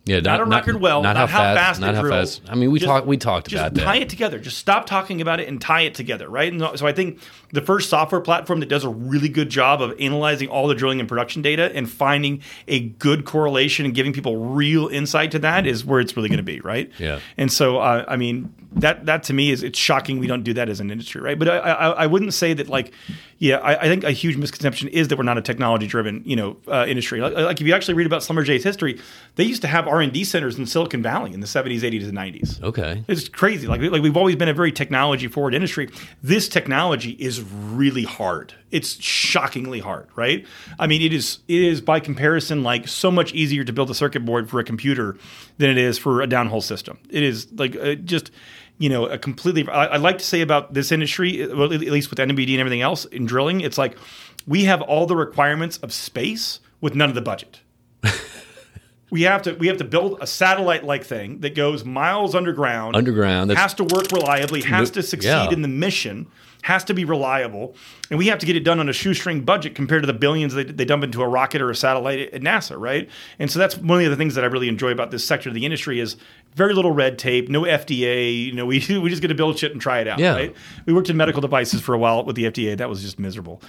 [0.04, 2.40] Yeah, not, Not a record well, not, how, fast, not it how drills.
[2.40, 2.52] fast.
[2.52, 3.84] I mean, we Just- talked we talked just about that.
[3.84, 4.40] tie it together.
[4.40, 6.52] Just stop talking about it and tie it together, right?
[6.52, 7.20] And so I think
[7.54, 11.00] the first software platform that does a really good job of analyzing all the drilling
[11.00, 15.68] and production data and finding a good correlation and giving people real insight to that
[15.68, 16.92] is where it's really going to be, right?
[16.98, 17.20] Yeah.
[17.38, 20.54] And so, uh, I mean, that that to me is it's shocking we don't do
[20.54, 21.38] that as an industry, right?
[21.38, 22.94] But I, I, I wouldn't say that like,
[23.38, 26.36] yeah, I, I think a huge misconception is that we're not a technology driven, you
[26.36, 27.20] know, uh, industry.
[27.20, 29.00] Like, like if you actually read about Schlumberger's history,
[29.36, 32.06] they used to have R and D centers in Silicon Valley in the seventies, eighties,
[32.06, 32.62] and nineties.
[32.64, 33.04] okay.
[33.08, 33.68] It's crazy.
[33.68, 35.90] Like, like we've always been a very technology forward industry.
[36.24, 38.54] This technology is really hard.
[38.72, 40.46] It's shockingly hard, right?
[40.80, 43.94] I mean, it is it is by comparison like so much easier to build a
[43.94, 45.18] circuit board for a computer
[45.58, 46.98] than it is for a downhole system.
[47.10, 48.32] It is like uh, just
[48.82, 49.68] you know a completely.
[49.70, 52.82] I, I like to say about this industry, well, at least with MWD and everything
[52.82, 53.96] else in drilling, it's like
[54.48, 57.62] we have all the requirements of space with none of the budget
[59.12, 62.96] we have to we have to build a satellite like thing that goes miles underground
[62.96, 65.52] Underground, has to work reliably has to succeed Yeah.
[65.52, 66.26] in the mission
[66.64, 67.76] has to be reliable
[68.12, 70.54] and we have to get it done on a shoestring budget compared to the billions
[70.54, 73.10] they, they dump into a rocket or a satellite at nasa right
[73.40, 75.56] and so that's one of the things that i really enjoy about this sector of
[75.56, 76.18] the industry is
[76.54, 79.72] very little red tape no fda you know we, we just get to build shit
[79.72, 80.34] and try it out Yeah.
[80.36, 80.56] right
[80.86, 83.62] we worked in medical devices for a while with the fda that was just miserable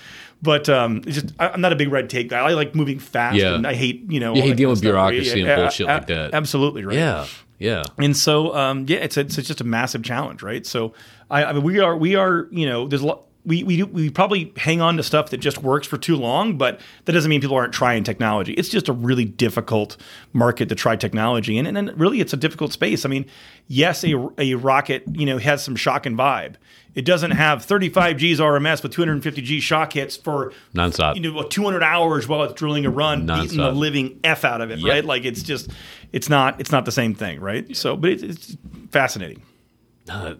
[0.42, 2.98] but um, it's just I- i'm not a big red tape guy i like moving
[2.98, 3.54] fast Yeah.
[3.54, 6.34] and i hate you know You hate dealing with bureaucracy and bullshit a- like that.
[6.34, 7.26] absolutely right Yeah.
[7.58, 7.84] Yeah.
[7.96, 10.66] and so, um, yeah, it's, it's it's just a massive challenge, right?
[10.66, 10.94] So,
[11.32, 13.22] I, I mean, we are we are you know, there's a lot.
[13.44, 16.58] We, we, do, we probably hang on to stuff that just works for too long,
[16.58, 18.52] but that doesn't mean people aren't trying technology.
[18.52, 19.96] It's just a really difficult
[20.32, 23.04] market to try technology in, and then really it's a difficult space.
[23.04, 23.26] I mean,
[23.66, 26.54] yes, a, a rocket you know has some shock and vibe.
[26.94, 31.16] It doesn't have 35 G's RMS with 250 G shock hits for Nonstop.
[31.16, 34.70] You know, 200 hours while it's drilling a run, beating the living f out of
[34.70, 34.88] it, Yep.
[34.88, 35.04] right?
[35.04, 35.70] Like it's just,
[36.12, 37.74] it's not, it's not the same thing, right?
[37.76, 38.56] So, but it's, it's
[38.90, 39.42] fascinating.
[40.10, 40.34] Uh,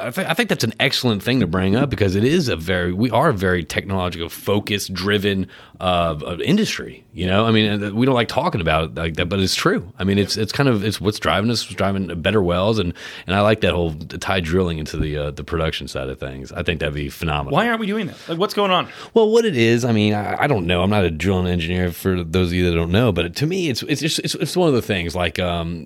[0.00, 2.56] I, th- I think that's an excellent thing to bring up because it is a
[2.56, 5.46] very we are a very technological focused driven
[5.80, 9.14] uh, uh, industry you know i mean uh, we don't like talking about it like
[9.14, 12.20] that but it's true i mean it's it's kind of it's what's driving us driving
[12.20, 12.92] better wells and
[13.26, 16.52] and i like that whole tie drilling into the uh, the production side of things
[16.52, 18.16] i think that'd be phenomenal Why aren't we doing that?
[18.28, 18.88] Like, what's going on?
[19.14, 20.82] well, what it is, I mean, I, I don't know.
[20.82, 23.70] I'm not a drilling engineer for those of you that don't know, but to me,
[23.70, 25.16] it's it's just, it's, it's one of the things.
[25.16, 25.84] Like, um,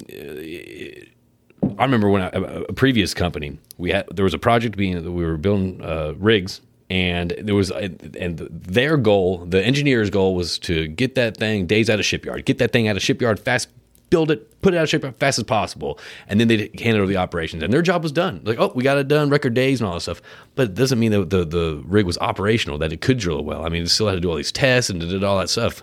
[1.79, 5.11] I remember when I, a, previous company we had there was a project being that
[5.11, 6.61] we were building uh, rigs.
[6.91, 11.89] And there was, and their goal, the engineer's goal was to get that thing days
[11.89, 13.69] out of shipyard, get that thing out of shipyard fast,
[14.11, 17.01] build it, put it out of shipyard fast as possible, and then they hand it
[17.01, 18.43] over the operations, and their job was done.
[18.45, 20.21] Like, oh, we got it done, record days and all that stuff.
[20.55, 23.65] But it doesn't mean that the the rig was operational, that it could drill well.
[23.65, 25.83] I mean, it still had to do all these tests and did all that stuff.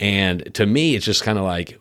[0.00, 1.78] And to me, it's just kind of like,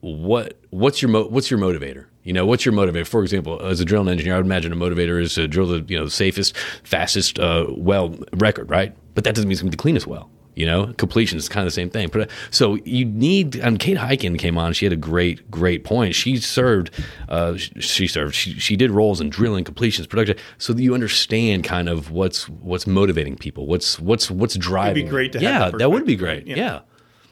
[0.00, 2.06] what what's your mo- what's your motivator?
[2.24, 3.06] You know, what's your motivator?
[3.06, 5.84] For example, as a drilling engineer, I would imagine a motivator is to drill the
[5.88, 8.94] you know the safest, fastest uh, well record, right?
[9.14, 10.30] But that doesn't mean it's going to be the cleanest well.
[10.58, 12.08] You know, completion is kind of the same thing.
[12.08, 13.54] But so you need.
[13.54, 14.72] And Kate Hyken came on.
[14.72, 16.16] She had a great, great point.
[16.16, 16.90] She served.
[17.28, 18.34] Uh, she served.
[18.34, 22.48] She, she did roles in drilling, completions, production, so that you understand kind of what's
[22.48, 23.66] what's motivating people.
[23.68, 24.96] What's what's what's driving.
[24.96, 26.48] It'd be great to have yeah, that that would be great.
[26.48, 26.56] right?
[26.56, 26.80] yeah.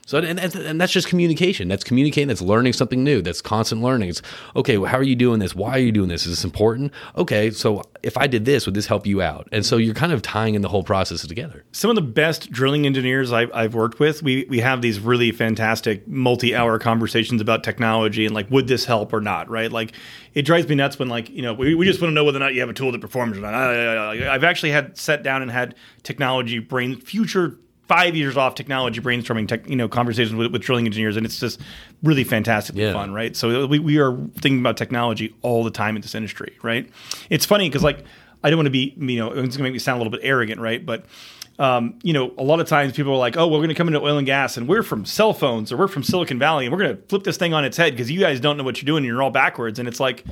[0.07, 1.67] So and, and, that's just communication.
[1.67, 2.29] That's communicating.
[2.29, 3.21] That's learning something new.
[3.23, 4.11] That's constant learning.
[4.11, 4.23] It's
[4.55, 4.79] okay.
[4.79, 5.53] Well, how are you doing this?
[5.55, 6.27] Why are you doing this?
[6.27, 6.93] Is this important?
[7.17, 7.51] Okay.
[7.51, 9.49] So if I did this, would this help you out?
[9.51, 11.65] And so you're kind of tying in the whole process together.
[11.73, 15.33] some of the best drilling engineers I've, I've worked with, we, we have these really
[15.33, 19.73] fantastic multi hour conversations about technology and like, would this help or not, right?
[19.73, 19.93] Like,
[20.35, 22.37] it drives me nuts when, like, you know, we, we just want to know whether
[22.37, 23.55] or not you have a tool that performs or not.
[23.55, 25.75] I, I've actually had sat down and had
[26.05, 27.59] technology brain, future
[27.89, 31.39] five years off technology brainstorming, tech, you know, conversations with, with drilling engineers, and it's
[31.39, 31.61] just
[32.03, 32.93] really fantastically Yeah.
[32.93, 33.37] fun, right?
[33.37, 36.91] So we, we are thinking about technology all the time in this industry, right?
[37.31, 38.05] It's funny because like
[38.43, 40.21] I don't want to be, you know, it's gonna make me sound a little bit
[40.23, 40.85] arrogant, right?
[40.85, 41.05] But
[41.59, 43.87] um, you know, a lot of times people are like, "Oh, we're going to come
[43.89, 46.73] into oil and gas, and we're from cell phones, or we're from Silicon Valley, and
[46.73, 48.77] we're going to flip this thing on its head because you guys don't know what
[48.83, 50.23] you're doing, and you're all backwards." And it's like,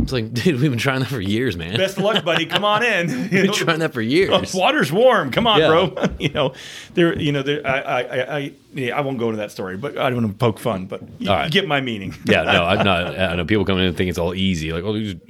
[0.00, 1.76] It's like, dude, we've been trying that for years, man.
[1.76, 2.46] Best of luck, buddy.
[2.46, 3.06] Come on in.
[3.20, 4.54] we've been trying that for years.
[4.54, 5.30] Oh, water's warm.
[5.30, 5.68] Come on, Yeah.
[5.68, 5.94] bro.
[6.18, 6.54] you know,
[6.94, 7.18] there.
[7.18, 7.66] You know, there.
[7.66, 10.32] I, I, I, I, yeah, I won't go into that story, but I don't want
[10.32, 10.86] to poke fun.
[10.86, 11.50] But you, right.
[11.50, 12.14] get my meaning.
[12.24, 13.18] yeah, no, I'm not.
[13.18, 14.72] I know people come in and think it's all easy.
[14.72, 15.24] Like, oh, you just,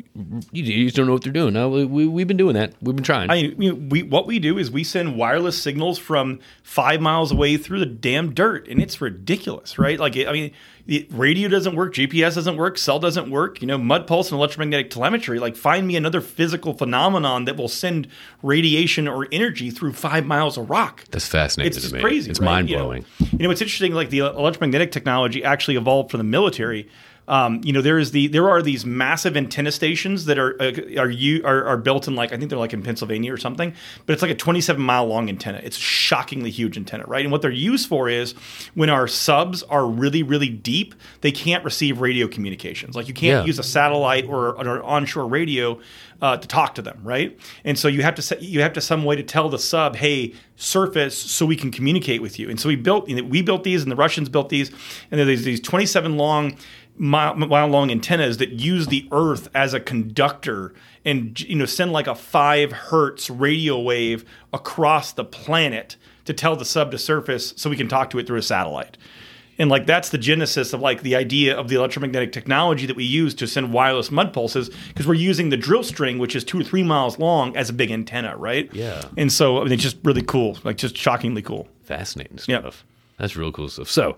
[0.53, 1.55] you just don't know what they're doing.
[1.55, 2.75] No, we, we, we've been doing that.
[2.83, 3.31] We've been trying.
[3.31, 7.33] I mean, we, we what we do is we send wireless signals from five miles
[7.33, 9.99] away through the damn dirt, and it's ridiculous, right?
[9.99, 10.53] Like, I mean,
[10.89, 13.61] the radio doesn't work, GPS doesn't work, cell doesn't work.
[13.61, 15.39] You know, mud pulse and electromagnetic telemetry.
[15.39, 18.09] Like, find me another physical phenomenon that will send
[18.43, 21.05] radiation or energy through five miles of rock.
[21.11, 22.01] That's fascinating It's to me.
[22.01, 22.31] crazy.
[22.31, 22.47] It's right?
[22.47, 23.05] mind You know- blowing.
[23.33, 23.93] You know, it's interesting.
[23.93, 26.89] Like the electromagnetic technology actually evolved from the military.
[27.29, 30.73] Um, you know, there is the there are these massive antenna stations that are uh,
[30.99, 33.75] are you are, are built in like I think they're like in Pennsylvania or something,
[34.07, 35.61] but it's like a 27 mile long antenna.
[35.63, 37.23] It's a shockingly huge antenna, right?
[37.25, 38.33] And what they're used for is
[38.75, 42.97] when our subs are really really deep, they can't receive radio communications.
[42.97, 43.45] Like you can't Yeah.
[43.47, 45.79] use a satellite or, or an onshore radio
[46.23, 47.39] uh, to talk to them, right?
[47.63, 49.95] And so you have to set, you have to some way to tell the sub,
[49.97, 52.51] hey, surface, so we can communicate with you.
[52.51, 54.71] And so we built you know, we built these, and the Russians built these,
[55.11, 56.57] and there's these 27 long
[56.99, 61.93] mile, mile long antennas that use the Earth as a conductor and you know send
[61.93, 67.55] like a five hertz radio wave across the planet to tell the sub to surface,
[67.57, 68.97] so we can talk to it through a satellite.
[69.61, 73.05] And like that's the genesis of like the idea of the electromagnetic technology that we
[73.05, 76.61] use to send wireless mud pulses because we're using the drill string, which is two
[76.61, 78.69] or three miles long, as a big antenna, right?
[78.73, 79.03] Yeah.
[79.17, 81.67] And so I mean, it's just really cool, like just shockingly cool.
[81.83, 82.61] Fascinating Yeah.
[82.61, 82.85] stuff.
[83.19, 83.91] That's real cool stuff.
[83.91, 84.17] So,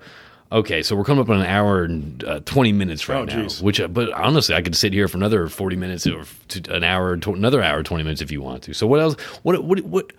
[0.53, 3.43] okay, so we're coming up on an hour and uh, 20 minutes right Oh, now.
[3.43, 3.63] geez.
[3.63, 6.85] Which, uh, but honestly, I could sit here for another 40 minutes or to an
[6.85, 8.75] hour, tw- another hour, 20 minutes if you want to.
[8.75, 9.15] So, what else?
[9.43, 10.13] What, what, what,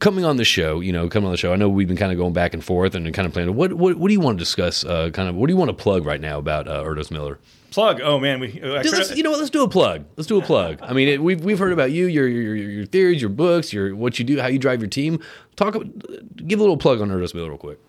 [0.00, 2.12] coming on the show, you know, coming on the show, I know we've been kind
[2.12, 3.54] of going back and forth and kind of planning.
[3.54, 4.84] What, what, what do you want to discuss?
[4.84, 7.38] Uh, kind of, what do you want to plug right now about uh, Erdos Miller?
[7.70, 8.00] Plug.
[8.02, 8.52] Oh man, we.
[8.52, 9.40] Dude, you know what?
[9.40, 10.04] Let's do a plug.
[10.16, 10.78] Let's do a plug.
[10.80, 13.72] I mean, it, we've we've heard about you, your, your your your theories, your books,
[13.72, 15.18] your what you do, how you drive your team.
[15.56, 15.74] Talk,
[16.36, 17.80] give a little plug on Erdos Miller real quick.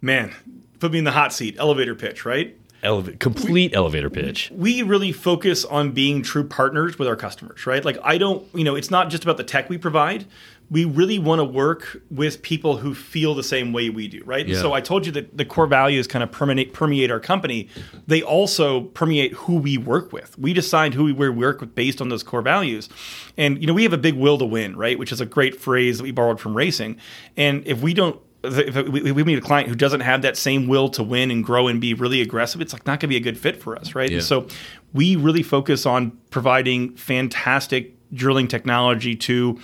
[0.00, 0.34] Man,
[0.78, 1.56] put me in the hot seat.
[1.58, 2.56] Elevator pitch, right?
[2.84, 4.52] Eleva- complete elevator pitch.
[4.54, 7.84] we really focus on being true partners with our customers, right?
[7.84, 10.26] Like I don't, you know, it's not just about the tech we provide.
[10.70, 14.46] We really want to work with people who feel the same way we do, right?
[14.46, 14.60] Yeah.
[14.60, 17.68] So I told you that the core values kind of permeate permeate our company.
[18.06, 20.38] They also permeate who we work with.
[20.38, 22.88] We decide who we work with based on those core values.
[23.36, 24.96] And you know, we have a big will to win, right?
[24.98, 26.98] Which is a great phrase that we borrowed from racing.
[27.36, 30.68] And if we don't if we, we meet a client who doesn't have that same
[30.68, 33.16] will to win and grow and be really aggressive, it's like not going to be
[33.16, 34.10] a good fit for us, right?
[34.10, 34.18] Yeah.
[34.18, 34.46] And so
[34.92, 39.58] we really focus on providing fantastic drilling technology to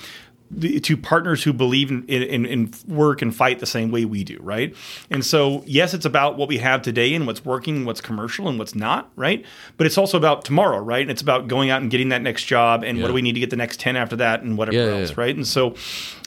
[0.61, 4.39] to partners who believe in, in, in work and fight the same way we do,
[4.41, 4.77] right?
[5.11, 8.57] And so, yes, it's about what we have today and what's working, what's commercial, and
[8.57, 9.45] what's not, right?
[9.79, 11.01] But it's also about tomorrow, right?
[11.03, 13.03] And it's about going out and getting that next job, and Yeah.
[13.03, 15.11] what do we need to get the next ten after that, and whatever yeah, else,
[15.11, 15.15] yeah.
[15.17, 15.35] right?
[15.35, 15.75] And so,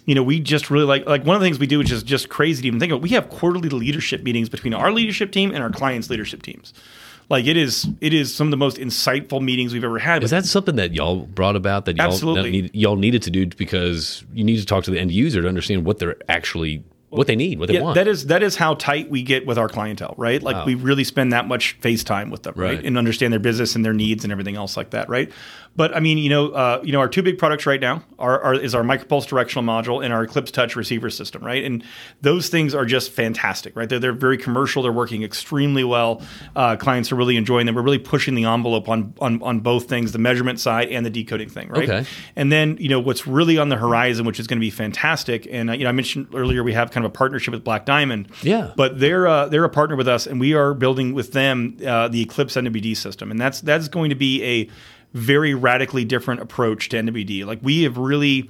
[0.08, 2.02] you know, we just really like like one of the things we do, which is
[2.02, 3.02] just crazy to even think of.
[3.04, 6.74] We have quarterly leadership meetings between our leadership team and our clients' leadership teams.
[7.30, 10.24] Like it is, it is some of the most insightful meetings we've ever had.
[10.24, 12.42] Is that something that y'all brought about that y'all, Absolutely.
[12.42, 15.42] that need, y'all needed to do because you need to talk to the end user
[15.42, 17.96] to understand what they're actually what they need, what they Yeah, want.
[17.96, 20.42] that is that is how tight we get with our clientele, right?
[20.44, 20.66] Like Wow.
[20.66, 22.76] we really spend that much face time with them, right?
[22.78, 22.86] Right.
[22.86, 25.32] And understand their business and their needs and everything else like that, right?
[25.78, 28.42] But I mean, you know, uh, you know, our two big products right now are,
[28.42, 31.64] are is our micropulse directional module and our Eclipse Touch receiver system, right?
[31.64, 31.84] And
[32.22, 33.88] those things are just fantastic, right?
[33.88, 34.82] They're they're very commercial.
[34.82, 36.24] They're working extremely well.
[36.56, 37.76] Uh, clients are really enjoying them.
[37.76, 41.12] We're really pushing the envelope on on on both things, the measurement side and the
[41.12, 41.88] decoding thing, right?
[41.88, 42.10] Okay.
[42.36, 45.48] And then, you know, what's really on the horizon, which is going to be fantastic.
[45.52, 47.86] And, uh, you know, I mentioned earlier we have kind of a partnership with Black
[47.86, 48.30] Diamond.
[48.42, 48.74] Yeah.
[48.76, 52.08] But they're uh, they're a partner with us, and we are building with them uh,
[52.08, 54.70] the Eclipse MWD system, and that's that's going to be a
[55.18, 57.46] very radically different approach to MWD.
[57.46, 58.50] Like we have really.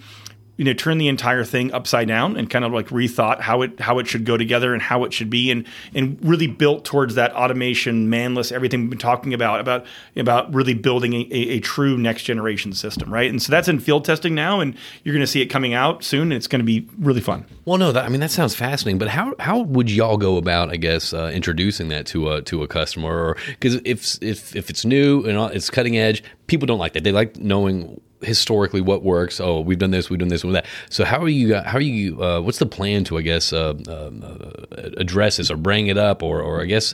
[0.58, 3.80] You know, turned the entire thing upside down and kind of like rethought how it
[3.80, 7.16] how it should go together and how it should be, and and really built towards
[7.16, 9.86] that automation, manless, everything we've been talking about about
[10.16, 13.30] about really building a, a, a true next generation system, right?
[13.30, 16.04] And so that's in field testing now, and you're going to see it coming out
[16.04, 17.46] soon, and it's going to be really fun.
[17.66, 18.98] Well, no, that, I mean that sounds fascinating.
[18.98, 22.64] But how how would y'all go about, I guess, uh, introducing that to a to
[22.64, 23.10] a customer?
[23.12, 27.04] Or because if if if it's new and it's cutting edge, people don't like that.
[27.04, 29.39] They like knowing historically what works.
[29.39, 30.69] Oh, we've done this, we've done this, we've done that.
[30.89, 31.56] So how are you?
[31.56, 32.22] How are you?
[32.22, 35.98] Uh, what's the plan to, I guess, uh, um, uh, address this or bring it
[35.98, 36.94] up, or or I guess.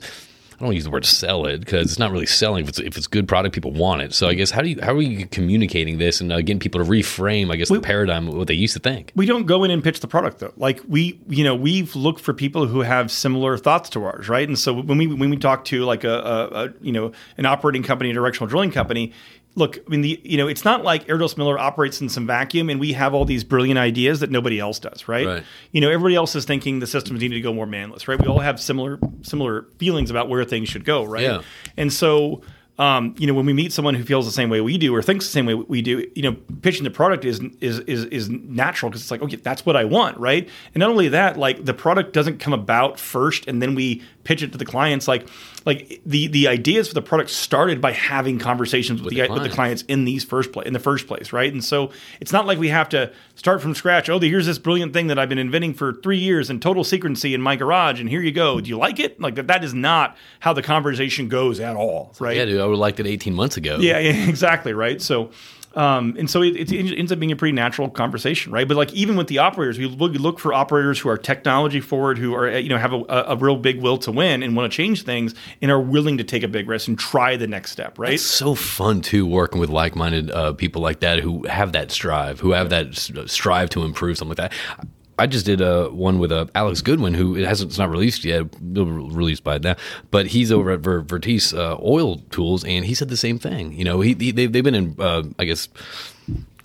[0.60, 2.64] I don't use the word sell it because it's not really selling.
[2.64, 4.14] If it's if it's good product, people want it.
[4.14, 6.82] So I guess how do you how are you communicating this and uh, getting people
[6.82, 7.52] to reframe?
[7.52, 9.12] I guess the paradigm of what they used to think.
[9.16, 10.54] We don't go in and pitch the product though.
[10.56, 14.48] Like we, you know, we've looked for people who have similar thoughts to ours, right?
[14.48, 17.46] And so when we when we talk to like a, a, a you know an
[17.46, 19.12] operating company, a directional drilling company,
[19.56, 22.70] look, I mean, the you know, it's not like Erdos Miller operates in some vacuum
[22.70, 25.26] and we have all these brilliant ideas that nobody else does, right?
[25.26, 25.44] Right.
[25.72, 28.20] You know, everybody else is thinking the systems need to go more manless, right?
[28.20, 31.24] We all have similar similar feelings about where things should go, right?
[31.24, 31.42] Yeah.
[31.78, 32.42] And so.
[32.80, 35.04] Um, you know, when we meet someone who feels the same way we do or
[35.04, 38.30] thinks the same way we do, you know, pitching the product is is is, is
[38.32, 40.50] natural because it's like, okay, that's what I want, right?
[40.74, 44.42] And not only that, like the product doesn't come about first and then we pitch
[44.42, 45.08] it to the clients.
[45.08, 45.28] Like,
[45.66, 49.34] like the the ideas for the product started by having conversations with, With the, the
[49.34, 49.82] with the clients.
[49.84, 51.52] in these first place in the first place, right?
[51.52, 54.10] And so it's not like we have to start from scratch.
[54.10, 57.34] Oh, here's this brilliant thing that I've been inventing for three years in total secrecy
[57.34, 58.60] in my garage, and here you go.
[58.62, 59.20] Do you like it?
[59.20, 59.48] Like that?
[59.48, 62.36] That is not how the conversation goes at all, right?
[62.38, 63.78] Yeah, dude, I would have liked it 18 months ago.
[63.80, 65.02] Yeah, yeah, exactly, right?
[65.02, 65.32] So,
[65.76, 68.68] um, and so it, it ends up being a pretty natural conversation, right?
[68.68, 72.34] But like even with the operators, we look, for operators who are technology forward, who
[72.36, 75.04] are you know have a, a real big will to win and want to change
[75.04, 78.14] things, and are willing to take a big risk and try the next step, right?
[78.14, 82.40] It's so fun too working with like-minded uh, people like that who have that strive,
[82.40, 84.88] who have that strive to improve something like that.
[85.18, 88.26] I just did uh, one with uh, Alex Goodwin, who it hasn't it's not released
[88.26, 88.46] yet.
[88.72, 89.76] It'll be released by now,
[90.12, 93.74] but he's over at Ver- Vertice uh, Oil Tools, and he said the same thing.
[93.74, 95.70] You know, he, he they've, they've been in, uh, I guess,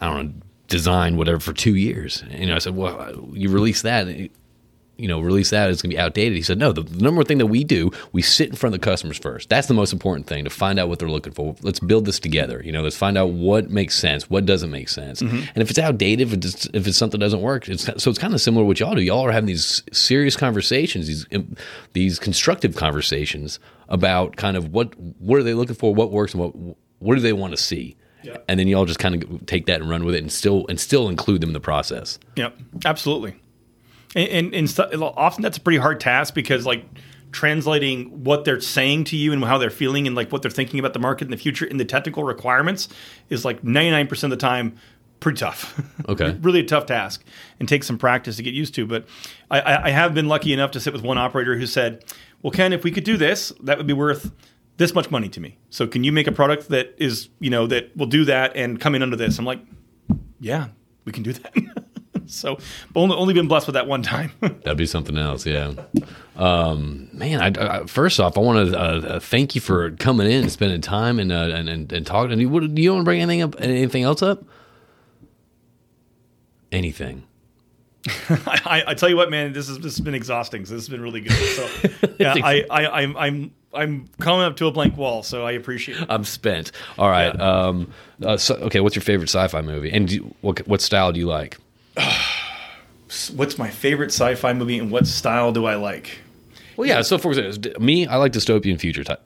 [0.00, 0.32] I don't know,
[0.68, 2.22] design whatever for two years.
[2.30, 4.06] And, you know, I said, well, you release that.
[4.98, 6.34] You know, release that, it's going to be outdated.
[6.34, 8.74] He said, no, the, the number one thing that we do, we sit in front
[8.74, 9.48] of the customers first.
[9.48, 11.54] That's the most important thing to find out what they're looking for.
[11.62, 12.60] Let's build this together.
[12.64, 15.22] You know, let's find out what makes sense, what doesn't make sense.
[15.22, 15.36] Mm-hmm.
[15.54, 18.18] And if it's outdated, if it's, if it's something that doesn't work, it's, so it's
[18.18, 19.00] kind of similar to what y'all do.
[19.00, 21.26] Y'all are having these serious conversations, these,
[21.92, 26.42] these constructive conversations about kind of what, what are they looking for, what works, and
[26.42, 27.96] what, what do they want to see.
[28.24, 28.38] Yeah.
[28.48, 30.80] And then y'all just kind of take that and run with it and still, and
[30.80, 32.18] still include them in the process.
[32.34, 33.36] Yep, absolutely.
[34.14, 36.84] And, and, and often that's a pretty hard task because like
[37.32, 40.80] translating what they're saying to you and how they're feeling and like what they're thinking
[40.80, 42.88] about the market in the future in the technical requirements
[43.28, 44.76] is like 99% of the time
[45.20, 45.80] pretty tough.
[46.08, 46.38] Okay.
[46.40, 47.22] really a tough task
[47.60, 48.86] and takes some practice to get used to.
[48.86, 49.06] But
[49.50, 52.02] I, I, I have been lucky enough to sit with one operator who said,
[52.40, 54.32] well, Ken, if we could do this, that would be worth
[54.78, 55.58] this much money to me.
[55.68, 58.80] So can you make a product that is, you know, that will do that and
[58.80, 59.38] come in under this?
[59.38, 59.60] I'm like,
[60.40, 60.68] yeah,
[61.04, 61.52] we can do that.
[62.28, 62.58] so
[62.92, 64.32] but only, only been blessed with that one time.
[64.40, 65.72] That'd be something else, yeah.
[66.36, 70.30] Um, man, I, I, first off, I want to uh, uh, thank you for coming
[70.30, 72.32] in and spending time and uh, and, and and talking.
[72.32, 73.56] And you, what, do you want to bring anything up?
[73.58, 74.44] Anything else up?
[76.70, 77.24] Anything?
[78.28, 80.64] I, I tell you what, man, this has, this has been exhausting.
[80.64, 81.32] So this has been really good.
[81.32, 81.88] So
[82.18, 85.22] yeah, I, I, I'm, I'm, I'm coming up to a blank wall.
[85.22, 86.06] So I appreciate it.
[86.08, 86.72] I'm spent.
[86.98, 87.38] All right.
[87.38, 87.92] Um,
[88.22, 89.90] uh, so, okay, what's your favorite sci-fi movie?
[89.90, 91.58] And do you, what what style do you like?
[93.34, 96.18] What's my favorite sci-fi movie and what style do I like?
[96.76, 97.02] Well, yeah.
[97.02, 99.16] So for example, me, I like dystopian future ty-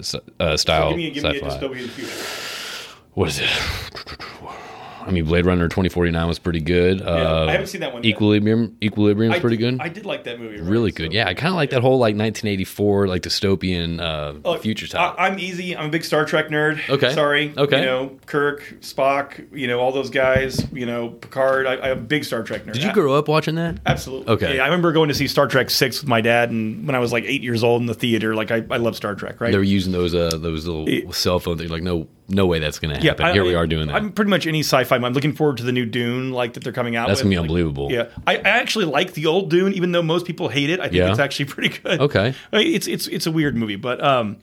[0.41, 1.67] uh, style Give me, give me a sci-fi.
[1.67, 2.97] dystopian future.
[3.15, 3.51] what is it?
[5.07, 7.03] I mean, Blade Runner 2049 was pretty good.
[7.03, 8.11] uh, I haven't seen that one yet.
[8.15, 9.81] Equilibrium, Equilibrium I is pretty did- good.
[9.81, 10.61] I did like that movie.
[10.61, 10.69] right?
[10.71, 11.13] really So- good.
[11.13, 15.15] Yeah, I kind of like that whole like 1984 like dystopian uh, future style.
[15.19, 15.77] I, I'm easy.
[15.77, 16.89] I'm a big Star Trek nerd.
[16.89, 17.13] Okay.
[17.15, 17.53] Sorry.
[17.57, 17.81] Okay.
[17.81, 21.67] You know, Kirk, Spock, you know, all those guys, you know, Picard.
[21.67, 22.75] I, I'm a big Star Trek nerd.
[22.75, 23.79] Did you grow up watching that?
[23.87, 24.33] Absolutely.
[24.35, 24.57] Okay.
[24.57, 26.99] Yeah, I remember going to see Star Trek Six with my dad, and when I
[26.99, 29.51] was like eight years old in the theater, like I, I love Star Trek, right?
[29.53, 31.59] They were using those uh, those little It- cell phones.
[31.61, 33.27] They're like, no, no way that's going to yeah, happen.
[33.27, 33.97] I- Here we are doing that.
[33.97, 34.97] I'm pretty much any sci-fi.
[34.97, 37.09] I'm looking forward to the new Dune, like that they're coming out.
[37.09, 37.25] That's with.
[37.25, 37.93] gonna be Like, unbelievable.
[37.93, 40.81] Yeah, I, I actually like the old Dune, even though most people hate it.
[40.81, 41.11] I think Yeah.
[41.11, 42.01] it's actually pretty good.
[42.01, 42.35] Okay.
[42.53, 44.37] I mean, it's it's it's a weird movie, but um,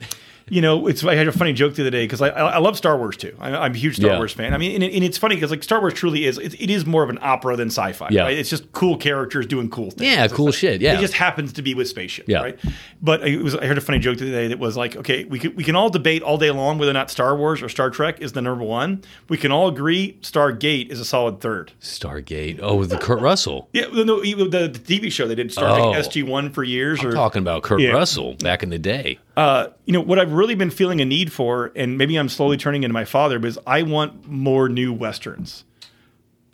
[0.49, 2.57] you know, it's I had a funny joke the other day because I, I I
[2.59, 3.35] love Star Wars too.
[3.39, 4.17] I, I'm a huge Star Yeah.
[4.17, 4.53] Wars fan.
[4.53, 6.85] I mean, and, and it's funny because like Star Wars truly is it, it is
[6.85, 8.07] more of an opera than sci-fi.
[8.11, 8.23] Yeah.
[8.23, 8.37] right?
[8.37, 10.01] it's just cool characters doing cool things.
[10.09, 10.97] Yeah, cool like- shit, yeah.
[10.97, 12.27] it just happens to be with spaceships.
[12.29, 12.41] Yeah.
[12.41, 12.59] right.
[13.01, 15.23] But it was I heard a funny joke the other day that was like, okay,
[15.25, 17.69] we can we can all debate all day long whether or not Star Wars or
[17.69, 19.03] Star Trek is the number one.
[19.29, 21.71] We can all agree Stargate is a solid third.
[21.81, 22.59] Stargate.
[22.61, 23.67] Oh, with the Kurt Russell.
[23.79, 25.93] Yeah, no, the, the TV show they did Star Oh.
[25.93, 27.03] Trek SG One for years.
[27.03, 27.91] or Talking about Kurt Yeah.
[27.91, 29.19] Russell back in the day.
[29.39, 32.57] Uh, you know what I've really been feeling a need for, and maybe I'm slowly
[32.57, 35.63] turning into my father, because I want more new westerns.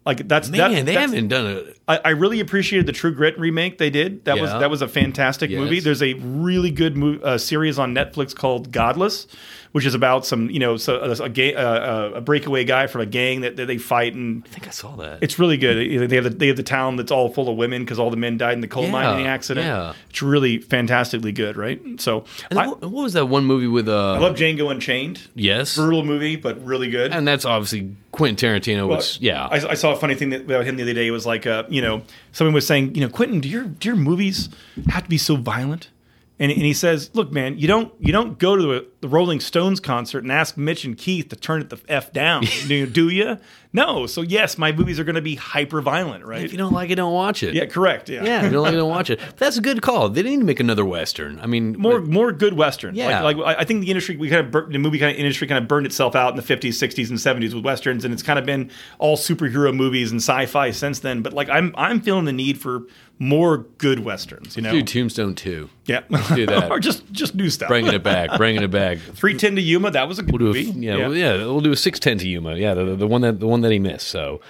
[0.06, 1.78] Like that's Man, that, they that's- haven't done it.
[1.88, 4.26] I, I really appreciated the True Grit remake they did.
[4.26, 5.60] That was that was a fantastic Yes.
[5.60, 5.80] movie.
[5.80, 9.28] There's a really good mo- uh, series on Netflix called Godless,
[9.72, 13.02] which is about some you know so a, a, ga- uh, a breakaway guy from
[13.02, 15.20] a gang that, that they fight and I think I saw that.
[15.22, 16.10] it's really good.
[16.10, 18.18] They have the, they have the town that's all full of women because all the
[18.18, 19.66] men died in the coal Yeah, mining accident.
[19.68, 19.94] yeah.
[20.10, 21.80] It's really fantastically good, right?
[22.02, 23.88] So And I, what, what was that one movie with?
[23.90, 25.22] Uh, I love Django Unchained.
[25.36, 27.12] yes, Brutal movie, but really good.
[27.12, 28.88] and that's obviously Quentin Tarantino.
[28.88, 31.08] Well, Which yeah, I, I saw a funny thing that, about him the other day.
[31.08, 32.02] It was like, uh, you know,
[32.32, 34.50] someone was saying, you know, Quentin, do your do your movies
[34.90, 35.90] have to be so violent?
[36.38, 39.40] And, and he says, look, man, you don't you don't go to the, the Rolling
[39.40, 43.10] Stones concert and ask Mick and Keith to turn it the f down, do, do
[43.10, 43.38] you?
[43.76, 44.08] No.
[44.08, 46.44] So yes, my movies are going to be hyper violent, right?
[46.44, 47.54] if you don't like it, don't watch it.
[47.54, 48.10] yeah, correct.
[48.10, 48.24] Yeah.
[48.24, 49.20] Yeah, if you don't like it, don't watch it.
[49.26, 50.10] But that's a good call.
[50.10, 51.40] They didn't need to make another western.
[51.40, 52.96] I mean, more more good western.
[52.96, 53.22] Yeah.
[53.22, 55.48] like, like I think the industry we kind of bur- the movie kind of industry
[55.48, 58.24] kind of burned itself out in the fifties, sixties, and seventies with westerns, and it's
[58.24, 61.22] kind of been all superhero movies and sci-fi since then.
[61.22, 62.84] But like I'm I'm feeling the need for
[63.18, 64.56] more good westerns.
[64.58, 66.02] You know, do Tombstone two, yeah,
[66.36, 66.70] do that.
[66.72, 67.70] or just just new stuff.
[67.70, 68.98] bringing it back, bringing it back.
[69.14, 70.80] Three ten to Yuma, that was a good We'll do a, movie.
[70.86, 72.56] yeah, Well, yeah, we'll do a six ten to Yuma.
[72.56, 74.08] Yeah, the, the one that the one that he missed.
[74.08, 74.42] So,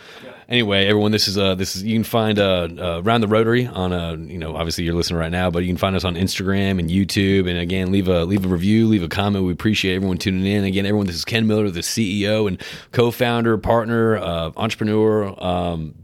[0.48, 3.66] anyway, everyone, this is uh this is you can find uh, uh around the Rotary
[3.66, 6.16] on uh you know obviously you're listening right now, but you can find us on
[6.16, 7.50] Instagram and YouTube.
[7.50, 9.46] And again, leave a leave a review, leave a comment.
[9.46, 10.64] We appreciate everyone tuning in.
[10.64, 12.62] Again, everyone, this is Ken Miller, the CEO and
[12.92, 15.34] co-founder, partner, uh, entrepreneur.
[15.44, 15.96] Um,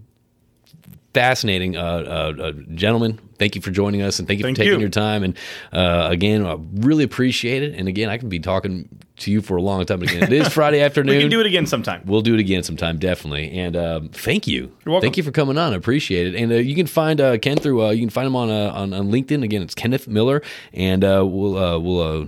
[1.14, 3.20] fascinating uh, uh, uh, gentlemen.
[3.42, 4.82] Thank you for joining us and thank you Thank for taking you.
[4.82, 5.24] your time.
[5.24, 5.36] And
[5.74, 7.74] uh, again, I really appreciate it.
[7.74, 8.88] And again, I can be talking
[9.18, 10.00] to you for a long time.
[10.00, 11.16] But again, it is Friday afternoon.
[11.16, 12.04] We can do it again sometime.
[12.06, 13.52] We'll do it again sometime, definitely.
[13.58, 14.72] And um, thank you.
[14.86, 15.08] You're welcome.
[15.08, 15.74] Thank you for coming on.
[15.74, 16.36] I appreciate it.
[16.36, 17.84] And uh, you can find uh, Ken through.
[17.84, 19.44] Uh, you can find him on, uh, on on LinkedIn.
[19.44, 22.26] Again, it's Kenneth Miller, and uh, we'll uh, we'll uh,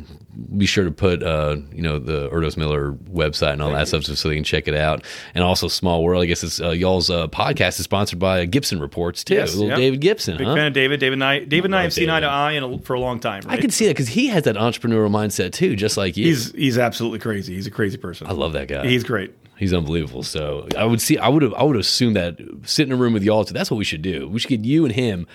[0.57, 4.03] be sure to put uh, you know the Erdos Miller website and all that stuff
[4.03, 5.03] so they can check it out.
[5.35, 6.23] And also, Small World.
[6.23, 9.35] I guess it's uh, y'all's uh, podcast is sponsored by Gibson Reports too.
[9.35, 9.76] Yes, Little yeah.
[9.76, 10.56] David Gibson, Big huh?
[10.56, 10.99] fan of David.
[11.03, 13.19] David and I, David and I have seen eye to eye a, for a long
[13.19, 13.43] time.
[13.47, 16.27] I can see that because he has that entrepreneurial mindset too, just like you.
[16.27, 17.55] he's he's absolutely crazy.
[17.55, 18.27] He's a crazy person.
[18.27, 18.88] I love that guy.
[18.88, 19.34] He's great.
[19.57, 20.23] He's unbelievable.
[20.23, 21.17] So I would see.
[21.17, 21.53] I would have.
[21.55, 23.53] I would assume that sit in a room with y'all too.
[23.53, 24.30] That's what we should do.
[24.30, 25.27] We should get you and him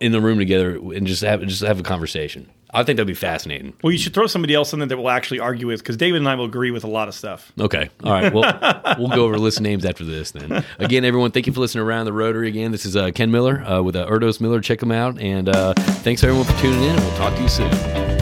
[0.00, 2.48] in the room together and just have just have a conversation.
[2.76, 3.72] I think that'd be fascinating.
[3.82, 6.18] Well, you should throw somebody else in there that we'll actually argue with because David
[6.18, 7.50] and I will agree with a lot of stuff.
[7.58, 7.88] Okay.
[8.04, 8.32] All right.
[8.32, 10.62] Well, we'll go over list names after this then.
[10.78, 12.48] Again, everyone, thank you for listening around the Rotary.
[12.48, 14.60] Again, this is uh, Ken Miller uh, with uh, Erdos Miller.
[14.60, 15.18] Check them out.
[15.20, 16.90] And uh, thanks everyone for tuning in.
[16.90, 18.15] and We'll talk to you soon.